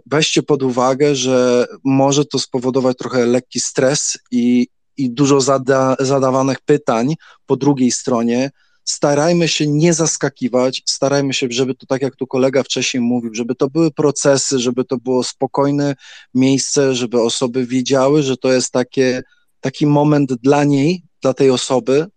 weźcie 0.05 0.43
pod 0.43 0.63
uwagę, 0.63 1.15
że 1.15 1.67
może 1.83 2.25
to 2.25 2.39
spowodować 2.39 2.97
trochę 2.97 3.25
lekki 3.25 3.59
stres 3.59 4.17
i, 4.31 4.67
i 4.97 5.11
dużo 5.11 5.41
zada, 5.41 5.95
zadawanych 5.99 6.61
pytań 6.61 7.15
po 7.45 7.55
drugiej 7.55 7.91
stronie, 7.91 8.51
starajmy 8.87 9.47
się 9.47 9.67
nie 9.67 9.93
zaskakiwać, 9.93 10.83
starajmy 10.85 11.33
się, 11.33 11.47
żeby 11.49 11.75
to 11.75 11.85
tak 11.85 12.01
jak 12.01 12.15
tu 12.15 12.27
kolega 12.27 12.63
wcześniej 12.63 13.01
mówił, 13.01 13.35
żeby 13.35 13.55
to 13.55 13.69
były 13.69 13.91
procesy, 13.91 14.59
żeby 14.59 14.85
to 14.85 14.97
było 14.97 15.23
spokojne 15.23 15.95
miejsce, 16.33 16.95
żeby 16.95 17.21
osoby 17.21 17.65
wiedziały, 17.65 18.23
że 18.23 18.37
to 18.37 18.51
jest 18.51 18.71
takie, 18.71 19.23
taki 19.61 19.85
moment 19.85 20.33
dla 20.33 20.63
niej, 20.63 21.03
dla 21.21 21.33
tej 21.33 21.49
osoby, 21.49 22.07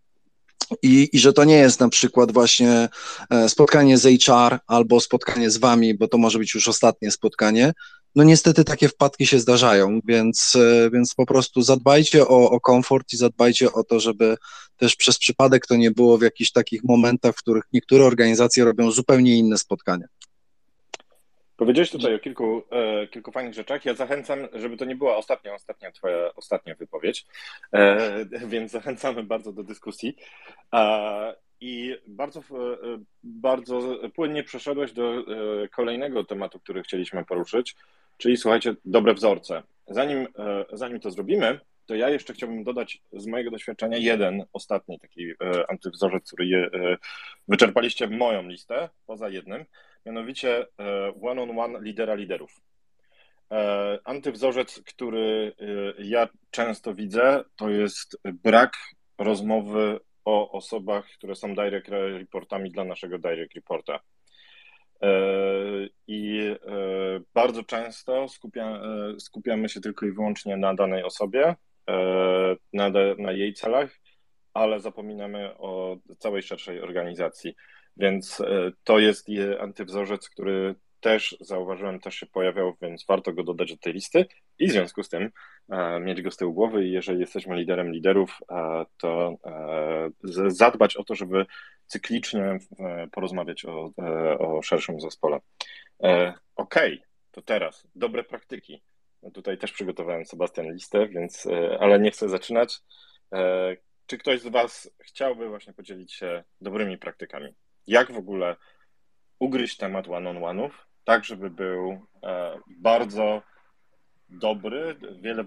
i, 0.82 1.08
I 1.12 1.18
że 1.18 1.32
to 1.32 1.44
nie 1.44 1.56
jest 1.56 1.80
na 1.80 1.88
przykład 1.88 2.32
właśnie 2.32 2.88
e, 3.30 3.48
spotkanie 3.48 3.98
z 3.98 4.24
HR 4.24 4.58
albo 4.66 5.00
spotkanie 5.00 5.50
z 5.50 5.56
wami, 5.56 5.94
bo 5.94 6.08
to 6.08 6.18
może 6.18 6.38
być 6.38 6.54
już 6.54 6.68
ostatnie 6.68 7.10
spotkanie. 7.10 7.72
No 8.16 8.24
niestety 8.24 8.64
takie 8.64 8.88
wpadki 8.88 9.26
się 9.26 9.38
zdarzają, 9.38 10.00
więc, 10.04 10.56
e, 10.56 10.90
więc 10.90 11.14
po 11.14 11.26
prostu 11.26 11.62
zadbajcie 11.62 12.28
o, 12.28 12.50
o 12.50 12.60
komfort 12.60 13.12
i 13.12 13.16
zadbajcie 13.16 13.72
o 13.72 13.84
to, 13.84 14.00
żeby 14.00 14.36
też 14.76 14.96
przez 14.96 15.18
przypadek 15.18 15.66
to 15.66 15.76
nie 15.76 15.90
było 15.90 16.18
w 16.18 16.22
jakichś 16.22 16.52
takich 16.52 16.84
momentach, 16.84 17.34
w 17.34 17.38
których 17.38 17.64
niektóre 17.72 18.04
organizacje 18.04 18.64
robią 18.64 18.90
zupełnie 18.90 19.38
inne 19.38 19.58
spotkania. 19.58 20.06
Powiedziałeś 21.56 21.90
tutaj 21.90 22.14
o 22.14 22.18
kilku, 22.18 22.62
e, 22.70 23.06
kilku 23.06 23.32
fajnych 23.32 23.54
rzeczach. 23.54 23.84
Ja 23.84 23.94
zachęcam, 23.94 24.38
żeby 24.52 24.76
to 24.76 24.84
nie 24.84 24.96
była 24.96 25.16
ostatnia, 25.16 25.54
ostatnia 25.54 25.92
twoja 25.92 26.34
ostatnia 26.34 26.74
wypowiedź, 26.74 27.26
e, 27.72 28.24
więc 28.46 28.72
zachęcamy 28.72 29.22
bardzo 29.22 29.52
do 29.52 29.62
dyskusji. 29.62 30.16
E, 30.74 31.34
I 31.60 31.96
bardzo, 32.06 32.40
e, 32.40 32.44
bardzo 33.22 33.98
płynnie 34.14 34.44
przeszedłeś 34.44 34.92
do 34.92 35.18
e, 35.18 35.68
kolejnego 35.68 36.24
tematu, 36.24 36.60
który 36.60 36.82
chcieliśmy 36.82 37.24
poruszyć, 37.24 37.76
czyli 38.18 38.36
słuchajcie, 38.36 38.74
dobre 38.84 39.14
wzorce. 39.14 39.62
Zanim, 39.88 40.18
e, 40.18 40.64
zanim 40.72 41.00
to 41.00 41.10
zrobimy, 41.10 41.60
to 41.86 41.94
ja 41.94 42.08
jeszcze 42.08 42.32
chciałbym 42.32 42.64
dodać 42.64 43.02
z 43.12 43.26
mojego 43.26 43.50
doświadczenia 43.50 43.98
jeden 43.98 44.44
ostatni 44.52 45.00
taki 45.00 45.32
antywzorzec, 45.68 46.26
który 46.26 46.46
je, 46.46 46.70
wyczerpaliście 47.48 48.06
moją 48.06 48.48
listę, 48.48 48.88
poza 49.06 49.28
jednym 49.28 49.64
mianowicie 50.06 50.66
e, 50.78 51.12
one-on-one 51.22 51.52
-on 51.52 51.72
-one 51.72 51.82
lidera 51.82 52.14
liderów. 52.14 52.60
E, 53.50 53.98
antywzorzec, 54.04 54.82
który 54.86 55.52
e, 55.98 56.02
ja 56.02 56.28
często 56.50 56.94
widzę, 56.94 57.44
to 57.56 57.70
jest 57.70 58.20
brak 58.24 58.72
rozmowy 59.18 60.00
o 60.24 60.52
osobach, 60.52 61.06
które 61.06 61.34
są 61.34 61.54
direct 61.54 61.88
reportami 61.88 62.70
dla 62.70 62.84
naszego 62.84 63.18
direct 63.18 63.54
reporta. 63.54 64.00
I 66.06 66.40
bardzo 67.34 67.62
często 67.62 68.28
skupia, 68.28 68.80
skupiamy 69.18 69.68
się 69.68 69.80
tylko 69.80 70.06
i 70.06 70.12
wyłącznie 70.12 70.56
na 70.56 70.74
danej 70.74 71.02
osobie, 71.02 71.54
na, 72.72 72.90
na 73.18 73.32
jej 73.32 73.54
celach, 73.54 74.00
ale 74.54 74.80
zapominamy 74.80 75.58
o 75.58 75.96
całej 76.18 76.42
szerszej 76.42 76.80
organizacji. 76.80 77.54
Więc 77.96 78.40
e, 78.40 78.72
to 78.84 78.98
jest 78.98 79.26
antywzorzec, 79.60 80.28
który 80.28 80.74
też 81.00 81.36
zauważyłem, 81.40 82.00
też 82.00 82.14
się 82.14 82.26
pojawiał, 82.26 82.76
więc 82.82 83.04
warto 83.06 83.32
go 83.32 83.44
dodać 83.44 83.72
do 83.72 83.78
tej 83.78 83.92
listy 83.92 84.26
i 84.58 84.66
w 84.66 84.72
związku 84.72 85.02
z 85.02 85.08
tym 85.08 85.30
e, 85.68 86.00
mieć 86.00 86.22
go 86.22 86.30
z 86.30 86.36
tyłu 86.36 86.54
głowy 86.54 86.86
i 86.86 86.92
jeżeli 86.92 87.20
jesteśmy 87.20 87.56
liderem 87.56 87.92
liderów, 87.92 88.38
e, 88.50 88.84
to 88.96 89.36
zadbać 90.46 90.96
o 90.96 91.04
to, 91.04 91.14
żeby 91.14 91.46
cyklicznie 91.86 92.58
porozmawiać 93.12 93.64
o, 93.64 93.92
o 94.38 94.62
szerszym 94.62 95.00
zespole. 95.00 95.40
OK, 96.56 96.74
to 97.30 97.42
teraz 97.42 97.88
dobre 97.94 98.24
praktyki. 98.24 98.82
Tutaj 99.34 99.58
też 99.58 99.72
przygotowałem 99.72 100.24
Sebastian 100.24 100.72
listę, 100.72 101.08
więc, 101.08 101.48
ale 101.80 102.00
nie 102.00 102.10
chcę 102.10 102.28
zaczynać. 102.28 102.78
Czy 104.06 104.18
ktoś 104.18 104.40
z 104.40 104.48
Was 104.48 104.90
chciałby 104.98 105.48
właśnie 105.48 105.72
podzielić 105.72 106.12
się 106.12 106.44
dobrymi 106.60 106.98
praktykami? 106.98 107.54
jak 107.90 108.12
w 108.12 108.16
ogóle 108.16 108.56
ugryźć 109.38 109.76
temat 109.76 110.08
one-on-one'ów, 110.08 110.70
tak 111.10 111.24
żeby 111.24 111.50
był 111.50 111.98
e, 112.22 112.58
bardzo 112.66 113.42
dobry, 114.28 114.96
wiele 115.20 115.44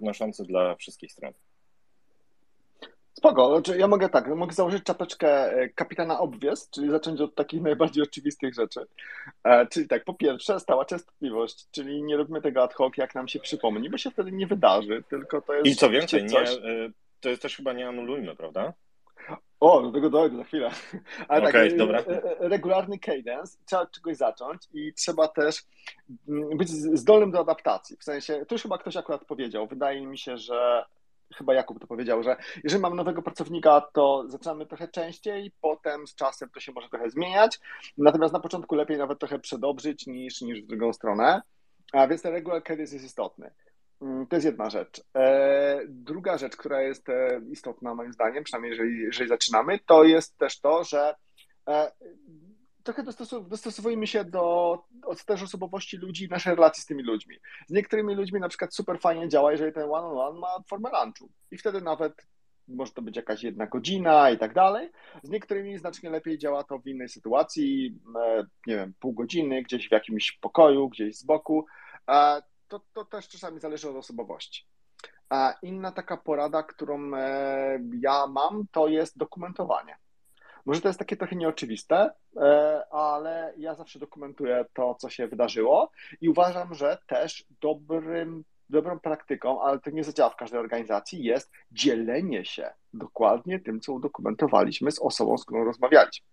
wnoszący 0.00 0.44
dla 0.44 0.74
wszystkich 0.74 1.12
stron. 1.12 1.32
Spoko, 3.12 3.48
znaczy 3.48 3.78
ja 3.78 3.88
mogę 3.88 4.08
tak, 4.08 4.28
mogę 4.28 4.54
założyć 4.54 4.84
czapeczkę 4.84 5.52
e, 5.52 5.68
kapitana 5.68 6.18
obvious, 6.18 6.70
czyli 6.70 6.90
zacząć 6.90 7.20
od 7.20 7.34
takich 7.34 7.62
najbardziej 7.62 8.02
oczywistych 8.02 8.54
rzeczy. 8.54 8.86
E, 9.44 9.66
czyli 9.66 9.88
tak, 9.88 10.04
po 10.04 10.14
pierwsze 10.14 10.60
stała 10.60 10.84
częstotliwość, 10.84 11.66
czyli 11.70 12.02
nie 12.02 12.16
robimy 12.16 12.42
tego 12.42 12.62
ad 12.62 12.74
hoc, 12.74 12.96
jak 12.96 13.14
nam 13.14 13.28
się 13.28 13.40
przypomni, 13.40 13.90
bo 13.90 13.98
się 13.98 14.10
wtedy 14.10 14.32
nie 14.32 14.46
wydarzy, 14.46 15.02
tylko 15.08 15.40
to 15.40 15.54
jest... 15.54 15.66
I 15.66 15.76
co 15.76 15.90
więcej, 15.90 16.24
nie, 16.24 16.44
to 17.20 17.28
jest 17.28 17.42
też 17.42 17.56
chyba 17.56 17.72
nie 17.72 17.88
anulujmy, 17.88 18.36
prawda? 18.36 18.72
O, 19.60 19.82
do 19.82 19.92
tego 19.92 20.10
dojdę 20.10 20.36
za 20.36 20.44
chwilę. 20.44 20.70
Ale 21.28 21.48
okay, 21.48 21.68
tak, 21.68 21.78
dobra. 21.78 21.98
E, 21.98 22.40
e, 22.40 22.48
regularny 22.48 22.98
cadence, 22.98 23.58
trzeba 23.66 23.82
od 23.82 23.90
czegoś 23.90 24.16
zacząć 24.16 24.62
i 24.74 24.92
trzeba 24.92 25.28
też 25.28 25.62
mm, 26.28 26.56
być 26.56 26.68
zdolnym 26.70 27.30
do 27.30 27.40
adaptacji. 27.40 27.96
W 27.96 28.04
sensie, 28.04 28.46
tu 28.46 28.54
już 28.54 28.62
chyba 28.62 28.78
ktoś 28.78 28.96
akurat 28.96 29.24
powiedział, 29.24 29.66
wydaje 29.66 30.06
mi 30.06 30.18
się, 30.18 30.36
że 30.36 30.84
chyba 31.34 31.54
Jakub 31.54 31.80
to 31.80 31.86
powiedział, 31.86 32.22
że 32.22 32.36
jeżeli 32.64 32.82
mamy 32.82 32.96
nowego 32.96 33.22
pracownika, 33.22 33.80
to 33.92 34.24
zaczynamy 34.28 34.66
trochę 34.66 34.88
częściej, 34.88 35.52
potem 35.60 36.06
z 36.06 36.14
czasem 36.14 36.50
to 36.50 36.60
się 36.60 36.72
może 36.72 36.88
trochę 36.88 37.10
zmieniać, 37.10 37.60
natomiast 37.98 38.34
na 38.34 38.40
początku 38.40 38.74
lepiej 38.74 38.98
nawet 38.98 39.18
trochę 39.18 39.38
przedobrzyć 39.38 40.06
niż, 40.06 40.40
niż 40.40 40.62
w 40.62 40.66
drugą 40.66 40.92
stronę, 40.92 41.42
a 41.92 42.08
więc 42.08 42.22
ten 42.22 42.32
regular 42.32 42.62
cadence 42.62 42.94
jest 42.94 43.06
istotny. 43.06 43.50
Mm, 44.02 44.26
to 44.26 44.36
jest 44.36 44.46
jedna 44.46 44.70
rzecz. 44.70 45.02
E, 45.16 45.80
druga 45.88 46.38
rzecz, 46.38 46.56
która 46.56 46.82
jest 46.82 47.08
e, 47.08 47.40
istotna 47.50 47.94
moim 47.94 48.12
zdaniem, 48.12 48.44
przynajmniej 48.44 48.70
jeżeli, 48.70 48.98
jeżeli 48.98 49.28
zaczynamy, 49.28 49.78
to 49.86 50.04
jest 50.04 50.38
też 50.38 50.60
to, 50.60 50.84
że 50.84 51.14
e, 51.68 51.92
trochę 52.82 53.02
dostosowujemy 53.48 54.06
się 54.06 54.24
do, 54.24 54.78
do 54.90 55.14
też 55.26 55.42
osobowości 55.42 55.96
ludzi, 55.96 56.28
naszej 56.28 56.54
relacji 56.54 56.82
z 56.82 56.86
tymi 56.86 57.02
ludźmi. 57.02 57.36
Z 57.66 57.72
niektórymi 57.72 58.14
ludźmi 58.14 58.40
na 58.40 58.48
przykład 58.48 58.74
super 58.74 59.00
fajnie 59.00 59.28
działa, 59.28 59.52
jeżeli 59.52 59.72
ten 59.72 59.82
one-on-one 59.82 60.40
ma 60.40 60.48
formę 60.68 60.90
lunchu 61.04 61.28
i 61.50 61.58
wtedy 61.58 61.80
nawet 61.80 62.26
może 62.68 62.92
to 62.92 63.02
być 63.02 63.16
jakaś 63.16 63.42
jedna 63.42 63.66
godzina 63.66 64.30
i 64.30 64.38
tak 64.38 64.54
dalej. 64.54 64.90
Z 65.22 65.30
niektórymi 65.30 65.78
znacznie 65.78 66.10
lepiej 66.10 66.38
działa 66.38 66.64
to 66.64 66.78
w 66.78 66.86
innej 66.86 67.08
sytuacji, 67.08 67.98
nie 68.66 68.76
wiem, 68.76 68.94
pół 69.00 69.12
godziny, 69.12 69.62
gdzieś 69.62 69.88
w 69.88 69.92
jakimś 69.92 70.32
pokoju, 70.32 70.88
gdzieś 70.88 71.16
z 71.16 71.24
boku 71.24 71.66
to, 72.68 72.80
to 72.92 73.04
też 73.04 73.28
czasami 73.28 73.60
zależy 73.60 73.90
od 73.90 73.96
osobowości. 73.96 74.66
A 75.28 75.54
inna 75.62 75.92
taka 75.92 76.16
porada, 76.16 76.62
którą 76.62 77.14
e, 77.14 77.78
ja 78.00 78.26
mam, 78.26 78.66
to 78.72 78.88
jest 78.88 79.18
dokumentowanie. 79.18 79.96
Może 80.66 80.80
to 80.80 80.88
jest 80.88 80.98
takie 80.98 81.16
trochę 81.16 81.36
nieoczywiste, 81.36 82.10
e, 82.36 82.82
ale 82.90 83.54
ja 83.56 83.74
zawsze 83.74 83.98
dokumentuję 83.98 84.64
to, 84.72 84.94
co 84.94 85.10
się 85.10 85.28
wydarzyło 85.28 85.90
i 86.20 86.28
uważam, 86.28 86.74
że 86.74 86.98
też 87.06 87.44
dobrym, 87.60 88.44
dobrą 88.70 89.00
praktyką, 89.00 89.62
ale 89.62 89.80
to 89.80 89.90
nie 89.90 90.04
zadziała 90.04 90.30
w 90.30 90.36
każdej 90.36 90.60
organizacji, 90.60 91.24
jest 91.24 91.52
dzielenie 91.72 92.44
się 92.44 92.70
dokładnie 92.94 93.60
tym, 93.60 93.80
co 93.80 93.92
udokumentowaliśmy 93.92 94.90
z 94.90 94.98
osobą, 94.98 95.38
z 95.38 95.44
którą 95.44 95.64
rozmawialiśmy. 95.64 96.26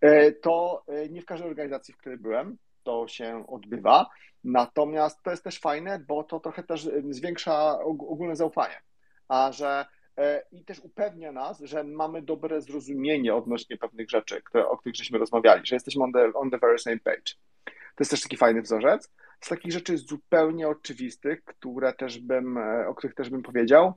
E, 0.00 0.32
to 0.32 0.84
nie 1.10 1.22
w 1.22 1.26
każdej 1.26 1.48
organizacji, 1.48 1.94
w 1.94 1.96
której 1.96 2.18
byłem, 2.18 2.58
to 2.84 3.08
się 3.08 3.46
odbywa. 3.46 4.06
Natomiast 4.44 5.22
to 5.22 5.30
jest 5.30 5.44
też 5.44 5.60
fajne, 5.60 5.98
bo 5.98 6.24
to 6.24 6.40
trochę 6.40 6.62
też 6.62 6.88
zwiększa 7.10 7.78
ogólne 7.84 8.36
zaufanie, 8.36 8.82
a 9.28 9.52
że 9.52 9.86
e, 10.16 10.42
i 10.52 10.64
też 10.64 10.80
upewnia 10.80 11.32
nas, 11.32 11.60
że 11.60 11.84
mamy 11.84 12.22
dobre 12.22 12.60
zrozumienie 12.60 13.34
odnośnie 13.34 13.76
pewnych 13.76 14.10
rzeczy, 14.10 14.42
które, 14.42 14.68
o 14.68 14.76
których 14.76 14.96
żeśmy 14.96 15.18
rozmawiali, 15.18 15.66
że 15.66 15.76
jesteśmy 15.76 16.04
on 16.04 16.12
the, 16.12 16.32
on 16.34 16.50
the 16.50 16.58
very 16.58 16.78
same 16.78 16.98
page. 16.98 17.34
To 17.64 18.00
jest 18.00 18.10
też 18.10 18.22
taki 18.22 18.36
fajny 18.36 18.62
wzorzec. 18.62 19.12
Z 19.40 19.48
takich 19.48 19.72
rzeczy 19.72 19.98
zupełnie 19.98 20.68
oczywistych, 20.68 21.44
które 21.44 21.92
też 21.92 22.18
bym, 22.18 22.58
e, 22.58 22.88
o 22.88 22.94
których 22.94 23.14
też 23.14 23.30
bym 23.30 23.42
powiedział, 23.42 23.94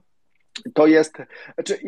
to 0.74 0.86
jest, 0.86 1.16
znaczy 1.54 1.78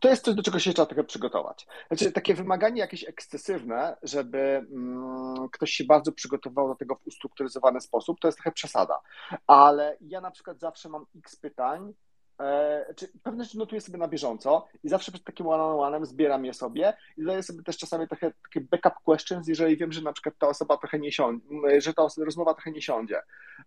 to 0.00 0.08
jest 0.08 0.24
coś, 0.24 0.34
do 0.34 0.42
czego 0.42 0.58
się 0.58 0.72
trzeba 0.72 0.86
trochę 0.86 1.04
przygotować. 1.04 1.66
Znaczy, 1.88 2.12
takie 2.12 2.34
wymaganie 2.34 2.80
jakieś 2.80 3.08
ekscesywne, 3.08 3.96
żeby 4.02 4.38
mm, 4.38 5.48
ktoś 5.52 5.70
się 5.70 5.84
bardzo 5.84 6.12
przygotował 6.12 6.68
do 6.68 6.74
tego 6.74 6.94
w 6.94 7.06
ustrukturyzowany 7.06 7.80
sposób, 7.80 8.20
to 8.20 8.28
jest 8.28 8.38
trochę 8.38 8.52
przesada. 8.52 9.00
Ale 9.46 9.96
ja 10.00 10.20
na 10.20 10.30
przykład 10.30 10.60
zawsze 10.60 10.88
mam 10.88 11.06
x 11.16 11.36
pytań 11.36 11.94
e, 12.40 12.94
czy 12.96 13.08
pewne 13.22 13.44
rzeczy 13.44 13.58
notuję 13.58 13.80
sobie 13.80 13.98
na 13.98 14.08
bieżąco 14.08 14.68
i 14.84 14.88
zawsze 14.88 15.12
przed 15.12 15.24
takim 15.24 15.46
one-on-one'em 15.46 16.04
zbieram 16.04 16.44
je 16.44 16.54
sobie 16.54 16.96
i 17.16 17.22
zadaję 17.22 17.42
sobie 17.42 17.62
też 17.62 17.78
czasami 17.78 18.08
trochę 18.08 18.32
takie 18.42 18.60
backup 18.60 18.94
questions, 19.04 19.48
jeżeli 19.48 19.76
wiem, 19.76 19.92
że 19.92 20.02
na 20.02 20.12
przykład 20.12 20.34
ta 20.38 20.48
osoba 20.48 20.76
trochę 20.76 20.98
nie 20.98 21.12
siądzie, 21.12 21.46
że 21.78 21.94
ta 21.94 22.06
rozmowa 22.18 22.54
trochę 22.54 22.70
nie 22.70 22.82
siądzie, 22.82 23.22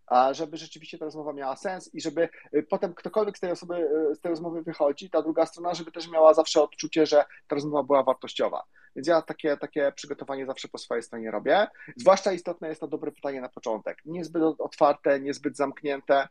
a 0.08 0.34
żeby 0.34 0.58
rzeczywiście 0.58 0.98
ta 0.98 1.06
rozmowa 1.06 1.34
miała 1.34 1.56
sens 1.56 1.96
i 1.96 2.02
żeby 2.02 2.30
y, 2.54 2.64
potem 2.64 2.94
ktokolwiek 2.94 3.38
z 3.38 3.42
tej 3.42 3.52
osoby, 3.52 3.76
y, 4.12 4.16
z 4.16 4.20
tej 4.20 4.30
rozmowy 4.30 4.64
wychodzi, 4.64 5.10
ta 5.10 5.22
druga 5.22 5.46
strona, 5.46 5.74
żeby 5.74 5.92
też 5.92 6.10
miała 6.10 6.34
zawsze 6.34 6.62
odczucie, 6.62 7.06
że 7.06 7.26
ta 7.48 7.56
rozmowa 7.56 7.84
była 7.84 8.04
wartościowa. 8.04 8.64
Więc 8.96 9.08
ja 9.08 9.22
takie, 9.22 9.58
takie 9.58 9.92
przygotowanie 9.92 10.46
zawsze 10.46 10.68
po 10.68 10.78
swojej 10.78 11.04
stronie 11.04 11.32
robię. 11.32 11.68
Zwłaszcza 11.96 12.32
istotne 12.32 12.70
jest 12.70 12.82
to 12.82 12.88
dobre 12.88 13.12
pytanie 13.12 13.42
na 13.42 13.50
początek. 13.50 13.98
Niezbyt 14.06 14.44
otwarte, 14.44 15.20
niezbyt 15.20 15.58
zamknięte. 15.58 16.28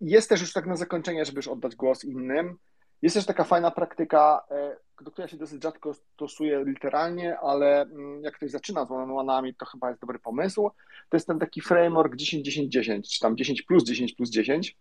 Jest 0.00 0.28
też 0.28 0.40
już 0.40 0.52
tak 0.52 0.66
na 0.66 0.76
zakończenie, 0.76 1.24
żeby 1.24 1.38
już 1.38 1.48
oddać 1.48 1.76
głos 1.76 2.04
innym. 2.04 2.58
Jest 3.02 3.16
też 3.16 3.26
taka 3.26 3.44
fajna 3.44 3.70
praktyka, 3.70 4.44
e, 4.50 4.76
do 5.04 5.10
której 5.10 5.28
się 5.28 5.36
dosyć 5.36 5.62
rzadko 5.62 5.94
stosuje 5.94 6.64
literalnie, 6.66 7.38
ale 7.38 7.82
mm, 7.82 8.22
jak 8.22 8.34
ktoś 8.34 8.50
zaczyna 8.50 8.84
z 8.84 8.90
one 8.90 9.52
to 9.58 9.66
chyba 9.66 9.88
jest 9.88 10.00
dobry 10.00 10.18
pomysł. 10.18 10.70
To 11.08 11.16
jest 11.16 11.26
ten 11.26 11.38
taki 11.38 11.60
framework 11.60 12.16
10-10-10, 12.16 13.02
czy 13.02 13.20
tam 13.20 13.36
10 13.36 13.62
plus 13.62 13.84
10 13.84 14.14
plus 14.14 14.30
10. 14.30 14.76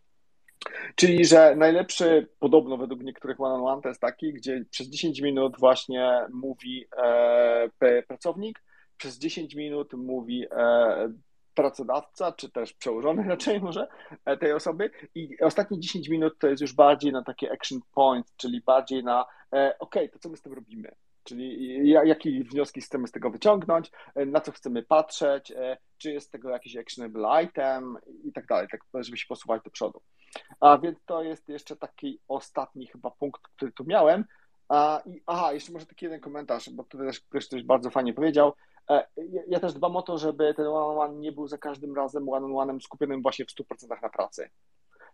Czyli, 0.95 1.25
że 1.25 1.55
najlepszy, 1.55 2.27
podobno 2.39 2.77
według 2.77 3.03
niektórych 3.03 3.41
one-on-one, 3.41 3.81
to 3.81 3.89
jest 3.89 4.01
taki, 4.01 4.33
gdzie 4.33 4.65
przez 4.69 4.87
10 4.87 5.21
minut 5.21 5.59
właśnie 5.59 6.25
mówi 6.33 6.85
e, 6.97 8.03
pracownik, 8.07 8.63
przez 8.97 9.17
10 9.17 9.55
minut 9.55 9.93
mówi 9.93 10.45
e, 10.51 11.13
pracodawca, 11.53 12.31
czy 12.31 12.51
też 12.51 12.73
przełożony 12.73 13.23
raczej 13.29 13.61
może 13.61 13.87
e, 14.25 14.37
tej 14.37 14.53
osoby 14.53 14.89
i 15.15 15.41
ostatnie 15.41 15.79
10 15.79 16.09
minut 16.09 16.39
to 16.39 16.47
jest 16.47 16.61
już 16.61 16.73
bardziej 16.73 17.11
na 17.11 17.23
takie 17.23 17.51
action 17.51 17.79
point, 17.91 18.27
czyli 18.37 18.61
bardziej 18.61 19.03
na 19.03 19.25
e, 19.53 19.75
ok, 19.79 19.95
to 20.13 20.19
co 20.19 20.29
my 20.29 20.37
z 20.37 20.41
tym 20.41 20.53
robimy, 20.53 20.95
czyli 21.23 21.89
jakie 21.89 22.43
wnioski 22.43 22.81
chcemy 22.81 23.07
z 23.07 23.11
tego 23.11 23.29
wyciągnąć, 23.29 23.91
e, 24.15 24.25
na 24.25 24.41
co 24.41 24.51
chcemy 24.51 24.83
patrzeć, 24.83 25.53
czy 25.97 26.11
jest 26.11 26.31
tego 26.31 26.49
jakiś 26.49 26.77
actionable 26.77 27.43
item 27.43 27.97
i 28.23 28.33
tak 28.33 28.45
dalej, 28.45 28.67
tak 28.71 28.81
żeby 28.93 29.17
się 29.17 29.25
posuwać 29.27 29.63
do 29.63 29.71
przodu. 29.71 30.01
A 30.59 30.77
więc 30.77 30.97
to 31.05 31.23
jest 31.23 31.49
jeszcze 31.49 31.75
taki 31.75 32.19
ostatni 32.27 32.87
chyba 32.87 33.11
punkt, 33.11 33.41
który 33.41 33.71
tu 33.71 33.83
miałem. 33.83 34.25
A, 34.69 35.01
i, 35.05 35.21
aha, 35.25 35.53
jeszcze 35.53 35.73
może 35.73 35.85
taki 35.85 36.05
jeden 36.05 36.19
komentarz, 36.19 36.69
bo 36.69 36.83
tutaj 36.83 37.07
też 37.07 37.19
ktoś 37.19 37.47
coś 37.47 37.63
bardzo 37.63 37.89
fajnie 37.89 38.13
powiedział. 38.13 38.53
E, 38.91 39.07
ja 39.47 39.59
też 39.59 39.73
dbam 39.73 39.95
o 39.95 40.01
to, 40.01 40.17
żeby 40.17 40.53
ten 40.53 40.67
one-on-one 40.67 41.19
nie 41.19 41.31
był 41.31 41.47
za 41.47 41.57
każdym 41.57 41.95
razem 41.95 42.29
one-on-one'em 42.29 42.79
skupionym 42.79 43.21
właśnie 43.21 43.45
w 43.45 43.49
100% 43.49 44.01
na 44.01 44.09
pracy. 44.09 44.49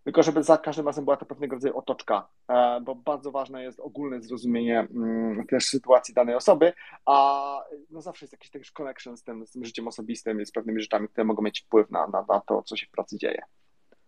Tylko 0.03 0.23
żeby 0.23 0.43
za 0.43 0.57
każdym 0.57 0.85
razem 0.85 1.05
była 1.05 1.17
to 1.17 1.25
pewnego 1.25 1.55
rodzaju 1.55 1.77
otoczka, 1.77 2.27
e, 2.47 2.81
bo 2.81 2.95
bardzo 2.95 3.31
ważne 3.31 3.63
jest 3.63 3.79
ogólne 3.79 4.21
zrozumienie 4.21 4.79
mm, 4.79 5.47
też 5.47 5.65
sytuacji 5.65 6.13
danej 6.13 6.35
osoby, 6.35 6.73
a 7.05 7.59
no 7.89 8.01
zawsze 8.01 8.25
jest 8.25 8.33
jakiś 8.33 8.51
też 8.51 8.71
connection 8.71 9.17
z 9.17 9.23
tym, 9.23 9.47
z 9.47 9.51
tym 9.51 9.65
życiem 9.65 9.87
osobistym 9.87 10.41
i 10.41 10.45
z 10.45 10.51
pewnymi 10.51 10.81
rzeczami, 10.81 11.07
które 11.07 11.25
mogą 11.25 11.43
mieć 11.43 11.61
wpływ 11.61 11.91
na, 11.91 12.07
na, 12.07 12.25
na 12.29 12.41
to, 12.41 12.63
co 12.63 12.75
się 12.75 12.85
w 12.85 12.91
pracy 12.91 13.17
dzieje. 13.17 13.41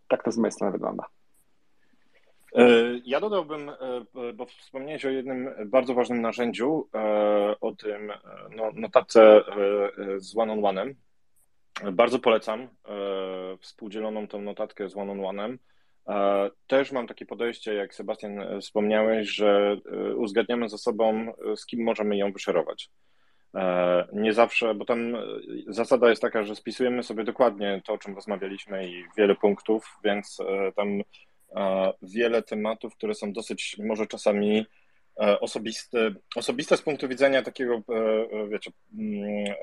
Tak 0.08 0.24
to 0.24 0.32
z 0.32 0.38
mojej 0.38 0.52
strony 0.52 0.72
wygląda. 0.72 1.06
E, 2.56 2.64
ja 3.06 3.20
dodałbym, 3.20 3.70
e, 3.70 3.74
bo 4.34 4.46
wspomniałeś 4.46 5.06
o 5.06 5.10
jednym 5.10 5.50
bardzo 5.66 5.94
ważnym 5.94 6.22
narzędziu, 6.22 6.90
e, 6.96 7.56
o 7.62 7.72
tym 7.76 8.12
no, 8.56 8.72
notatce 8.74 9.42
z 10.18 10.38
one-on-one'em. 10.38 10.94
Bardzo 11.92 12.20
polecam 12.20 12.68
współdzieloną 13.60 14.28
tą 14.28 14.42
notatkę 14.42 14.90
z 14.90 14.98
one-on-one'em. 14.98 15.58
Też 16.68 16.92
mam 16.92 17.08
takie 17.08 17.26
podejście, 17.26 17.74
jak 17.74 17.96
Sebastian 17.96 18.62
wspomniałeś, 18.62 19.30
że 19.30 19.78
uzgadniamy 20.16 20.70
ze 20.70 20.78
sobą, 20.78 21.34
z 21.56 21.66
kim 21.66 21.84
możemy 21.84 22.18
ją 22.18 22.32
wyszerować. 22.32 22.90
Nie 24.14 24.34
zawsze, 24.34 24.76
bo 24.76 24.86
tam 24.86 25.18
zasada 25.68 26.10
jest 26.10 26.22
taka, 26.22 26.44
że 26.44 26.56
spisujemy 26.56 27.04
sobie 27.04 27.24
dokładnie 27.24 27.82
to, 27.86 27.94
o 27.94 27.98
czym 27.98 28.16
rozmawialiśmy 28.16 28.88
i 28.88 29.04
wiele 29.18 29.36
punktów, 29.36 29.98
więc 30.04 30.38
tam 30.76 31.02
wiele 32.02 32.44
tematów, 32.44 32.96
które 32.96 33.16
są 33.16 33.34
dosyć 33.34 33.78
może 33.80 34.08
czasami 34.08 34.66
e, 35.22 35.40
osobiste, 35.40 36.12
osobiste 36.36 36.78
z 36.78 36.82
punktu 36.82 37.08
widzenia 37.08 37.42
takiego, 37.42 37.74
e, 37.74 37.96
e, 37.96 38.48
wiecie, 38.50 38.72
mm, 38.98 39.56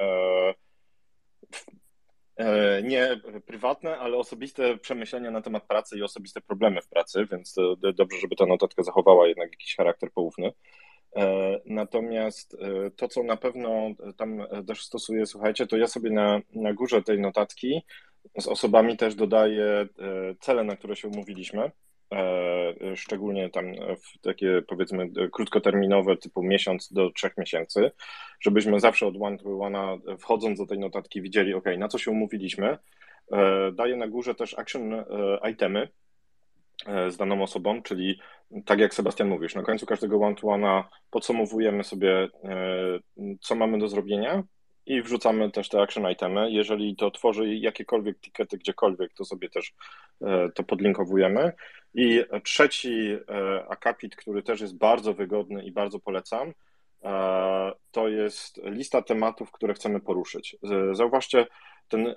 nie 2.82 3.20
prywatne, 3.46 3.98
ale 3.98 4.16
osobiste 4.16 4.78
przemyślenia 4.78 5.30
na 5.30 5.42
temat 5.42 5.66
pracy 5.66 5.98
i 5.98 6.02
osobiste 6.02 6.40
problemy 6.40 6.82
w 6.82 6.88
pracy, 6.88 7.26
więc 7.30 7.54
dobrze, 7.94 8.18
żeby 8.20 8.36
ta 8.36 8.46
notatka 8.46 8.82
zachowała 8.82 9.28
jednak 9.28 9.50
jakiś 9.50 9.76
charakter 9.76 10.10
poufny. 10.12 10.52
Natomiast 11.66 12.56
to, 12.96 13.08
co 13.08 13.22
na 13.22 13.36
pewno 13.36 13.88
tam 14.16 14.46
też 14.66 14.84
stosuję, 14.84 15.26
słuchajcie, 15.26 15.66
to 15.66 15.76
ja 15.76 15.86
sobie 15.86 16.10
na, 16.10 16.40
na 16.54 16.72
górze 16.72 17.02
tej 17.02 17.20
notatki 17.20 17.82
z 18.38 18.46
osobami 18.46 18.96
też 18.96 19.14
dodaję 19.14 19.88
cele, 20.40 20.64
na 20.64 20.76
które 20.76 20.96
się 20.96 21.08
umówiliśmy. 21.08 21.70
E, 22.12 22.96
szczególnie 22.96 23.50
tam 23.50 23.64
w 23.74 24.18
takie 24.20 24.62
powiedzmy 24.68 25.10
krótkoterminowe, 25.32 26.16
typu 26.16 26.42
miesiąc 26.42 26.92
do 26.92 27.10
trzech 27.10 27.36
miesięcy, 27.36 27.90
żebyśmy 28.40 28.80
zawsze 28.80 29.06
od 29.06 29.14
one 29.20 29.38
to 29.38 29.58
one, 29.58 29.98
wchodząc 30.18 30.58
do 30.58 30.66
tej 30.66 30.78
notatki, 30.78 31.22
widzieli, 31.22 31.54
ok, 31.54 31.64
na 31.78 31.88
co 31.88 31.98
się 31.98 32.10
umówiliśmy. 32.10 32.78
E, 33.32 33.72
daję 33.72 33.96
na 33.96 34.08
górze 34.08 34.34
też 34.34 34.58
action 34.58 34.94
e, 34.94 35.04
itemy 35.50 35.88
z 37.08 37.16
daną 37.16 37.42
osobą, 37.42 37.82
czyli 37.82 38.20
tak 38.64 38.78
jak 38.78 38.94
Sebastian 38.94 39.28
mówisz, 39.28 39.54
na 39.54 39.62
końcu 39.62 39.86
każdego 39.86 40.16
one-to-one'a 40.16 40.84
podsumowujemy 41.10 41.84
sobie, 41.84 42.28
co 43.40 43.54
mamy 43.54 43.78
do 43.78 43.88
zrobienia 43.88 44.42
i 44.86 45.02
wrzucamy 45.02 45.50
też 45.50 45.68
te 45.68 45.82
action 45.82 46.10
itemy. 46.10 46.50
Jeżeli 46.50 46.96
to 46.96 47.10
tworzy 47.10 47.54
jakiekolwiek 47.54 48.20
tikety 48.20 48.58
gdziekolwiek, 48.58 49.12
to 49.14 49.24
sobie 49.24 49.48
też 49.48 49.74
e, 50.22 50.48
to 50.54 50.64
podlinkowujemy. 50.64 51.52
I 51.94 52.24
trzeci 52.44 53.18
e, 53.28 53.64
akapit, 53.68 54.16
który 54.16 54.42
też 54.42 54.60
jest 54.60 54.76
bardzo 54.76 55.14
wygodny 55.14 55.64
i 55.64 55.72
bardzo 55.72 55.98
polecam, 55.98 56.52
e, 57.04 57.72
to 57.90 58.08
jest 58.08 58.60
lista 58.64 59.02
tematów, 59.02 59.52
które 59.52 59.74
chcemy 59.74 60.00
poruszyć. 60.00 60.56
Zauważcie, 60.92 61.46
ten, 61.88 62.14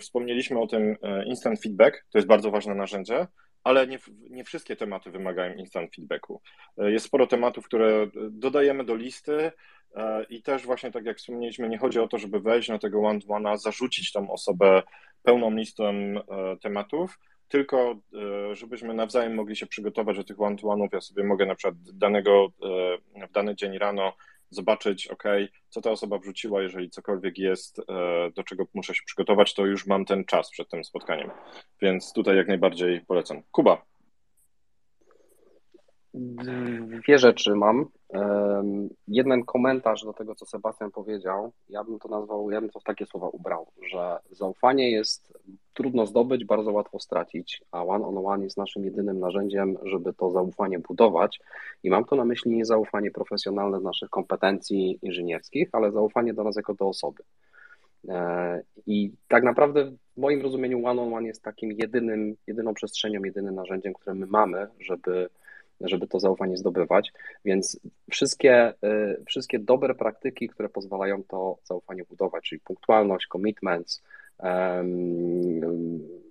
wspomnieliśmy 0.00 0.60
o 0.60 0.66
tym 0.66 0.96
instant 1.26 1.62
feedback, 1.62 2.04
to 2.10 2.18
jest 2.18 2.28
bardzo 2.28 2.50
ważne 2.50 2.74
narzędzie, 2.74 3.26
ale 3.64 3.86
nie, 3.86 3.98
nie 4.30 4.44
wszystkie 4.44 4.76
tematy 4.76 5.10
wymagają 5.10 5.54
instant 5.54 5.94
feedbacku. 5.94 6.42
Jest 6.76 7.06
sporo 7.06 7.26
tematów, 7.26 7.64
które 7.64 8.06
dodajemy 8.30 8.84
do 8.84 8.94
listy, 8.94 9.52
E, 9.94 10.24
I 10.30 10.42
też 10.42 10.66
właśnie 10.66 10.90
tak 10.90 11.04
jak 11.04 11.18
wspomnieliśmy, 11.18 11.68
nie 11.68 11.78
chodzi 11.78 11.98
o 11.98 12.08
to, 12.08 12.18
żeby 12.18 12.40
wejść 12.40 12.68
na 12.68 12.78
tego 12.78 13.00
one-to-one'a, 13.00 13.58
zarzucić 13.58 14.12
tą 14.12 14.30
osobę 14.30 14.82
pełną 15.22 15.50
listą 15.50 15.88
e, 15.88 16.22
tematów, 16.62 17.18
tylko 17.48 17.96
e, 18.50 18.54
żebyśmy 18.54 18.94
nawzajem 18.94 19.34
mogli 19.34 19.56
się 19.56 19.66
przygotować 19.66 20.16
do 20.16 20.24
tych 20.24 20.40
one-to-one'ów. 20.40 20.88
Ja 20.92 21.00
sobie 21.00 21.24
mogę 21.24 21.46
na 21.46 21.54
przykład 21.54 21.74
danego, 21.92 22.48
w 23.28 23.32
dany 23.32 23.56
dzień 23.56 23.78
rano 23.78 24.12
zobaczyć, 24.50 25.06
ok, 25.06 25.24
co 25.68 25.80
ta 25.80 25.90
osoba 25.90 26.18
wrzuciła, 26.18 26.62
jeżeli 26.62 26.90
cokolwiek 26.90 27.38
jest, 27.38 27.80
do 28.36 28.44
czego 28.44 28.64
muszę 28.74 28.94
się 28.94 29.02
przygotować, 29.06 29.54
to 29.54 29.66
już 29.66 29.86
mam 29.86 30.04
ten 30.04 30.24
czas 30.24 30.50
przed 30.50 30.68
tym 30.68 30.84
spotkaniem. 30.84 31.30
Więc 31.82 32.12
tutaj 32.12 32.36
jak 32.36 32.48
najbardziej 32.48 33.00
polecam. 33.00 33.42
Kuba. 33.50 33.89
Dwie 36.14 37.18
rzeczy 37.18 37.54
mam. 37.54 37.86
Jeden 39.08 39.44
komentarz 39.44 40.04
do 40.04 40.12
tego, 40.12 40.34
co 40.34 40.46
Sebastian 40.46 40.90
powiedział, 40.90 41.52
ja 41.68 41.84
bym 41.84 41.98
to 41.98 42.08
nazwał, 42.08 42.50
ja 42.50 42.60
bym 42.60 42.70
to 42.70 42.80
w 42.80 42.84
takie 42.84 43.06
słowa 43.06 43.28
ubrał, 43.28 43.66
że 43.92 44.18
zaufanie 44.30 44.90
jest 44.90 45.38
trudno 45.74 46.06
zdobyć, 46.06 46.44
bardzo 46.44 46.72
łatwo 46.72 47.00
stracić, 47.00 47.62
a 47.72 47.84
one 47.84 48.06
on 48.06 48.26
one 48.26 48.44
jest 48.44 48.56
naszym 48.56 48.84
jedynym 48.84 49.20
narzędziem, 49.20 49.76
żeby 49.82 50.12
to 50.12 50.30
zaufanie 50.30 50.78
budować. 50.78 51.40
I 51.82 51.90
mam 51.90 52.04
tu 52.04 52.16
na 52.16 52.24
myśli 52.24 52.50
nie 52.50 52.64
zaufanie 52.64 53.10
profesjonalne 53.10 53.80
z 53.80 53.82
naszych 53.82 54.10
kompetencji 54.10 54.98
inżynierskich, 55.02 55.68
ale 55.72 55.92
zaufanie 55.92 56.34
do 56.34 56.44
nas 56.44 56.56
jako 56.56 56.74
do 56.74 56.88
osoby. 56.88 57.22
E, 58.08 58.62
I 58.86 59.12
tak 59.28 59.42
naprawdę 59.42 59.92
w 60.16 60.20
moim 60.20 60.42
rozumieniu 60.42 60.86
one 60.86 61.02
on 61.02 61.14
one 61.14 61.26
jest 61.26 61.42
takim 61.42 61.72
jedynym, 61.72 62.36
jedyną 62.46 62.74
przestrzenią, 62.74 63.22
jedynym 63.24 63.54
narzędziem, 63.54 63.94
które 63.94 64.14
my 64.14 64.26
mamy, 64.26 64.66
żeby 64.80 65.28
żeby 65.80 66.06
to 66.06 66.20
zaufanie 66.20 66.56
zdobywać. 66.56 67.12
Więc 67.44 67.80
wszystkie, 68.10 68.72
y, 68.84 69.24
wszystkie 69.26 69.58
dobre 69.58 69.94
praktyki, 69.94 70.48
które 70.48 70.68
pozwalają 70.68 71.22
to 71.22 71.58
zaufanie 71.64 72.04
budować, 72.04 72.44
czyli 72.44 72.60
punktualność, 72.60 73.26
commitments, 73.32 74.02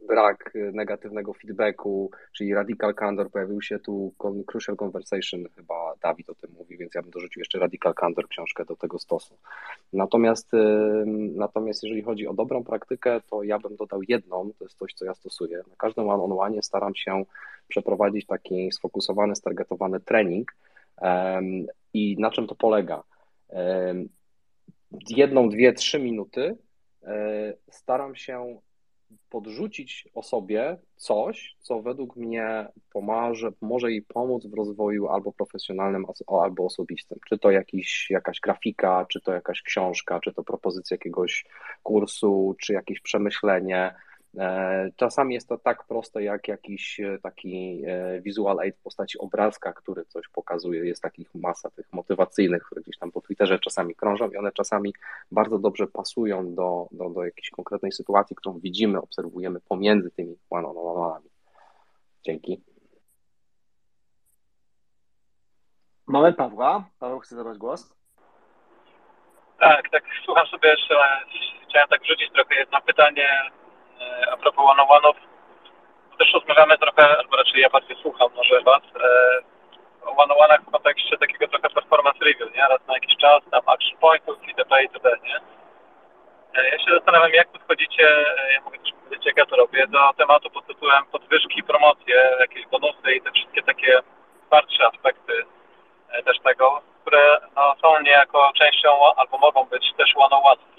brak 0.09 0.53
negatywnego 0.73 1.33
feedbacku, 1.33 2.11
czyli 2.37 2.53
radical 2.53 2.95
candor, 2.95 3.31
pojawił 3.31 3.61
się 3.61 3.79
tu 3.79 4.13
crucial 4.47 4.75
conversation, 4.75 5.45
chyba 5.55 5.93
Dawid 6.01 6.29
o 6.29 6.35
tym 6.35 6.51
mówi, 6.57 6.77
więc 6.77 6.89
więc 6.89 6.95
ja 6.95 7.01
bym 7.01 7.11
dorzucił 7.11 7.39
jeszcze 7.39 7.59
Radical 7.59 7.93
Candor 7.93 8.27
książkę 8.27 8.65
do 8.65 8.75
tego 8.75 8.99
stosu. 8.99 9.37
Natomiast, 9.93 10.51
natomiast 11.35 11.83
jeżeli 11.83 12.01
chodzi 12.01 12.27
o 12.27 12.33
dobrą 12.33 12.63
praktykę, 12.63 13.21
to 13.29 13.43
ja 13.43 13.59
bym 13.59 13.75
dodał 13.75 14.01
jedną, 14.07 14.51
to 14.59 14.65
jest 14.65 14.77
coś, 14.77 14.93
co 14.93 15.05
ja 15.05 15.13
stosuję. 15.13 15.57
Na 15.57 15.75
każdym 15.77 16.09
one-on-one 16.09 16.61
staram 16.61 16.95
się 16.95 17.23
przeprowadzić 17.67 18.25
taki 18.25 18.71
sfokusowany, 18.71 19.35
stargetowany 19.35 19.99
trening 19.99 20.55
i 21.93 22.15
na 22.19 22.31
czym 22.31 22.47
to 22.47 22.55
polega? 22.55 23.03
Jedną, 25.09 25.49
dwie, 25.49 25.73
trzy 25.73 25.99
minuty 25.99 26.57
e, 27.03 27.53
staram 27.71 28.15
się 28.15 28.59
podrzucić 29.29 30.07
osobie 30.13 30.77
coś, 30.95 31.55
co 31.59 31.81
według 31.81 32.15
mnie 32.15 32.67
pomoże, 32.93 33.51
może 33.61 33.91
jej 33.91 34.01
pomóc 34.01 34.45
w 34.45 34.53
rozwoju 34.53 35.07
albo 35.07 35.33
profesjonalnym, 35.33 36.05
albo 36.27 36.65
osobistym. 36.65 37.19
Czy 37.29 37.37
to 37.37 37.51
jakiś, 37.51 38.07
jakaś 38.09 38.39
grafika, 38.39 39.05
czy 39.09 39.21
to 39.21 39.33
jakaś 39.33 39.61
książka, 39.61 40.19
czy 40.19 40.33
to 40.33 40.43
propozycja 40.43 40.95
jakiegoś 40.95 41.45
kursu, 41.83 42.55
czy 42.61 42.73
jakieś 42.73 43.01
przemyślenie, 43.01 43.95
czasami 44.95 45.33
jest 45.33 45.49
to 45.49 45.57
tak 45.57 45.83
proste 45.83 46.23
jak 46.23 46.47
jakiś 46.47 46.99
e, 46.99 47.19
taki 47.23 47.83
e, 47.87 48.21
visual 48.21 48.59
aid 48.59 48.75
w 48.75 48.81
postaci 48.81 49.19
obrazka, 49.19 49.73
który 49.73 50.05
coś 50.05 50.27
pokazuje. 50.27 50.85
Jest 50.85 51.01
takich 51.01 51.35
masa 51.35 51.69
tych 51.69 51.93
motywacyjnych, 51.93 52.63
które 52.63 52.81
gdzieś 52.81 52.97
tam 52.97 53.11
po 53.11 53.21
Twitterze 53.21 53.59
czasami 53.59 53.95
krążą 53.95 54.29
i 54.29 54.37
one 54.37 54.51
czasami 54.51 54.93
bardzo 55.31 55.59
dobrze 55.59 55.87
pasują 55.87 56.55
do, 56.55 56.87
do, 56.91 57.09
do 57.09 57.25
jakiejś 57.25 57.49
konkretnej 57.49 57.91
sytuacji, 57.91 58.35
którą 58.35 58.59
widzimy, 58.59 59.01
obserwujemy 59.01 59.59
pomiędzy 59.61 60.11
tymi 60.11 60.37
one-on-one'ami. 60.49 61.29
Dzięki. 62.23 62.61
Mamy 66.07 66.33
Pawła. 66.33 66.89
Paweł 66.99 67.19
chce 67.19 67.35
zabrać 67.35 67.57
głos. 67.57 67.95
Tak, 69.59 69.89
tak, 69.89 70.03
słucham 70.25 70.47
sobie 70.47 70.69
jeszcze. 70.69 70.95
Chciałem 71.69 71.89
tak 71.89 72.01
wrzucić 72.01 72.31
trochę 72.33 72.55
jedno 72.55 72.81
pytanie 72.81 73.27
a 74.31 74.37
propos 74.37 74.65
one-on-one'ów, 74.65 75.15
też 76.19 76.33
rozmawiamy 76.33 76.77
trochę, 76.77 77.17
albo 77.17 77.37
raczej 77.37 77.61
ja 77.61 77.69
bardziej 77.69 77.97
słucham 78.01 78.27
może 78.35 78.61
Was, 78.61 78.81
e, 78.83 79.39
o 80.05 80.15
one-on-one'ach 80.17 80.61
w 80.61 80.71
kontekście 80.71 81.17
takiego 81.17 81.47
trochę 81.47 81.69
performance 81.69 82.19
review, 82.19 82.55
nie? 82.55 82.61
Raz 82.61 82.87
na 82.87 82.93
jakiś 82.93 83.17
czas, 83.17 83.41
tam 83.51 83.61
action 83.65 83.97
pointów 83.99 84.47
itp. 84.47 84.83
itd., 84.83 85.17
nie? 85.23 85.35
E, 86.55 86.69
ja 86.69 86.79
się 86.79 86.91
zastanawiam, 86.91 87.31
jak 87.31 87.47
podchodzicie, 87.47 88.07
e, 88.37 88.53
ja 88.53 88.61
mogę 88.61 88.79
też 88.79 88.91
powiedzieć, 89.03 89.25
jak 89.25 89.37
ja 89.37 89.45
to 89.45 89.55
robię, 89.55 89.87
do 89.87 90.13
tematu 90.17 90.49
pod 90.49 90.67
tytułem 90.67 91.05
podwyżki, 91.05 91.63
promocje, 91.63 92.29
jakieś 92.39 92.65
bonusy 92.67 93.13
i 93.15 93.21
te 93.21 93.31
wszystkie 93.31 93.63
takie 93.63 93.99
twardsze 94.47 94.87
aspekty 94.87 95.45
też 96.25 96.39
tego, 96.39 96.81
które 97.01 97.37
no, 97.55 97.75
są 97.81 98.01
niejako 98.01 98.51
częścią 98.55 98.89
albo 99.15 99.37
mogą 99.37 99.65
być 99.65 99.93
też 99.97 100.13
one-on-one 100.15 100.78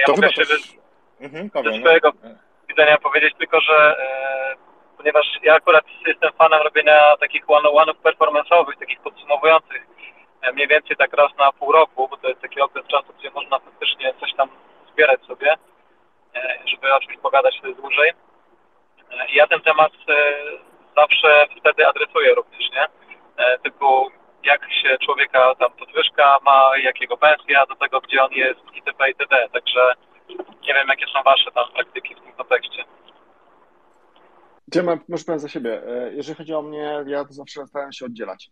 ja 0.00 0.06
to 0.06 0.12
mogę 0.12 0.32
się 0.32 0.46
też... 0.46 0.72
mhm, 1.20 1.50
ze 1.64 1.80
swojego 1.80 2.12
no. 2.22 2.30
widzenia 2.68 2.98
powiedzieć 2.98 3.34
tylko, 3.38 3.60
że 3.60 3.96
e, 3.98 4.56
ponieważ 4.96 5.26
ja 5.42 5.54
akurat 5.54 5.84
jestem 6.06 6.32
fanem 6.32 6.62
robienia 6.62 7.16
takich 7.20 7.50
one-on-one'ów 7.50 7.96
performance'owych, 8.02 8.78
takich 8.78 9.00
podsumowujących 9.00 9.86
e, 10.42 10.52
mniej 10.52 10.68
więcej 10.68 10.96
tak 10.96 11.12
raz 11.12 11.36
na 11.38 11.52
pół 11.52 11.72
roku, 11.72 12.08
bo 12.08 12.16
to 12.16 12.28
jest 12.28 12.40
taki 12.40 12.60
okres 12.60 12.86
czasu, 12.86 13.12
gdzie 13.18 13.30
można 13.30 13.58
faktycznie 13.58 14.14
coś 14.20 14.34
tam 14.34 14.48
zbierać 14.92 15.20
sobie, 15.20 15.54
e, 16.34 16.58
żeby 16.66 16.94
o 16.94 17.00
czymś 17.00 17.16
pogadać 17.16 17.60
dłużej. 17.76 18.10
E, 19.10 19.26
I 19.28 19.34
ja 19.34 19.46
ten 19.46 19.60
temat 19.60 19.92
e, 20.08 20.14
zawsze 20.96 21.46
wtedy 21.60 21.86
adresuję 21.86 22.34
również, 22.34 22.70
nie? 22.70 22.86
Typu 23.62 24.10
jak 24.52 24.72
się 24.72 24.98
człowieka 25.04 25.54
tam 25.54 25.72
podwyżka 25.72 26.38
ma, 26.44 26.78
jakiego 26.84 27.16
pensja, 27.16 27.66
do 27.66 27.76
tego, 27.76 28.00
gdzie 28.00 28.22
on 28.22 28.32
jest 28.32 28.60
itp. 28.74 29.08
itd. 29.08 29.48
Także 29.52 29.94
nie 30.66 30.74
wiem, 30.74 30.88
jakie 30.88 31.06
są 31.06 31.22
Wasze 31.22 31.50
tam 31.52 31.72
praktyki 31.74 32.14
w 32.14 32.20
tym 32.20 32.32
kontekście. 32.32 32.84
Mam, 34.82 35.00
może 35.08 35.24
powiem 35.24 35.40
za 35.40 35.48
siebie. 35.48 35.82
E, 35.86 36.14
jeżeli 36.14 36.36
chodzi 36.36 36.54
o 36.54 36.62
mnie, 36.62 37.04
ja 37.06 37.24
to 37.24 37.32
zawsze 37.32 37.66
staram 37.66 37.92
się 37.92 38.06
oddzielać. 38.06 38.50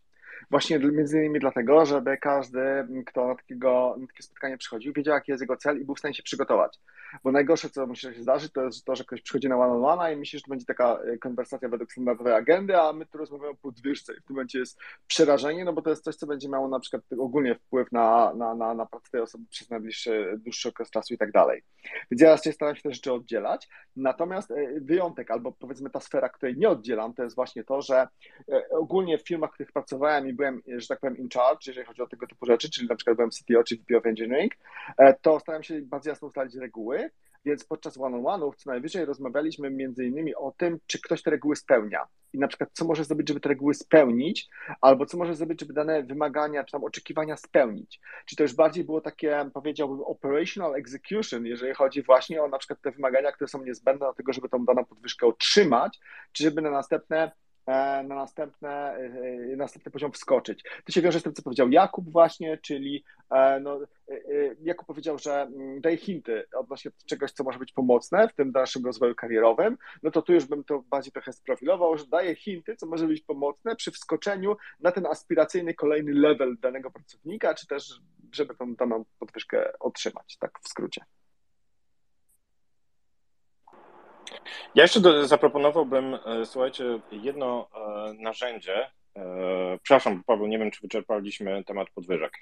Właśnie 0.51 0.78
między 0.78 1.18
innymi 1.18 1.40
dlatego, 1.40 1.86
żeby 1.86 2.16
każdy, 2.16 2.86
kto 3.07 3.26
na, 3.26 3.34
takiego, 3.34 3.96
na 3.98 4.07
takie 4.07 4.22
spotkanie 4.22 4.59
przychodził, 4.59 4.92
wiedział, 4.92 5.14
jaki 5.14 5.30
jest 5.30 5.40
jego 5.40 5.57
cel 5.57 5.80
i 5.80 5.84
był 5.84 5.94
w 5.94 5.98
stanie 5.98 6.14
się 6.14 6.22
przygotować. 6.22 6.78
Bo 7.24 7.32
najgorsze, 7.32 7.70
co 7.70 7.86
musi 7.86 8.14
się 8.14 8.22
zdarzyć, 8.22 8.52
to 8.52 8.64
jest 8.64 8.84
to, 8.84 8.96
że 8.96 9.04
ktoś 9.04 9.22
przychodzi 9.22 9.48
na 9.48 9.56
one 9.56 9.72
on 9.72 9.84
one 9.84 10.12
i 10.12 10.16
myśli, 10.16 10.38
że 10.38 10.42
to 10.42 10.50
będzie 10.50 10.66
taka 10.66 10.98
e, 10.98 11.18
konwersacja 11.18 11.68
według 11.68 11.92
standardowej 11.92 12.34
agendy, 12.34 12.76
a 12.80 12.92
my 12.92 13.06
tu 13.06 13.18
rozmawiamy 13.18 13.50
o 13.50 13.54
podwyżce 13.54 14.12
i 14.12 14.16
w 14.16 14.24
tym 14.24 14.36
momencie 14.36 14.58
jest 14.58 14.78
przerażenie, 15.06 15.64
no 15.64 15.72
bo 15.72 15.82
to 15.82 15.90
jest 15.90 16.04
coś, 16.04 16.16
co 16.16 16.26
będzie 16.26 16.48
miało 16.48 16.68
na 16.68 16.80
przykład 16.80 17.02
ogólnie 17.18 17.54
wpływ 17.54 17.92
na, 17.92 18.34
na, 18.34 18.54
na, 18.54 18.74
na 18.74 18.86
pracę 18.86 19.11
tej 19.11 19.20
osoby 19.20 19.44
przez 19.50 19.70
najbliższy, 19.70 20.38
dłuższy 20.38 20.68
okres 20.68 20.90
czasu 20.90 21.14
i 21.14 21.18
tak 21.18 21.32
dalej. 21.32 21.62
Więc 22.11 22.22
ja 22.22 22.30
raczej 22.30 22.52
staram 22.52 22.76
się 22.76 22.82
te 22.82 22.92
rzeczy 22.92 23.12
oddzielać. 23.12 23.68
Natomiast 23.96 24.50
e, 24.50 24.80
wyjątek, 24.80 25.30
albo 25.30 25.52
powiedzmy 25.52 25.90
ta 25.90 26.00
sfera, 26.00 26.28
której 26.28 26.56
nie 26.56 26.68
oddzielam, 26.68 27.14
to 27.14 27.22
jest 27.22 27.36
właśnie 27.36 27.64
to, 27.64 27.82
że 27.82 28.08
e, 28.48 28.68
ogólnie 28.70 29.18
w 29.18 29.28
firmach, 29.28 29.50
w 29.50 29.54
których 29.54 29.72
pracowałem 29.72 30.28
i 30.28 30.32
byłem, 30.32 30.62
że 30.66 30.86
tak 30.86 31.00
powiem, 31.00 31.16
in 31.16 31.28
charge, 31.34 31.66
jeżeli 31.66 31.86
chodzi 31.86 32.02
o 32.02 32.06
tego 32.06 32.26
typu 32.26 32.46
rzeczy, 32.46 32.70
czyli 32.70 32.88
na 32.88 32.96
przykład 32.96 33.16
byłem 33.16 33.30
CTO 33.30 33.64
czy 33.64 33.76
VP 33.76 33.96
of 33.96 34.06
Engineering, 34.06 34.52
to 35.22 35.40
starałem 35.40 35.62
się 35.62 35.80
bardzo 35.82 36.11
jasno 36.11 36.28
ustalić 36.28 36.54
reguły, 36.54 36.99
więc 37.44 37.64
podczas 37.64 37.98
one-on-one'ów 37.98 38.57
co 38.57 38.70
najwyżej 38.70 39.05
rozmawialiśmy 39.05 39.70
między 39.70 40.05
innymi 40.05 40.34
o 40.34 40.53
tym, 40.57 40.78
czy 40.86 41.01
ktoś 41.01 41.22
te 41.22 41.30
reguły 41.30 41.57
spełnia 41.57 42.07
i 42.32 42.38
na 42.38 42.48
przykład 42.48 42.70
co 42.72 42.84
może 42.84 43.05
zrobić, 43.05 43.28
żeby 43.28 43.40
te 43.40 43.48
reguły 43.48 43.74
spełnić, 43.74 44.48
albo 44.80 45.07
co 45.07 45.18
może 45.18 45.34
zrobić, 45.34 45.61
żeby 45.61 45.72
dane 45.72 46.03
wymagania 46.03 46.64
czy 46.64 46.72
tam 46.72 46.84
oczekiwania 46.84 47.36
spełnić. 47.36 48.01
Czy 48.26 48.36
to 48.36 48.42
już 48.42 48.55
bardziej 48.55 48.84
było 48.84 49.01
takie, 49.01 49.51
powiedziałbym, 49.55 50.01
operational 50.01 50.74
execution, 50.74 51.46
jeżeli 51.46 51.74
chodzi 51.74 52.03
właśnie 52.03 52.42
o 52.42 52.48
na 52.48 52.59
przykład 52.59 52.80
te 52.80 52.90
wymagania, 52.90 53.32
które 53.32 53.48
są 53.48 53.64
niezbędne 53.64 54.07
do 54.07 54.14
tego, 54.14 54.32
żeby 54.32 54.48
tą 54.48 54.64
daną 54.64 54.84
podwyżkę 54.84 55.26
otrzymać, 55.26 55.98
czy 56.32 56.44
żeby 56.44 56.62
na 56.62 56.70
następne 56.70 57.32
na 57.66 58.02
następne, 58.02 58.70
e, 58.70 59.56
następny 59.56 59.92
poziom 59.92 60.12
wskoczyć. 60.12 60.64
To 60.84 60.92
się 60.92 61.02
wiąże 61.02 61.20
z 61.20 61.22
tym, 61.22 61.32
co 61.32 61.42
powiedział 61.42 61.70
Jakub 61.70 62.12
właśnie, 62.12 62.58
czyli 62.58 63.04
e, 63.30 63.61
no, 63.61 63.80
Jakub 64.61 64.86
powiedział, 64.86 65.18
że 65.18 65.42
mm, 65.42 65.80
daje 65.80 65.96
hinty 65.96 66.44
odnośnie 66.56 66.90
czegoś, 67.06 67.32
co 67.32 67.44
może 67.44 67.58
być 67.58 67.72
pomocne 67.72 68.28
w 68.28 68.34
tym 68.34 68.52
dalszym 68.52 68.86
rozwoju 68.86 69.14
karierowym, 69.14 69.78
no 70.02 70.11
to 70.11 70.22
tu 70.22 70.32
już 70.32 70.44
bym 70.44 70.64
to 70.64 70.82
bardziej 70.90 71.12
trochę 71.12 71.32
sprofilował, 71.32 71.98
że 71.98 72.06
daje 72.06 72.34
hinty, 72.34 72.76
co 72.76 72.86
może 72.86 73.06
być 73.06 73.22
pomocne 73.22 73.76
przy 73.76 73.90
wskoczeniu 73.90 74.56
na 74.80 74.92
ten 74.92 75.06
aspiracyjny 75.06 75.74
kolejny 75.74 76.12
level 76.12 76.56
danego 76.61 76.90
pracownika, 76.90 77.54
czy 77.54 77.66
też 77.66 78.00
żeby 78.32 78.54
tą 78.54 78.74
daną 78.74 79.04
podwyżkę 79.18 79.72
otrzymać, 79.78 80.36
tak 80.38 80.61
w 80.62 80.68
skrócie. 80.68 81.04
Ja 84.74 84.82
jeszcze 84.82 85.01
do, 85.01 85.26
zaproponowałbym, 85.26 86.14
e, 86.14 86.46
słuchajcie, 86.46 86.84
jedno 87.12 87.68
e, 87.74 88.12
narzędzie. 88.22 88.90
E, 89.16 89.22
przepraszam, 89.82 90.22
Paweł, 90.26 90.46
nie 90.46 90.59
wiem, 90.59 90.70
czy 90.70 90.80
wyczerpaliśmy 90.80 91.64
temat 91.64 91.90
podwyżek. 91.90 92.32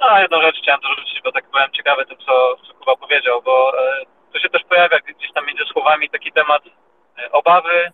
No, 0.00 0.20
jedną 0.20 0.42
rzecz 0.42 0.56
chciałem 0.62 0.80
dorzucić, 0.80 1.22
bo 1.24 1.32
tak 1.32 1.50
byłem 1.50 1.72
ciekawy 1.72 2.06
tym, 2.06 2.18
co, 2.18 2.56
co 2.66 2.74
Kuba 2.74 2.96
powiedział, 2.96 3.42
bo 3.42 3.72
tu 4.32 4.38
się 4.38 4.48
też 4.48 4.62
pojawia 4.64 4.98
gdzieś 4.98 5.32
tam 5.32 5.46
między 5.46 5.64
słowami 5.64 6.10
taki 6.10 6.32
temat 6.32 6.62
obawy 7.32 7.92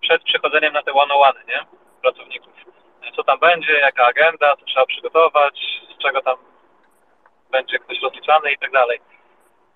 przed 0.00 0.22
przechodzeniem 0.22 0.72
na 0.72 0.82
te 0.82 0.92
one-on-one, 0.92 1.44
nie? 1.48 1.66
Pracowników. 2.02 2.52
Co 3.16 3.24
tam 3.24 3.38
będzie, 3.38 3.72
jaka 3.72 4.06
agenda, 4.06 4.56
co 4.56 4.64
trzeba 4.64 4.86
przygotować, 4.86 5.60
z 5.94 6.02
czego 6.02 6.22
tam 6.22 6.36
będzie 7.50 7.78
ktoś 7.78 8.00
rozliczany 8.02 8.52
i 8.52 8.58
tak 8.58 8.72
dalej. 8.72 9.00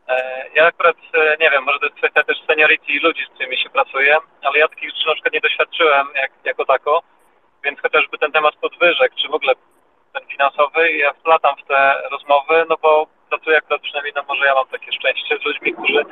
E, 0.09 0.45
ja 0.55 0.67
akurat 0.67 0.97
e, 1.15 1.37
nie 1.41 1.51
wiem, 1.51 1.65
może 1.65 1.79
to 1.79 1.87
jest 1.87 1.97
kwestia 1.97 2.23
też 2.23 2.39
seniority 2.47 2.93
ludzi, 3.03 3.25
z 3.25 3.35
którymi 3.35 3.59
się 3.59 3.71
pracuję, 3.71 4.19
ale 4.43 4.59
ja 4.59 4.69
takich 4.69 4.91
rzeczy 4.91 5.07
na 5.07 5.15
przykład 5.15 5.35
nie 5.35 5.41
doświadczyłem 5.41 6.07
jak, 6.15 6.31
jako 6.45 6.65
tako, 6.65 7.03
więc 7.65 7.81
chociażby 7.81 8.19
ten 8.19 8.33
temat 8.33 8.57
podwyżek, 8.57 9.13
czy 9.15 9.29
w 9.29 9.35
ogóle 9.35 9.53
ten 10.13 10.27
finansowy, 10.27 10.93
ja 10.93 11.13
wplatam 11.13 11.57
w 11.57 11.69
te 11.69 12.03
rozmowy, 12.11 12.65
no 12.69 12.77
bo 12.83 13.07
pracuję 13.29 13.57
akurat 13.59 13.83
przynajmniej, 13.83 14.13
no 14.17 14.23
może 14.29 14.47
ja 14.47 14.55
mam 14.55 14.69
takie 14.69 14.93
szczęście 14.93 15.39
z 15.39 15.45
ludźmi, 15.45 15.73
którzy 15.73 16.05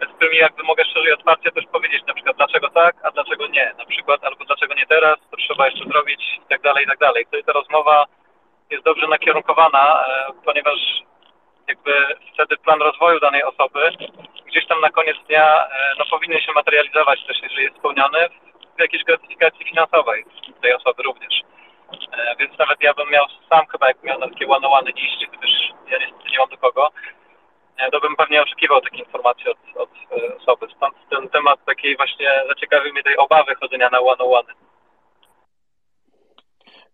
z 0.00 0.16
którymi 0.16 0.36
jakby 0.36 0.62
mogę 0.62 0.84
szczerze 0.84 1.08
i 1.08 1.12
otwarcie 1.12 1.50
też 1.52 1.64
powiedzieć 1.72 2.02
na 2.06 2.14
przykład 2.14 2.36
dlaczego 2.36 2.70
tak, 2.70 2.96
a 3.02 3.10
dlaczego 3.10 3.46
nie, 3.46 3.74
na 3.78 3.84
przykład 3.84 4.24
albo 4.24 4.44
dlaczego 4.44 4.74
nie 4.74 4.86
teraz, 4.86 5.16
to 5.30 5.36
trzeba 5.36 5.66
jeszcze 5.66 5.88
zrobić 5.88 6.20
i 6.44 6.48
tak 6.48 6.62
dalej, 6.62 6.84
i 6.84 6.86
tak 6.86 6.98
dalej. 6.98 7.24
Wtedy 7.24 7.42
ta 7.44 7.52
rozmowa 7.52 8.04
jest 8.70 8.84
dobrze 8.84 9.08
nakierunkowana, 9.08 10.04
e, 10.08 10.32
ponieważ 10.44 10.78
jakby 11.68 12.06
wtedy 12.34 12.56
plan 12.56 12.80
rozwoju 12.80 13.20
danej 13.20 13.42
osoby 13.42 13.90
gdzieś 14.46 14.66
tam 14.66 14.80
na 14.80 14.90
koniec 14.90 15.16
dnia 15.28 15.66
e, 15.66 15.94
no, 15.98 16.04
powinien 16.10 16.40
się 16.40 16.52
materializować 16.52 17.24
też, 17.26 17.42
jeżeli 17.42 17.62
jest 17.62 17.76
spełniony, 17.76 18.18
w 18.76 18.80
jakiejś 18.80 19.04
gratyfikacji 19.04 19.64
finansowej 19.64 20.24
tej 20.62 20.74
osoby 20.74 21.02
również. 21.02 21.42
E, 22.12 22.36
więc 22.38 22.58
nawet 22.58 22.82
ja 22.82 22.94
bym 22.94 23.10
miał 23.10 23.26
sam 23.50 23.66
chyba, 23.66 23.88
jakbym 23.88 24.06
miał 24.06 24.18
na 24.18 24.28
takie 24.28 24.48
one-one 24.48 24.90
iść, 24.90 25.26
gdyż 25.32 25.50
ja 25.90 25.98
niestety 25.98 26.30
nie 26.30 26.38
mam 26.38 26.48
do 26.48 26.56
kogo, 26.56 26.90
e, 27.76 27.90
to 27.90 28.00
bym 28.00 28.16
pewnie 28.16 28.42
oczekiwał 28.42 28.80
takiej 28.80 29.00
informacji 29.00 29.46
od, 29.48 29.58
od 29.76 29.90
osoby. 30.40 30.66
Stąd 30.76 30.94
ten 31.10 31.28
temat 31.28 31.64
takiej 31.64 31.96
właśnie 31.96 32.30
zaciekawił 32.48 32.92
mnie 32.92 33.02
tej 33.02 33.16
obawy 33.16 33.54
chodzenia 33.54 33.88
na 33.90 34.00
one-one. 34.00 34.52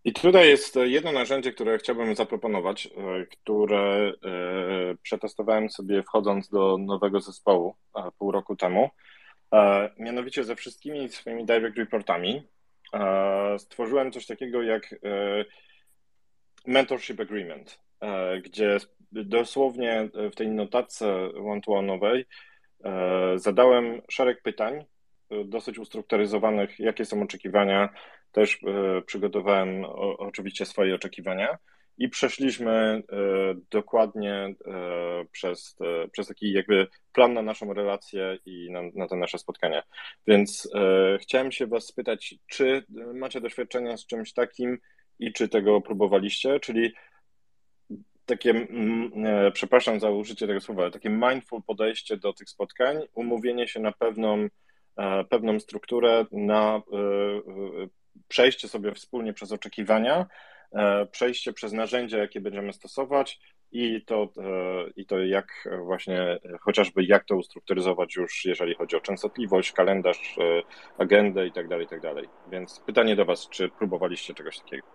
I 0.05 0.12
tutaj 0.12 0.48
jest 0.48 0.76
jedno 0.76 1.12
narzędzie, 1.12 1.53
które 1.53 1.78
chciałbym 1.78 2.14
zaproponować, 2.14 2.86
e, 2.86 3.26
które 3.26 4.09
e, 4.09 4.12
przetestowałem 5.03 5.70
sobie 5.70 6.03
wchodząc 6.03 6.48
do 6.48 6.78
nowego 6.78 7.20
zespołu 7.20 7.76
e, 7.96 8.03
pół 8.18 8.32
roku 8.32 8.57
temu. 8.57 8.90
Mianowicie 9.98 10.44
ze 10.44 10.57
wszystkimi 10.57 11.09
swoimi 11.09 11.46
direct 11.46 11.78
reportami 11.78 12.42
stworzyłem 13.59 14.12
coś 14.12 14.26
takiego 14.26 14.62
jak 14.62 14.94
mentorship 16.66 17.20
agreement, 17.20 17.78
gdzie 18.42 18.76
dosłownie 19.12 20.09
w 20.32 20.34
tej 20.34 20.48
notatce 20.48 21.30
one-to-one'owej 21.34 22.24
zadałem 23.36 24.03
szereg 24.11 24.42
pytań, 24.42 24.84
dosyć 25.44 25.78
ustrukturyzowanych, 25.78 26.78
jakie 26.78 27.05
są 27.05 27.22
oczekiwania 27.22 27.88
też 28.33 28.59
e, 28.66 29.03
przygotowałem 29.03 29.85
oczywiście 30.18 30.66
swoje 30.66 30.95
oczekiwania 30.95 31.59
i 31.99 32.09
przeszliśmy 32.09 32.72
e, 32.72 33.03
dokładnie 33.70 34.33
e, 34.35 34.55
przez, 35.33 35.76
przez 36.12 36.26
taki 36.28 36.53
jakby 36.53 36.87
plan 37.12 37.35
na 37.35 37.43
naszą 37.43 37.74
relację 37.74 38.39
i 38.47 38.70
na, 38.70 38.81
na 38.95 39.09
te 39.09 39.16
nasze 39.16 39.39
spotkania. 39.39 39.83
Więc 40.26 40.70
chciałem 41.20 41.53
się 41.53 41.66
Was 41.66 41.87
spytać, 41.87 42.35
czy 42.47 42.85
macie 43.14 43.41
doświadczenia 43.41 43.97
z 43.97 44.07
czymś 44.07 44.33
takim 44.33 44.78
i 45.18 45.33
czy 45.33 45.49
tego 45.49 45.81
próbowaliście, 45.81 46.61
czyli 46.61 46.93
takie, 48.26 48.66
przepraszam 49.53 50.01
za 50.01 50.11
użycie 50.11 50.47
tego 50.47 50.61
słowa, 50.61 50.83
ale 50.83 50.91
takie 50.91 51.11
mindful 51.11 51.62
podejście 51.62 52.16
do 52.16 52.33
tych 52.33 52.49
spotkań, 52.51 52.97
umówienie 53.14 53.68
się 53.68 53.81
na 53.81 53.93
pewną, 53.93 54.49
pewną 55.28 55.61
strukturę, 55.61 56.26
na 56.33 56.83
przejście 58.31 58.68
sobie 58.68 58.95
wspólnie 58.95 59.33
przez 59.33 59.53
oczekiwania, 59.53 60.26
e, 60.72 61.07
przejście 61.07 61.53
przez 61.53 61.72
narzędzia, 61.72 62.18
jakie 62.18 62.41
będziemy 62.41 62.72
stosować 62.72 63.41
i 63.72 64.05
to, 64.05 64.22
e, 64.22 64.91
i 64.97 65.07
to 65.07 65.18
jak 65.18 65.68
właśnie 65.85 66.39
chociażby 66.61 67.05
jak 67.05 67.24
to 67.24 67.37
ustrukturyzować 67.37 68.16
już, 68.16 68.45
jeżeli 68.45 68.74
chodzi 68.74 68.97
o 68.97 69.01
częstotliwość, 69.01 69.72
kalendarz, 69.72 70.39
e, 70.39 70.62
agendę 70.99 71.47
i 71.47 71.53
tak 71.53 71.68
dalej, 71.68 71.87
i 71.87 71.89
tak. 71.89 72.01
Więc 72.51 72.81
pytanie 72.87 73.16
do 73.16 73.24
Was, 73.24 73.49
czy 73.49 73.68
próbowaliście 73.68 74.35
czegoś 74.35 74.59
takiego? 74.59 74.87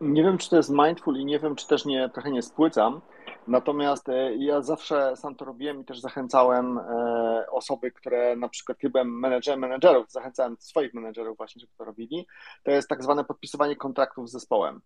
Nie 0.00 0.22
wiem, 0.22 0.38
czy 0.38 0.50
to 0.50 0.56
jest 0.56 0.70
mindful 0.70 1.16
i 1.16 1.24
nie 1.24 1.38
wiem, 1.38 1.56
czy 1.56 1.66
też 1.66 1.84
nie, 1.84 2.08
trochę 2.08 2.30
nie 2.30 2.42
spłycam, 2.42 3.00
Natomiast 3.46 4.08
e, 4.08 4.36
ja 4.36 4.62
zawsze 4.62 5.16
sam 5.16 5.34
to 5.34 5.44
robiłem 5.44 5.80
i 5.80 5.84
też 5.84 6.00
zachęcałem 6.00 6.78
e, 6.78 7.46
osoby, 7.50 7.92
które 7.92 8.36
na 8.36 8.48
przykład 8.48 8.78
kiedy 8.78 8.92
byłem 8.92 9.18
menedżerem 9.18 9.60
menedżerów, 9.60 10.10
zachęcałem 10.10 10.56
swoich 10.60 10.94
menedżerów 10.94 11.36
właśnie, 11.36 11.60
żeby 11.60 11.72
to 11.78 11.84
robili. 11.84 12.26
To 12.62 12.70
jest 12.70 12.88
tak 12.88 13.02
zwane 13.02 13.24
podpisywanie 13.24 13.76
kontraktów 13.76 14.28
z 14.28 14.32
zespołem. 14.32 14.80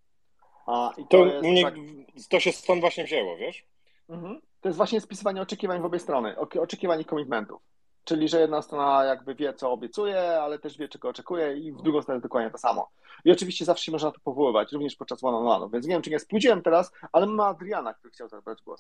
A, 0.66 0.92
i 0.96 1.02
to, 1.02 1.30
to, 1.30 1.48
mnie, 1.48 1.62
tak... 1.62 1.74
to 2.30 2.40
się 2.40 2.52
stąd 2.52 2.80
właśnie 2.80 3.04
wzięło, 3.04 3.36
wiesz? 3.36 3.64
Mhm. 4.08 4.40
To 4.60 4.68
jest 4.68 4.76
właśnie 4.76 5.00
spisywanie 5.00 5.42
oczekiwań 5.42 5.80
w 5.80 5.84
obie 5.84 5.98
strony, 5.98 6.36
oczekiwań 6.38 7.00
i 7.00 7.04
komitmentów. 7.04 7.62
Czyli, 8.08 8.28
że 8.28 8.40
jedna 8.40 8.62
strona 8.62 9.04
jakby 9.04 9.34
wie, 9.34 9.54
co 9.54 9.72
obiecuje, 9.72 10.40
ale 10.42 10.58
też 10.58 10.78
wie, 10.78 10.88
czego 10.88 11.08
oczekuje 11.08 11.56
i 11.56 11.72
w 11.72 11.82
drugą 11.82 12.02
stronę 12.02 12.20
dokładnie 12.20 12.50
to 12.50 12.58
samo. 12.58 12.88
I 13.24 13.32
oczywiście 13.32 13.64
zawsze 13.64 13.84
się 13.84 13.92
można 13.92 14.10
to 14.10 14.20
powoływać, 14.24 14.72
również 14.72 14.96
podczas 14.96 15.24
one 15.24 15.36
on 15.36 15.46
one. 15.46 15.68
Więc 15.72 15.86
nie 15.86 15.94
wiem, 15.94 16.02
czy 16.02 16.10
nie 16.10 16.18
spójdziłem 16.18 16.62
teraz, 16.62 16.92
ale 17.12 17.26
ma 17.26 17.46
Adriana, 17.46 17.94
który 17.94 18.12
chciał 18.12 18.28
zabrać 18.28 18.62
głos. 18.62 18.78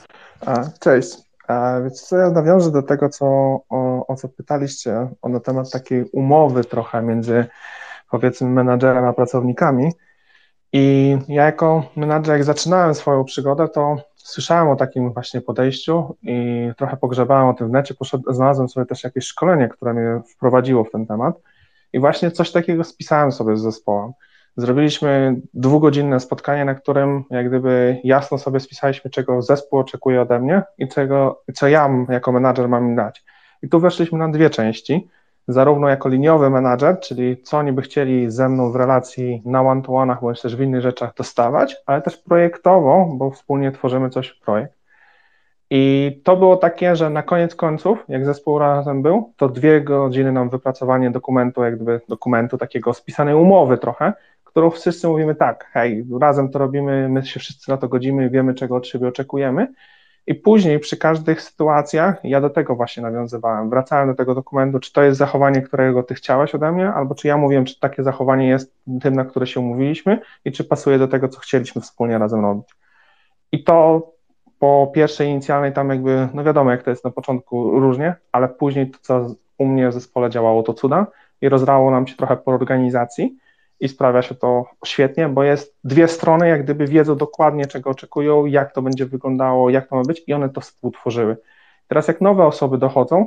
Cześć. 0.80 1.16
Więc 1.82 2.02
co, 2.02 2.16
ja 2.16 2.30
nawiążę 2.30 2.70
do 2.70 2.82
tego, 2.82 3.08
co, 3.08 3.26
o, 3.68 4.06
o 4.06 4.16
co 4.16 4.28
pytaliście, 4.28 5.08
o 5.22 5.28
na 5.28 5.40
temat 5.40 5.70
takiej 5.70 6.04
umowy 6.12 6.64
trochę 6.64 7.02
między 7.02 7.46
powiedzmy 8.10 8.48
menadżerem 8.48 9.04
a 9.04 9.12
pracownikami. 9.12 9.92
I 10.72 11.16
ja 11.28 11.44
jako 11.44 11.82
menadżer, 11.96 12.32
jak 12.32 12.44
zaczynałem 12.44 12.94
swoją 12.94 13.24
przygodę, 13.24 13.68
to 13.68 13.96
słyszałem 14.28 14.68
o 14.68 14.76
takim 14.76 15.12
właśnie 15.12 15.40
podejściu 15.40 16.16
i 16.22 16.70
trochę 16.76 16.96
pogrzebałem 16.96 17.48
o 17.48 17.54
tym 17.54 17.68
w 17.68 17.70
necie, 17.70 17.94
poszedłem, 17.94 18.34
znalazłem 18.34 18.68
sobie 18.68 18.86
też 18.86 19.04
jakieś 19.04 19.24
szkolenie, 19.24 19.68
które 19.68 19.94
mnie 19.94 20.20
wprowadziło 20.34 20.84
w 20.84 20.90
ten 20.90 21.06
temat 21.06 21.40
i 21.92 22.00
właśnie 22.00 22.30
coś 22.30 22.52
takiego 22.52 22.84
spisałem 22.84 23.32
sobie 23.32 23.56
z 23.56 23.60
zespołem. 23.60 24.12
Zrobiliśmy 24.56 25.40
dwugodzinne 25.54 26.20
spotkanie, 26.20 26.64
na 26.64 26.74
którym 26.74 27.24
jak 27.30 27.48
gdyby 27.48 28.00
jasno 28.04 28.38
sobie 28.38 28.60
spisaliśmy, 28.60 29.10
czego 29.10 29.42
zespół 29.42 29.78
oczekuje 29.78 30.22
ode 30.22 30.38
mnie 30.38 30.62
i 30.78 30.88
czego, 30.88 31.42
co 31.54 31.68
ja 31.68 31.90
jako 32.08 32.32
menadżer 32.32 32.68
mam 32.68 32.88
im 32.88 32.96
dać. 32.96 33.24
I 33.62 33.68
tu 33.68 33.80
weszliśmy 33.80 34.18
na 34.18 34.28
dwie 34.28 34.50
części 34.50 35.08
zarówno 35.48 35.88
jako 35.88 36.08
liniowy 36.08 36.50
menadżer, 36.50 37.00
czyli 37.00 37.42
co 37.42 37.58
oni 37.58 37.72
by 37.72 37.82
chcieli 37.82 38.30
ze 38.30 38.48
mną 38.48 38.72
w 38.72 38.76
relacji 38.76 39.42
na 39.44 39.62
one-to-one'ach 39.62 40.20
bądź 40.20 40.42
też 40.42 40.56
w 40.56 40.60
innych 40.60 40.80
rzeczach 40.80 41.14
dostawać, 41.14 41.76
ale 41.86 42.02
też 42.02 42.16
projektowo, 42.16 43.08
bo 43.16 43.30
wspólnie 43.30 43.72
tworzymy 43.72 44.10
coś 44.10 44.28
w 44.28 44.40
projekt. 44.40 44.78
I 45.70 46.20
to 46.24 46.36
było 46.36 46.56
takie, 46.56 46.96
że 46.96 47.10
na 47.10 47.22
koniec 47.22 47.54
końców, 47.54 48.04
jak 48.08 48.24
zespół 48.24 48.58
razem 48.58 49.02
był, 49.02 49.32
to 49.36 49.48
dwie 49.48 49.80
godziny 49.80 50.32
nam 50.32 50.50
wypracowanie 50.50 51.10
dokumentu, 51.10 51.64
jakby 51.64 52.00
dokumentu 52.08 52.58
takiego 52.58 52.94
spisanej 52.94 53.34
umowy 53.34 53.78
trochę, 53.78 54.12
którą 54.44 54.70
wszyscy 54.70 55.08
mówimy 55.08 55.34
tak, 55.34 55.70
hej, 55.72 56.06
razem 56.20 56.50
to 56.50 56.58
robimy, 56.58 57.08
my 57.08 57.26
się 57.26 57.40
wszyscy 57.40 57.70
na 57.70 57.76
to 57.76 57.88
godzimy, 57.88 58.30
wiemy 58.30 58.54
czego 58.54 58.76
od 58.76 58.86
siebie 58.86 59.08
oczekujemy 59.08 59.72
i 60.28 60.34
później 60.34 60.78
przy 60.78 60.96
każdych 60.96 61.42
sytuacjach 61.42 62.24
ja 62.24 62.40
do 62.40 62.50
tego 62.50 62.76
właśnie 62.76 63.02
nawiązywałem. 63.02 63.70
Wracałem 63.70 64.08
do 64.08 64.14
tego 64.14 64.34
dokumentu, 64.34 64.80
czy 64.80 64.92
to 64.92 65.02
jest 65.02 65.18
zachowanie, 65.18 65.62
którego 65.62 66.02
ty 66.02 66.14
chciałeś 66.14 66.54
ode 66.54 66.72
mnie, 66.72 66.88
albo 66.88 67.14
czy 67.14 67.28
ja 67.28 67.36
mówiłem, 67.36 67.64
czy 67.64 67.80
takie 67.80 68.02
zachowanie 68.02 68.48
jest 68.48 68.74
tym, 69.02 69.16
na 69.16 69.24
które 69.24 69.46
się 69.46 69.60
umówiliśmy 69.60 70.20
i 70.44 70.52
czy 70.52 70.64
pasuje 70.64 70.98
do 70.98 71.08
tego, 71.08 71.28
co 71.28 71.40
chcieliśmy 71.40 71.82
wspólnie 71.82 72.18
razem 72.18 72.40
robić. 72.40 72.68
I 73.52 73.64
to 73.64 74.06
po 74.58 74.90
pierwszej 74.94 75.28
inicjalnej 75.28 75.72
tam 75.72 75.90
jakby, 75.90 76.28
no 76.34 76.44
wiadomo 76.44 76.70
jak 76.70 76.82
to 76.82 76.90
jest 76.90 77.04
na 77.04 77.10
początku 77.10 77.80
różnie, 77.80 78.14
ale 78.32 78.48
później 78.48 78.90
to, 78.90 78.98
co 79.02 79.34
u 79.58 79.66
mnie 79.66 79.88
w 79.88 79.92
zespole 79.92 80.30
działało, 80.30 80.62
to 80.62 80.74
cuda 80.74 81.06
i 81.40 81.48
rozrało 81.48 81.90
nam 81.90 82.06
się 82.06 82.16
trochę 82.16 82.36
po 82.36 82.50
organizacji 82.50 83.36
i 83.80 83.88
sprawia 83.88 84.22
się 84.22 84.34
to 84.34 84.64
świetnie, 84.84 85.28
bo 85.28 85.42
jest 85.42 85.76
dwie 85.84 86.08
strony, 86.08 86.48
jak 86.48 86.64
gdyby 86.64 86.86
wiedzą 86.86 87.16
dokładnie, 87.16 87.66
czego 87.66 87.90
oczekują, 87.90 88.46
jak 88.46 88.72
to 88.72 88.82
będzie 88.82 89.06
wyglądało, 89.06 89.70
jak 89.70 89.88
to 89.88 89.96
ma 89.96 90.02
być 90.02 90.22
i 90.26 90.32
one 90.32 90.48
to 90.48 90.60
współtworzyły. 90.60 91.36
Teraz 91.88 92.08
jak 92.08 92.20
nowe 92.20 92.44
osoby 92.44 92.78
dochodzą, 92.78 93.26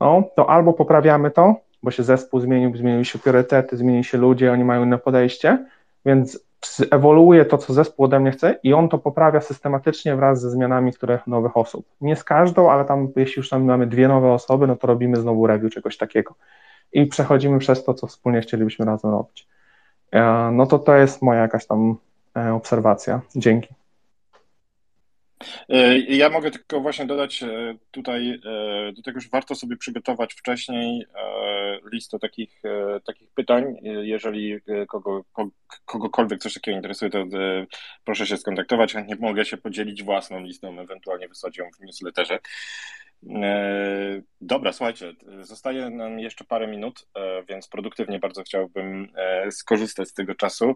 no, 0.00 0.22
to 0.36 0.50
albo 0.50 0.72
poprawiamy 0.72 1.30
to, 1.30 1.54
bo 1.82 1.90
się 1.90 2.02
zespół 2.02 2.40
zmienił, 2.40 2.76
zmieniły 2.76 3.04
się 3.04 3.18
priorytety, 3.18 3.76
zmieni 3.76 4.04
się 4.04 4.18
ludzie, 4.18 4.52
oni 4.52 4.64
mają 4.64 4.84
inne 4.84 4.98
podejście, 4.98 5.66
więc 6.06 6.44
ewoluuje 6.90 7.44
to, 7.44 7.58
co 7.58 7.72
zespół 7.72 8.04
ode 8.04 8.20
mnie 8.20 8.30
chce 8.30 8.58
i 8.62 8.72
on 8.72 8.88
to 8.88 8.98
poprawia 8.98 9.40
systematycznie 9.40 10.16
wraz 10.16 10.40
ze 10.40 10.50
zmianami, 10.50 10.92
które 10.92 11.18
nowych 11.26 11.56
osób. 11.56 11.86
Nie 12.00 12.16
z 12.16 12.24
każdą, 12.24 12.70
ale 12.70 12.84
tam 12.84 13.08
jeśli 13.16 13.40
już 13.40 13.48
tam 13.48 13.64
mamy 13.64 13.86
dwie 13.86 14.08
nowe 14.08 14.32
osoby, 14.32 14.66
no 14.66 14.76
to 14.76 14.86
robimy 14.86 15.16
znowu 15.16 15.46
review 15.46 15.72
czegoś 15.72 15.96
takiego 15.96 16.34
i 16.92 17.06
przechodzimy 17.06 17.58
przez 17.58 17.84
to, 17.84 17.94
co 17.94 18.06
wspólnie 18.06 18.40
chcielibyśmy 18.40 18.84
razem 18.84 19.10
robić. 19.10 19.51
E, 20.12 20.50
no 20.52 20.66
to 20.66 20.78
to 20.78 20.96
jest 20.96 21.22
moja 21.22 21.40
jakaś 21.40 21.66
tam 21.66 21.96
e, 22.36 22.54
obserwacja. 22.54 23.20
Dzięki. 23.36 23.68
E, 25.68 25.98
ja 25.98 26.30
mogę 26.30 26.50
tylko 26.50 26.80
właśnie 26.80 27.06
dodać 27.06 27.44
tutaj 27.90 28.40
do 28.96 29.02
tego, 29.02 29.20
że 29.20 29.28
warto 29.32 29.54
sobie 29.54 29.76
przygotować 29.76 30.34
wcześniej 30.34 31.06
listę 31.92 32.18
takich, 32.18 32.62
takich 33.06 33.30
pytań. 33.30 33.76
Jeżeli 34.02 34.60
kogo, 34.88 35.24
kogokolwiek 35.84 36.40
coś 36.40 36.54
takiego 36.54 36.76
interesuje, 36.76 37.10
to 37.10 37.24
proszę 38.04 38.26
się 38.26 38.36
skontaktować. 38.36 38.92
Chętnie 38.92 39.16
mogę 39.20 39.44
się 39.44 39.56
podzielić 39.56 40.02
własną 40.02 40.40
listą, 40.40 40.80
ewentualnie 40.80 41.28
wysłać 41.28 41.56
ją 41.56 41.64
w 41.70 41.80
newsletterze. 41.80 42.38
E, 43.30 44.22
dobra, 44.40 44.72
słuchajcie, 44.72 45.14
zostaje 45.40 45.90
nam 45.90 46.18
jeszcze 46.18 46.44
parę 46.44 46.66
minut, 46.66 47.06
e, 47.14 47.42
więc 47.42 47.68
produktywnie 47.68 48.18
bardzo 48.18 48.42
chciałbym 48.42 49.08
e, 49.16 49.50
skorzystać 49.50 50.08
z 50.08 50.14
tego 50.14 50.34
czasu. 50.34 50.74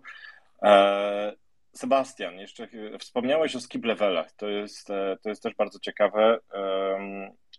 Sebastian, 1.72 2.38
jeszcze 2.38 2.68
wspomniałeś 2.99 3.57
o 3.57 3.61
skip 3.61 3.84
levelach. 3.84 4.32
To 4.32 4.49
jest, 4.49 4.86
to 5.22 5.28
jest 5.28 5.42
też 5.42 5.55
bardzo 5.55 5.78
ciekawe. 5.78 6.38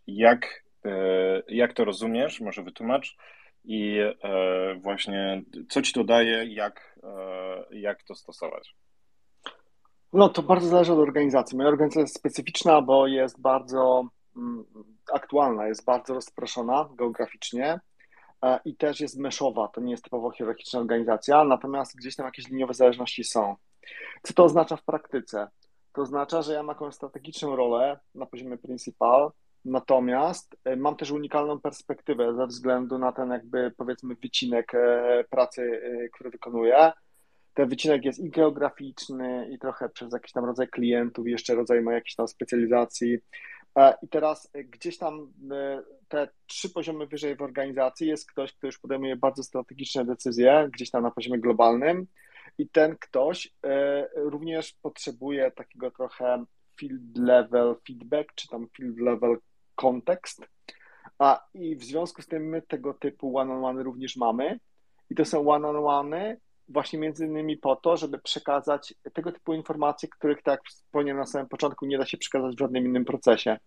Jak, 0.08 0.64
jak 1.48 1.74
to 1.74 1.86
rozumiesz? 1.86 2.42
Może 2.42 2.64
wytłumacz. 2.64 3.18
I 3.64 4.00
właśnie 4.82 5.42
co 5.70 5.82
ci 5.82 5.94
to 5.94 6.04
daje, 6.04 6.46
jak, 6.46 7.00
jak 7.72 8.04
to 8.04 8.16
stosować? 8.16 8.76
No 10.14 10.30
to 10.30 10.44
bardzo 10.44 10.68
zależy 10.68 10.94
od 10.94 11.00
organizacji. 11.00 11.58
Moja 11.58 11.70
organizacja 11.70 12.02
jest 12.02 12.16
specyficzna, 12.16 12.82
bo 12.82 13.08
jest 13.08 13.42
bardzo 13.42 14.10
aktualna, 15.14 15.68
jest 15.68 15.86
bardzo 15.86 16.14
rozproszona 16.14 16.90
geograficznie 16.96 17.80
e, 18.44 18.60
i 18.66 18.76
też 18.76 19.00
jest 19.00 19.20
meszowa. 19.20 19.68
To 19.68 19.82
nie 19.82 19.92
jest 19.92 20.04
typowo 20.04 20.32
hierarchiczna 20.32 20.80
organizacja, 20.80 21.44
natomiast 21.44 21.96
gdzieś 21.96 22.16
tam 22.16 22.26
jakieś 22.26 22.48
liniowe 22.48 22.74
zależności 22.74 23.24
są. 23.24 23.56
Co 24.24 24.34
to 24.34 24.44
oznacza 24.44 24.76
w 24.76 24.84
praktyce? 24.84 25.48
To 25.94 26.02
oznacza, 26.02 26.42
że 26.42 26.54
ja 26.54 26.64
mam 26.64 26.76
jakąś 26.76 26.96
strategiczną 26.96 27.56
rolę 27.56 28.00
na 28.16 28.26
poziomie 28.26 28.58
principal, 28.58 29.32
natomiast 29.66 30.56
e, 30.64 30.76
mam 30.76 30.96
też 30.96 31.12
unikalną 31.12 31.60
perspektywę 31.60 32.36
ze 32.36 32.48
względu 32.48 32.98
na 32.98 33.12
ten 33.12 33.30
jakby 33.30 33.72
powiedzmy 33.78 34.16
wycinek 34.16 34.76
e, 34.76 35.24
pracy, 35.30 35.82
który 36.14 36.30
wykonuję 36.30 36.92
ten 37.58 37.70
wycinek 37.70 38.06
jest 38.06 38.20
i 38.20 38.30
geograficzny, 38.30 39.50
i 39.52 39.60
trochę 39.60 39.90
przez 39.90 40.14
jakiś 40.14 40.32
tam 40.32 40.46
rodzaj 40.46 40.68
klientów, 40.68 41.28
jeszcze 41.28 41.56
rodzaj 41.56 41.82
ma 41.82 41.94
jakiejś 41.94 42.16
tam 42.16 42.28
specjalizacji. 42.28 43.18
I 44.02 44.08
teraz 44.08 44.52
gdzieś 44.54 44.98
tam 44.98 45.34
te 46.08 46.30
trzy 46.48 46.70
poziomy 46.70 47.08
wyżej 47.08 47.36
w 47.36 47.42
organizacji 47.42 48.08
jest 48.08 48.32
ktoś, 48.32 48.54
kto 48.54 48.68
już 48.68 48.80
podejmuje 48.80 49.16
bardzo 49.16 49.44
strategiczne 49.44 50.06
decyzje, 50.06 50.70
gdzieś 50.74 50.92
tam 50.92 51.04
na 51.04 51.12
poziomie 51.12 51.40
globalnym, 51.40 52.08
i 52.58 52.70
ten 52.70 52.98
ktoś 52.98 53.54
również 54.16 54.74
potrzebuje 54.74 55.52
takiego 55.52 55.92
trochę 55.92 56.46
field 56.80 57.18
level 57.18 57.76
feedback, 57.88 58.34
czy 58.36 58.48
tam 58.48 58.68
field 58.78 59.00
level 59.00 59.38
kontekst. 59.76 60.46
A 61.20 61.46
i 61.54 61.76
w 61.76 61.84
związku 61.84 62.22
z 62.22 62.28
tym 62.28 62.50
my 62.50 62.62
tego 62.62 62.94
typu 62.94 63.38
one-on-one 63.38 63.84
również 63.84 64.18
mamy. 64.18 64.60
I 65.10 65.16
to 65.16 65.26
są 65.26 65.50
one-on-one 65.50 66.38
właśnie 66.70 67.00
między 67.00 67.26
innymi 67.26 67.58
po 67.58 67.76
to, 67.76 67.98
żeby 67.98 68.20
przekazać 68.20 68.94
tego 69.14 69.32
typu 69.32 69.54
informacje, 69.54 70.10
których, 70.10 70.42
tak 70.42 70.60
jak 70.60 70.70
wspomniałem 70.70 71.20
na 71.20 71.26
samym 71.26 71.48
początku, 71.48 71.86
nie 71.86 71.98
da 71.98 72.06
się 72.06 72.18
przekazać 72.18 72.56
w 72.56 72.60
żadnym 72.60 72.86
innym 72.86 73.06
procesie. 73.06 73.58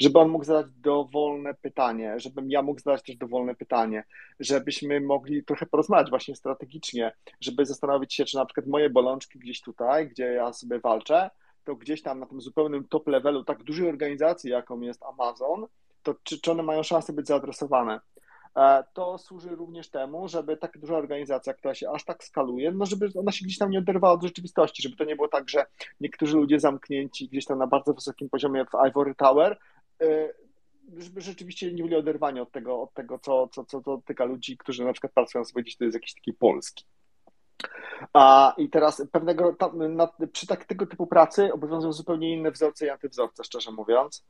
Żeby 0.00 0.18
on 0.18 0.28
mógł 0.28 0.44
zadać 0.44 0.66
dowolne 0.76 1.54
pytanie, 1.54 2.14
żebym 2.16 2.50
ja 2.50 2.62
mógł 2.62 2.80
zadać 2.80 3.02
też 3.02 3.16
dowolne 3.16 3.54
pytanie, 3.54 4.04
żebyśmy 4.40 5.00
mogli 5.00 5.44
trochę 5.44 5.66
porozmawiać 5.66 6.10
właśnie 6.10 6.36
strategicznie, 6.36 7.12
żeby 7.40 7.66
zastanowić 7.66 8.14
się, 8.14 8.24
czy 8.24 8.36
na 8.36 8.46
przykład 8.46 8.66
moje 8.66 8.90
bolączki 8.90 9.38
gdzieś 9.38 9.60
tutaj, 9.60 10.08
gdzie 10.08 10.24
ja 10.24 10.52
sobie 10.52 10.80
walczę, 10.80 11.30
to 11.64 11.76
gdzieś 11.76 12.02
tam 12.02 12.20
na 12.20 12.26
tym 12.26 12.40
zupełnym 12.40 12.88
top 12.88 13.08
levelu 13.08 13.44
tak 13.44 13.62
dużej 13.62 13.88
organizacji, 13.88 14.50
jaką 14.50 14.80
jest 14.80 15.02
Amazon, 15.02 15.66
to 16.02 16.14
czy, 16.22 16.40
czy 16.40 16.50
one 16.50 16.62
mają 16.62 16.82
szansę 16.82 17.12
być 17.12 17.26
zaadresowane? 17.26 18.00
E, 18.56 18.84
to 18.94 19.18
służy 19.18 19.48
również 19.48 19.88
temu, 19.88 20.28
żeby 20.28 20.56
tak 20.56 20.78
duża 20.78 20.96
organizacja, 20.96 21.54
która 21.54 21.74
się 21.74 21.90
aż 21.90 22.04
tak 22.04 22.24
skaluje, 22.24 22.72
no 22.72 22.86
żeby 22.86 23.10
ona 23.18 23.32
się 23.32 23.44
gdzieś 23.44 23.58
tam 23.58 23.70
nie 23.70 23.78
oderwała 23.78 24.14
od 24.14 24.22
rzeczywistości, 24.22 24.82
żeby 24.82 24.96
to 24.96 25.04
nie 25.04 25.16
było 25.16 25.28
tak, 25.28 25.48
że 25.48 25.66
niektórzy 26.00 26.36
ludzie 26.36 26.60
zamknięci 26.60 27.28
gdzieś 27.28 27.44
tam 27.44 27.58
na 27.58 27.66
bardzo 27.66 27.94
wysokim 27.94 28.28
poziomie 28.28 28.64
w 28.64 28.88
Ivory 28.88 29.14
Tower, 29.14 29.58
e, 30.02 30.28
żeby 30.96 31.20
rzeczywiście 31.20 31.72
nie 31.72 31.82
byli 31.82 31.96
oderwani 31.96 32.40
od 32.40 32.52
tego, 32.52 32.82
od 32.82 32.94
tego 32.94 33.18
co, 33.18 33.48
co, 33.48 33.64
co 33.64 33.80
dotyka 33.80 34.24
ludzi, 34.24 34.56
którzy 34.56 34.84
na 34.84 34.92
przykład 34.92 35.12
pracują 35.12 35.44
sobie 35.44 35.62
gdzieś, 35.62 35.76
to 35.76 35.84
jest 35.84 35.94
jakiś 35.94 36.14
taki 36.14 36.32
polski. 36.32 36.84
A, 38.12 38.54
I 38.58 38.70
teraz 38.70 39.02
pewnego, 39.12 39.52
tam, 39.52 39.96
na, 39.96 40.08
przy 40.32 40.46
tak, 40.46 40.64
tego 40.64 40.86
typu 40.86 41.06
pracy 41.06 41.52
obowiązują 41.52 41.92
zupełnie 41.92 42.32
inne 42.32 42.50
wzorce 42.50 42.86
i 42.86 42.90
antywzorce, 42.90 43.44
szczerze 43.44 43.72
mówiąc. 43.72 44.24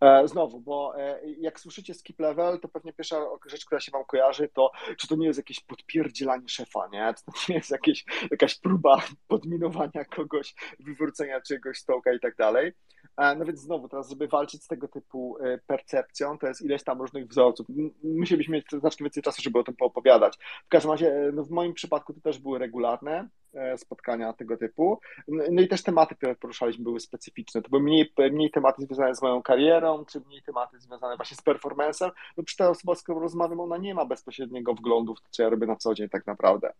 E, 0.00 0.28
znowu, 0.28 0.60
bo 0.60 1.00
e, 1.00 1.20
jak 1.38 1.60
słyszycie 1.60 1.94
skip 1.94 2.20
level, 2.20 2.60
to 2.60 2.68
pewnie 2.68 2.92
pierwsza 2.92 3.26
rzecz, 3.46 3.64
która 3.64 3.80
się 3.80 3.92
wam 3.92 4.04
kojarzy, 4.04 4.48
to 4.48 4.70
czy 4.98 5.08
to 5.08 5.16
nie 5.16 5.26
jest 5.26 5.38
jakieś 5.38 5.60
podpierdzielanie 5.60 6.48
szefa, 6.48 6.88
nie? 6.92 7.14
Czy 7.18 7.24
to 7.24 7.32
nie 7.48 7.54
jest 7.54 7.70
jakieś, 7.70 8.04
jakaś 8.30 8.54
próba 8.58 9.02
podminowania 9.28 10.04
kogoś, 10.04 10.54
wywrócenia 10.80 11.40
czegoś 11.40 11.78
stołka 11.78 12.12
i 12.12 12.20
tak 12.20 12.36
dalej. 12.36 12.72
E, 13.16 13.36
no 13.36 13.44
więc 13.44 13.60
znowu, 13.60 13.88
teraz, 13.88 14.08
żeby 14.08 14.28
walczyć 14.28 14.64
z 14.64 14.68
tego 14.68 14.88
typu 14.88 15.38
percepcją, 15.66 16.38
to 16.38 16.46
jest 16.46 16.62
ileś 16.62 16.84
tam 16.84 17.00
różnych 17.00 17.28
wzorców. 17.28 17.66
Musielibyśmy 18.04 18.54
mieć 18.56 18.66
znacznie 18.70 19.04
więcej 19.04 19.22
czasu, 19.22 19.42
żeby 19.42 19.58
o 19.58 19.64
tym 19.64 19.76
poopowiadać. 19.76 20.38
W 20.66 20.68
każdym 20.68 20.90
razie, 20.90 21.30
no 21.32 21.44
w 21.44 21.50
moim 21.50 21.74
przypadku 21.74 22.14
to 22.14 22.20
też 22.20 22.38
były 22.38 22.58
regularne, 22.58 23.28
spotkania 23.76 24.32
tego 24.32 24.56
typu. 24.56 25.00
No 25.28 25.62
i 25.62 25.68
też 25.68 25.82
tematy, 25.82 26.14
które 26.14 26.34
poruszaliśmy, 26.34 26.84
były 26.84 27.00
specyficzne. 27.00 27.62
To 27.62 27.68
były 27.68 27.82
mniej, 27.82 28.12
mniej 28.32 28.50
tematy 28.50 28.82
związane 28.82 29.14
z 29.14 29.22
moją 29.22 29.42
karierą, 29.42 30.04
czy 30.04 30.20
mniej 30.20 30.42
tematy 30.42 30.80
związane 30.80 31.16
właśnie 31.16 31.36
z 31.36 31.42
performancem. 31.42 32.10
No 32.36 32.44
przy 32.44 32.56
ta 32.56 32.70
osoba, 32.70 32.94
z 32.94 33.02
którą 33.02 33.20
rozmawiam, 33.20 33.60
ona 33.60 33.76
nie 33.76 33.94
ma 33.94 34.04
bezpośredniego 34.04 34.74
wglądu 34.74 35.14
w 35.14 35.20
to, 35.20 35.28
co 35.30 35.42
ja 35.42 35.48
robię 35.48 35.66
na 35.66 35.76
co 35.76 35.94
dzień 35.94 36.08
tak 36.08 36.26
naprawdę. 36.26 36.72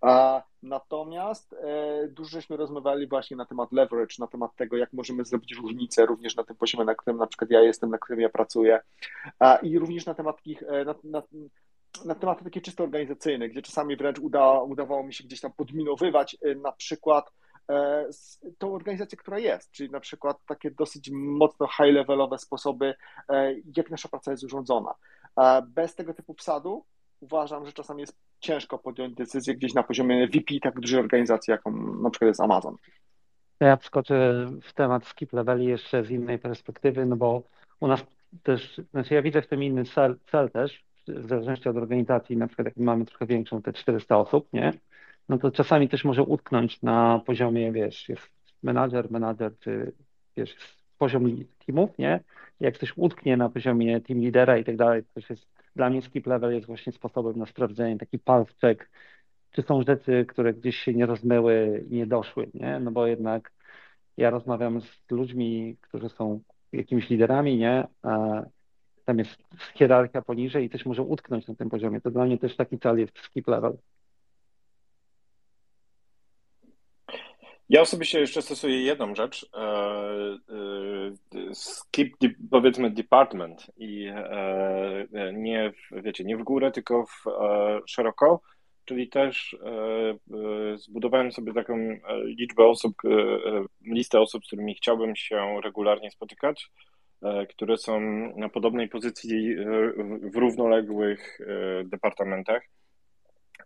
A, 0.00 0.42
natomiast 0.62 1.52
e, 1.52 2.08
dużo 2.08 2.30
żeśmy 2.30 2.56
rozmawiali 2.56 3.06
właśnie 3.06 3.36
na 3.36 3.44
temat 3.44 3.72
leverage, 3.72 4.14
na 4.18 4.26
temat 4.26 4.56
tego, 4.56 4.76
jak 4.76 4.92
możemy 4.92 5.24
zrobić 5.24 5.54
różnicę 5.54 6.06
również 6.06 6.36
na 6.36 6.44
tym 6.44 6.56
poziomie, 6.56 6.84
na 6.84 6.94
którym 6.94 7.18
na 7.18 7.26
przykład 7.26 7.50
ja 7.50 7.60
jestem, 7.60 7.90
na 7.90 7.98
którym 7.98 8.20
ja 8.20 8.28
pracuję. 8.28 8.80
A, 9.38 9.56
I 9.56 9.78
również 9.78 10.06
na 10.06 10.14
temat 10.14 10.36
takich, 10.36 10.62
e, 10.62 10.84
na, 10.84 10.94
na, 11.04 11.22
na 12.04 12.14
tematy 12.14 12.44
takie 12.44 12.60
czysto 12.60 12.84
organizacyjne, 12.84 13.48
gdzie 13.48 13.62
czasami 13.62 13.96
wręcz 13.96 14.18
uda, 14.18 14.60
udawało 14.60 15.02
mi 15.02 15.14
się 15.14 15.24
gdzieś 15.24 15.40
tam 15.40 15.52
podminowywać 15.52 16.36
y, 16.46 16.54
na 16.54 16.72
przykład 16.72 17.32
e, 17.70 18.06
tą 18.58 18.74
organizację, 18.74 19.18
która 19.18 19.38
jest, 19.38 19.70
czyli 19.70 19.90
na 19.90 20.00
przykład 20.00 20.36
takie 20.46 20.70
dosyć 20.70 21.10
mocno 21.12 21.66
high-levelowe 21.66 22.38
sposoby, 22.38 22.94
e, 23.28 23.54
jak 23.76 23.90
nasza 23.90 24.08
praca 24.08 24.30
jest 24.30 24.44
urządzona. 24.44 24.94
E, 25.36 25.62
bez 25.62 25.94
tego 25.94 26.14
typu 26.14 26.34
wsadu 26.34 26.84
uważam, 27.20 27.66
że 27.66 27.72
czasami 27.72 28.00
jest 28.00 28.16
ciężko 28.40 28.78
podjąć 28.78 29.14
decyzję 29.14 29.54
gdzieś 29.54 29.74
na 29.74 29.82
poziomie 29.82 30.28
VP 30.28 30.54
tak 30.62 30.80
dużej 30.80 31.00
organizacji, 31.00 31.50
jaką 31.50 31.72
na 32.02 32.10
przykład 32.10 32.28
jest 32.28 32.40
Amazon. 32.40 32.76
Ja 33.60 33.76
wskoczę 33.76 34.46
w 34.62 34.72
temat 34.72 35.06
skip 35.06 35.32
leveli 35.32 35.66
jeszcze 35.66 36.04
z 36.04 36.10
innej 36.10 36.38
perspektywy, 36.38 37.06
no 37.06 37.16
bo 37.16 37.42
u 37.80 37.86
nas 37.86 38.04
też, 38.42 38.80
znaczy 38.90 39.14
ja 39.14 39.22
widzę 39.22 39.42
w 39.42 39.46
tym 39.46 39.62
inny 39.62 39.84
cel, 39.84 40.16
cel 40.30 40.50
też, 40.50 40.84
w 41.08 41.28
zależności 41.28 41.68
od 41.68 41.76
organizacji, 41.76 42.36
na 42.36 42.46
przykład 42.46 42.66
jak 42.66 42.76
mamy 42.76 43.04
trochę 43.04 43.26
większą, 43.26 43.62
te 43.62 43.72
400 43.72 44.18
osób, 44.18 44.48
nie? 44.52 44.72
No 45.28 45.38
to 45.38 45.50
czasami 45.50 45.88
też 45.88 46.04
może 46.04 46.22
utknąć 46.22 46.82
na 46.82 47.20
poziomie, 47.26 47.72
wiesz, 47.72 48.08
jest 48.08 48.30
menadżer, 48.62 49.10
menadżer, 49.10 49.58
czy 49.58 49.92
wiesz, 50.36 50.56
poziom 50.98 51.44
teamów, 51.66 51.98
nie? 51.98 52.20
Jak 52.60 52.74
ktoś 52.74 52.92
utknie 52.96 53.36
na 53.36 53.48
poziomie 53.48 54.00
team 54.00 54.20
lidera 54.20 54.58
i 54.58 54.64
tak 54.64 54.76
dalej, 54.76 55.02
to 55.14 55.20
jest, 55.30 55.48
dla 55.76 55.90
mnie 55.90 56.02
skip 56.02 56.26
level 56.26 56.54
jest 56.54 56.66
właśnie 56.66 56.92
sposobem 56.92 57.38
na 57.38 57.46
sprawdzenie, 57.46 57.98
taki 57.98 58.18
pulse 58.18 58.52
check, 58.60 58.90
czy 59.50 59.62
są 59.62 59.82
rzeczy, 59.82 60.26
które 60.28 60.54
gdzieś 60.54 60.76
się 60.76 60.94
nie 60.94 61.06
rozmyły 61.06 61.84
i 61.90 61.94
nie 61.94 62.06
doszły, 62.06 62.50
nie? 62.54 62.80
No 62.80 62.90
bo 62.90 63.06
jednak 63.06 63.52
ja 64.16 64.30
rozmawiam 64.30 64.80
z 64.80 65.10
ludźmi, 65.10 65.76
którzy 65.80 66.08
są 66.08 66.40
jakimiś 66.72 67.10
liderami, 67.10 67.56
nie? 67.58 67.86
Tam 69.04 69.18
jest 69.18 69.36
hierarchia 69.74 70.22
poniżej 70.22 70.64
i 70.64 70.70
też 70.70 70.86
może 70.86 71.02
utknąć 71.02 71.46
na 71.46 71.54
tym 71.54 71.70
poziomie. 71.70 72.00
To 72.00 72.10
dla 72.10 72.24
mnie 72.24 72.38
też 72.38 72.56
taki 72.56 72.78
cel 72.78 72.98
jest 72.98 73.18
skip 73.18 73.48
level. 73.48 73.76
Ja 77.68 77.80
osobiście 77.80 78.20
jeszcze 78.20 78.42
stosuję 78.42 78.82
jedną 78.82 79.14
rzecz. 79.14 79.50
E, 79.54 79.60
e, 81.34 81.54
skip, 81.54 82.16
powiedzmy, 82.50 82.90
department 82.90 83.66
i 83.76 84.06
e, 84.06 85.32
nie, 85.32 85.72
w, 85.72 86.02
wiecie, 86.02 86.24
nie 86.24 86.36
w 86.36 86.42
górę, 86.42 86.72
tylko 86.72 87.06
w 87.06 87.24
szeroko. 87.86 88.40
Czyli 88.84 89.08
też 89.08 89.56
zbudowałem 90.74 91.32
sobie 91.32 91.52
taką 91.52 91.98
liczbę 92.24 92.66
osób, 92.66 92.94
listę 93.86 94.20
osób, 94.20 94.44
z 94.44 94.46
którymi 94.46 94.74
chciałbym 94.74 95.16
się 95.16 95.60
regularnie 95.64 96.10
spotykać 96.10 96.70
które 97.50 97.76
są 97.76 98.00
na 98.36 98.48
podobnej 98.48 98.88
pozycji 98.88 99.52
e, 99.52 99.64
w 100.30 100.36
równoległych 100.36 101.40
e, 101.40 101.84
departamentach. 101.84 102.62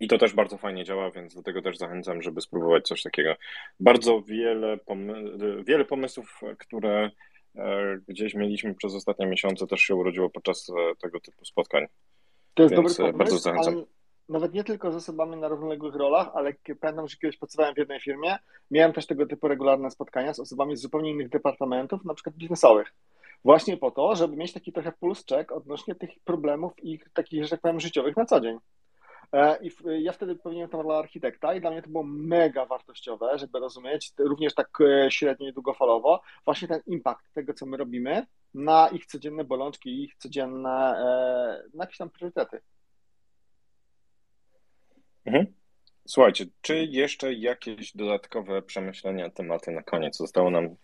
I 0.00 0.08
to 0.08 0.18
też 0.18 0.32
bardzo 0.34 0.56
fajnie 0.56 0.84
działa, 0.84 1.10
więc 1.10 1.34
do 1.34 1.42
tego 1.42 1.62
też 1.62 1.78
zachęcam, 1.78 2.22
żeby 2.22 2.40
spróbować 2.40 2.86
coś 2.86 3.02
takiego. 3.02 3.34
Bardzo 3.80 4.22
wiele, 4.22 4.76
pomy- 4.76 5.64
wiele 5.64 5.84
pomysłów, 5.84 6.40
które 6.58 7.10
gdzieś 8.08 8.34
mieliśmy 8.34 8.74
przez 8.74 8.94
ostatnie 8.94 9.26
miesiące, 9.26 9.66
też 9.66 9.80
się 9.80 9.94
urodziło 9.94 10.30
podczas 10.30 10.66
tego 11.00 11.20
typu 11.20 11.44
spotkań. 11.44 11.86
To 12.54 12.62
jest 12.62 12.74
więc 12.74 12.96
dobry 12.96 13.12
pomysł, 13.12 13.18
bardzo 13.18 13.38
zachęcam. 13.38 13.84
Nawet 14.28 14.54
nie 14.54 14.64
tylko 14.64 14.92
z 14.92 14.96
osobami 14.96 15.36
na 15.36 15.48
równoległych 15.48 15.94
rolach, 15.94 16.30
ale 16.34 16.54
pamiętam, 16.80 17.08
że 17.08 17.16
kiedyś 17.16 17.36
pracowałem 17.36 17.74
w 17.74 17.78
jednej 17.78 18.00
firmie, 18.00 18.38
miałem 18.70 18.92
też 18.92 19.06
tego 19.06 19.26
typu 19.26 19.48
regularne 19.48 19.90
spotkania 19.90 20.34
z 20.34 20.40
osobami 20.40 20.76
z 20.76 20.80
zupełnie 20.80 21.10
innych 21.10 21.28
departamentów, 21.28 22.04
na 22.04 22.14
przykład 22.14 22.36
biznesowych. 22.36 22.92
Właśnie 23.44 23.76
po 23.76 23.90
to, 23.90 24.16
żeby 24.16 24.36
mieć 24.36 24.52
taki 24.52 24.72
trochę 24.72 24.92
puls 24.92 25.24
check 25.26 25.52
odnośnie 25.52 25.94
tych 25.94 26.10
problemów 26.24 26.72
ich 26.82 27.08
takich, 27.12 27.44
że 27.44 27.50
tak 27.50 27.60
powiem, 27.60 27.80
życiowych 27.80 28.16
na 28.16 28.24
co 28.24 28.40
dzień. 28.40 28.58
E, 29.32 29.58
I 29.62 29.70
ja 30.04 30.12
wtedy 30.12 30.36
pełniłem 30.36 30.70
tam 30.70 30.80
rolę 30.80 30.98
architekta 30.98 31.54
i 31.54 31.60
dla 31.60 31.70
mnie 31.70 31.82
to 31.82 31.88
było 31.88 32.04
mega 32.04 32.66
wartościowe, 32.66 33.38
żeby 33.38 33.58
rozumieć 33.58 34.12
również 34.18 34.54
tak 34.54 34.80
e, 34.80 35.10
średnio 35.10 35.48
i 35.48 35.52
długofalowo 35.52 36.22
właśnie 36.44 36.68
ten 36.68 36.80
impact 36.86 37.32
tego, 37.34 37.54
co 37.54 37.66
my 37.66 37.76
robimy 37.76 38.26
na 38.54 38.88
ich 38.88 39.06
codzienne 39.06 39.44
bolączki, 39.44 40.02
ich 40.04 40.16
codzienne, 40.16 40.70
e, 40.70 41.76
na 41.76 41.84
jakieś 41.84 41.98
tam 41.98 42.10
priorytety. 42.10 42.60
Mhm. 45.24 45.46
Słuchajcie, 46.06 46.46
czy 46.60 46.84
jeszcze 46.84 47.34
jakieś 47.34 47.96
dodatkowe 47.96 48.62
przemyślenia, 48.62 49.30
tematy 49.30 49.70
na 49.70 49.82
koniec? 49.82 50.16
Zostało 50.16 50.50
nam 50.50 50.76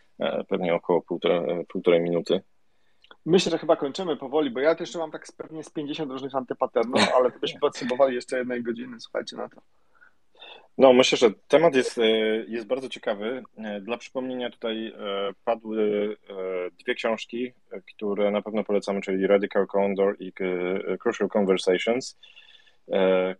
pewnie 0.48 0.74
około 0.74 1.02
półtorej, 1.02 1.66
półtorej 1.66 2.00
minuty. 2.00 2.40
Myślę, 3.26 3.50
że 3.50 3.58
chyba 3.58 3.76
kończymy 3.76 4.16
powoli, 4.16 4.50
bo 4.50 4.60
ja 4.60 4.74
też 4.74 4.94
mam 4.94 5.10
tak 5.10 5.26
pewnie 5.36 5.64
z 5.64 5.70
50 5.70 6.12
różnych 6.12 6.34
antypaternów, 6.34 7.00
ale 7.16 7.32
to 7.32 7.38
byśmy 7.38 7.60
potrzebowali 7.60 8.14
jeszcze 8.14 8.38
jednej 8.38 8.62
godziny, 8.62 9.00
słuchajcie 9.00 9.36
na 9.36 9.48
to. 9.48 9.60
No, 10.78 10.92
myślę, 10.92 11.18
że 11.18 11.30
temat 11.48 11.74
jest, 11.74 11.98
e, 11.98 12.08
jest 12.48 12.66
bardzo 12.66 12.88
ciekawy. 12.88 13.42
E, 13.56 13.80
dla 13.80 13.96
przypomnienia 13.96 14.50
tutaj 14.50 14.92
padły 15.44 16.16
dwie 16.80 16.94
książki, 16.94 17.52
które 17.96 18.30
na 18.30 18.42
pewno 18.42 18.64
polecamy, 18.64 19.00
czyli 19.00 19.26
Radical 19.26 19.66
Condor 19.66 20.16
i 20.18 20.32
Crucial 20.98 21.28
Conversations. 21.28 22.18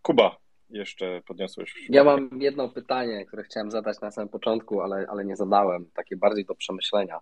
Kuba, 0.03 0.37
jeszcze 0.75 1.23
podniosłeś? 1.27 1.87
Ja 1.89 2.05
mam 2.05 2.31
jedno 2.41 2.69
pytanie, 2.69 3.27
które 3.27 3.43
chciałem 3.43 3.71
zadać 3.71 4.01
na 4.01 4.11
samym 4.11 4.29
początku, 4.29 4.81
ale, 4.81 5.07
ale 5.09 5.25
nie 5.25 5.37
zadałem, 5.37 5.87
takie 5.95 6.17
bardziej 6.17 6.45
do 6.45 6.55
przemyślenia. 6.55 7.21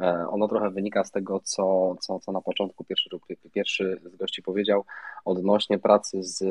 E, 0.00 0.26
ono 0.28 0.48
trochę 0.48 0.70
wynika 0.70 1.04
z 1.04 1.10
tego, 1.10 1.40
co, 1.40 1.94
co, 2.00 2.20
co 2.20 2.32
na 2.32 2.40
początku 2.40 2.84
pierwszy, 2.84 3.10
pierwszy 3.52 4.00
z 4.04 4.16
gości 4.16 4.42
powiedział 4.42 4.84
odnośnie 5.24 5.78
pracy 5.78 6.22
z, 6.22 6.42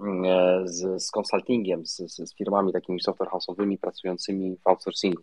mm, 0.00 0.24
e, 0.24 0.62
z, 0.68 1.02
z 1.02 1.10
consultingiem, 1.10 1.86
z, 1.86 1.96
z 1.96 2.34
firmami 2.34 2.72
takimi 2.72 3.00
software 3.00 3.28
house'owymi 3.28 3.78
pracującymi 3.78 4.56
w 4.56 4.66
outsourcingu. 4.66 5.22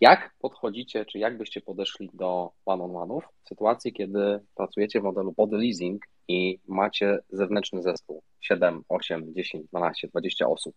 Jak 0.00 0.34
podchodzicie, 0.40 1.04
czy 1.04 1.18
jak 1.18 1.38
byście 1.38 1.60
podeszli 1.60 2.10
do 2.14 2.50
one-on-one'ów 2.66 3.20
w 3.44 3.48
sytuacji, 3.48 3.92
kiedy 3.92 4.40
pracujecie 4.54 5.00
w 5.00 5.04
modelu 5.04 5.32
body 5.32 5.56
leasing 5.56 6.06
i 6.28 6.58
macie 6.68 7.18
zewnętrzny 7.30 7.82
zespół 7.82 8.22
7, 8.40 8.82
8, 8.88 9.34
10, 9.34 9.68
12, 9.68 10.08
20 10.08 10.46
osób, 10.48 10.74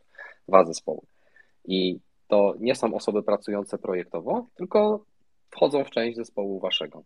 dwa 0.48 0.66
zespoły. 0.66 1.02
I 1.66 2.00
to 2.28 2.54
nie 2.60 2.76
są 2.76 2.94
osoby 2.94 3.24
pracujące 3.24 3.78
projektowo, 3.78 4.48
tylko 4.56 5.06
wchodzą 5.50 5.84
w 5.84 5.90
część 5.90 6.18
zespołu 6.18 6.60
waszego. 6.60 7.04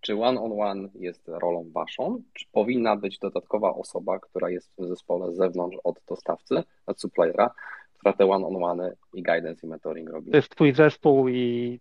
Czy 0.00 0.14
one-on-one 0.14 0.88
jest 0.94 1.28
rolą 1.28 1.70
waszą, 1.72 2.22
czy 2.32 2.46
powinna 2.52 2.96
być 2.96 3.18
dodatkowa 3.18 3.74
osoba, 3.74 4.18
która 4.18 4.50
jest 4.50 4.70
w 4.78 4.86
zespole 4.86 5.32
z 5.32 5.36
zewnątrz 5.36 5.78
od 5.84 6.00
dostawcy, 6.08 6.62
od 6.86 7.00
suppliera, 7.00 7.50
która 8.06 8.12
te 8.12 8.26
one-on-one 8.26 8.96
i 9.14 9.22
guidance 9.22 9.66
i 9.66 9.70
mentoring 9.70 10.10
robi? 10.10 10.30
To 10.30 10.36
jest 10.36 10.50
twój 10.50 10.74
zespół 10.74 11.28
i 11.28 11.80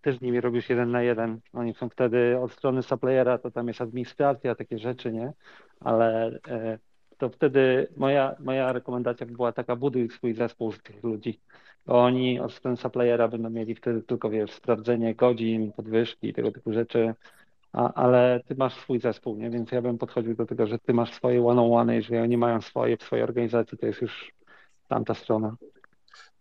ty 0.00 0.12
z 0.12 0.20
nimi 0.20 0.40
robisz 0.40 0.70
jeden 0.70 0.90
na 0.90 1.02
jeden. 1.02 1.40
Oni 1.52 1.74
są 1.74 1.88
wtedy 1.88 2.38
od 2.38 2.52
strony 2.52 2.82
suppliera, 2.82 3.38
to 3.38 3.50
tam 3.50 3.68
jest 3.68 3.80
administracja, 3.80 4.54
takie 4.54 4.78
rzeczy, 4.78 5.12
nie? 5.12 5.32
Ale 5.80 6.38
e, 6.48 6.78
to 7.18 7.28
wtedy 7.28 7.88
moja, 7.96 8.36
moja 8.38 8.72
rekomendacja 8.72 9.26
była 9.26 9.52
taka, 9.52 9.76
buduj 9.76 10.10
swój 10.10 10.34
zespół 10.34 10.72
z 10.72 10.82
tych 10.82 11.02
ludzi. 11.02 11.40
Bo 11.86 12.02
oni 12.04 12.40
od 12.40 12.52
strony 12.52 12.76
suppliera 12.76 13.28
będą 13.28 13.50
mieli 13.50 13.74
wtedy 13.74 14.02
tylko, 14.02 14.30
wiesz, 14.30 14.50
sprawdzenie 14.50 15.14
godzin, 15.14 15.72
podwyżki 15.72 16.32
tego 16.32 16.52
typu 16.52 16.72
rzeczy, 16.72 17.14
a, 17.72 17.92
ale 17.92 18.40
ty 18.48 18.54
masz 18.54 18.74
swój 18.74 19.00
zespół, 19.00 19.36
nie? 19.36 19.50
Więc 19.50 19.72
ja 19.72 19.82
bym 19.82 19.98
podchodził 19.98 20.34
do 20.36 20.46
tego, 20.46 20.66
że 20.66 20.78
ty 20.78 20.94
masz 20.94 21.12
swoje 21.12 21.46
one-on-one, 21.46 21.96
jeżeli 21.96 22.18
oni 22.18 22.36
mają 22.36 22.60
swoje 22.60 22.96
w 22.96 23.02
swojej 23.02 23.24
organizacji, 23.24 23.78
to 23.78 23.86
jest 23.86 24.02
już 24.02 24.35
tamta 24.88 25.14
strona. 25.14 25.56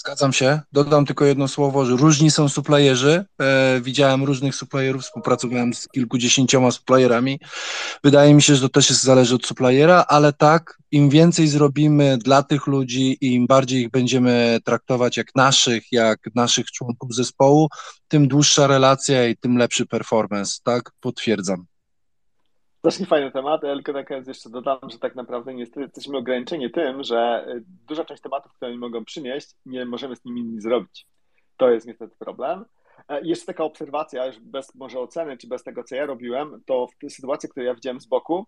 Zgadzam 0.06 0.34
się. 0.34 0.60
Dodam 0.72 1.06
tylko 1.06 1.26
jedno 1.26 1.48
słowo, 1.48 1.86
że 1.86 1.96
różni 1.96 2.32
są 2.32 2.50
supplierzy. 2.50 3.26
E, 3.42 3.82
widziałem 3.82 4.24
różnych 4.24 4.56
supplierów, 4.56 5.02
współpracowałem 5.02 5.74
z 5.74 5.88
kilkudziesięcioma 5.88 6.72
supplierami. 6.72 7.40
Wydaje 8.04 8.34
mi 8.34 8.42
się, 8.42 8.56
że 8.56 8.62
to 8.62 8.70
też 8.70 8.90
jest, 8.90 9.04
zależy 9.04 9.36
od 9.36 9.46
suppliera, 9.46 10.06
ale 10.08 10.34
tak, 10.34 10.78
im 10.92 11.10
więcej 11.10 11.48
zrobimy 11.48 12.18
dla 12.18 12.44
tych 12.44 12.68
ludzi 12.68 13.18
i 13.22 13.34
im 13.34 13.48
bardziej 13.48 13.82
ich 13.82 13.92
będziemy 13.92 14.60
traktować 14.64 15.18
jak 15.18 15.36
naszych, 15.36 15.92
jak 15.92 16.20
naszych 16.36 16.66
członków 16.66 17.16
zespołu, 17.16 17.68
tym 18.08 18.28
dłuższa 18.28 18.68
relacja 18.68 19.28
i 19.28 19.38
tym 19.38 19.58
lepszy 19.58 19.86
performance. 19.86 20.60
Tak, 20.64 20.92
potwierdzam. 21.00 21.66
Strasznie 22.86 23.06
fajny 23.06 23.32
temat, 23.32 23.62
tylko 23.62 23.94
tak 23.94 24.10
jeszcze 24.28 24.50
dodam, 24.50 24.78
że 24.88 25.00
tak 25.00 25.16
naprawdę 25.16 25.54
niestety 25.54 25.82
jesteśmy 25.82 26.18
ograniczeni 26.18 26.72
tym, 26.72 27.04
że 27.04 27.46
y, 27.48 27.64
duża 27.88 28.06
część 28.06 28.22
tematów, 28.22 28.54
które 28.54 28.72
oni 28.72 28.80
mogą 28.80 29.06
przynieść, 29.06 29.48
nie 29.66 29.86
możemy 29.86 30.16
z 30.16 30.26
nimi 30.26 30.44
nic 30.44 30.64
zrobić. 30.64 31.06
To 31.58 31.70
jest 31.70 31.88
niestety 31.88 32.16
problem. 32.20 32.66
E, 33.10 33.22
jeszcze 33.22 33.46
taka 33.46 33.64
obserwacja, 33.64 34.26
już 34.26 34.40
bez 34.40 34.76
może 34.76 35.00
oceny, 35.00 35.38
czy 35.38 35.48
bez 35.48 35.64
tego, 35.64 35.84
co 35.84 35.96
ja 35.96 36.06
robiłem, 36.06 36.62
to 36.66 36.88
w 36.88 36.98
tej 36.98 37.10
sytuacji, 37.10 37.50
które 37.50 37.66
ja 37.66 37.76
widziałem 37.76 38.02
z 38.02 38.06
boku, 38.06 38.46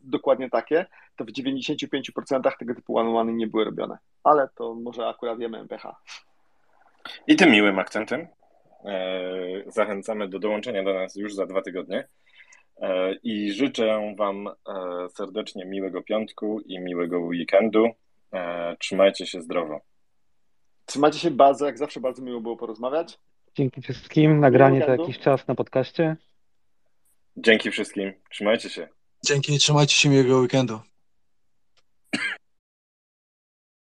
dokładnie 0.00 0.50
takie, 0.50 0.86
to 1.16 1.24
w 1.24 1.28
95% 1.28 2.50
tego 2.58 2.74
typu 2.74 2.98
one 2.98 3.32
nie 3.32 3.46
były 3.46 3.64
robione. 3.64 3.98
Ale 4.24 4.48
to 4.54 4.74
może 4.74 5.08
akurat 5.08 5.38
wiemy 5.38 5.58
MPH. 5.58 5.86
I 7.26 7.36
tym 7.36 7.50
miłym 7.50 7.78
akcentem 7.78 8.26
e, 8.84 9.00
zachęcamy 9.66 10.28
do 10.28 10.38
dołączenia 10.38 10.82
do 10.82 10.94
nas 10.94 11.16
już 11.16 11.34
za 11.34 11.46
dwa 11.46 11.62
tygodnie. 11.62 12.08
E, 12.80 13.14
I 13.22 13.52
życzę 13.52 14.14
Wam 14.18 14.48
e, 14.48 14.52
serdecznie 15.08 15.64
miłego 15.64 16.02
piątku 16.02 16.60
i 16.60 16.80
miłego 16.80 17.18
weekendu. 17.18 17.86
E, 18.32 18.76
trzymajcie 18.76 19.26
się 19.26 19.42
zdrowo. 19.42 19.80
Trzymajcie 20.86 21.18
się 21.18 21.30
bardzo, 21.30 21.66
jak 21.66 21.78
zawsze 21.78 22.00
bardzo 22.00 22.22
miło 22.22 22.40
było 22.40 22.56
porozmawiać. 22.56 23.18
Dzięki 23.54 23.82
wszystkim. 23.82 24.40
Nagranie 24.40 24.80
za 24.86 24.92
jakiś 24.96 25.18
czas 25.18 25.48
na 25.48 25.54
podcaście. 25.54 26.16
Dzięki 27.36 27.70
wszystkim. 27.70 28.12
Trzymajcie 28.30 28.70
się. 28.70 28.88
Dzięki, 29.24 29.58
trzymajcie 29.58 29.94
się 29.94 30.08
miłego 30.08 30.38
weekendu. 30.38 30.80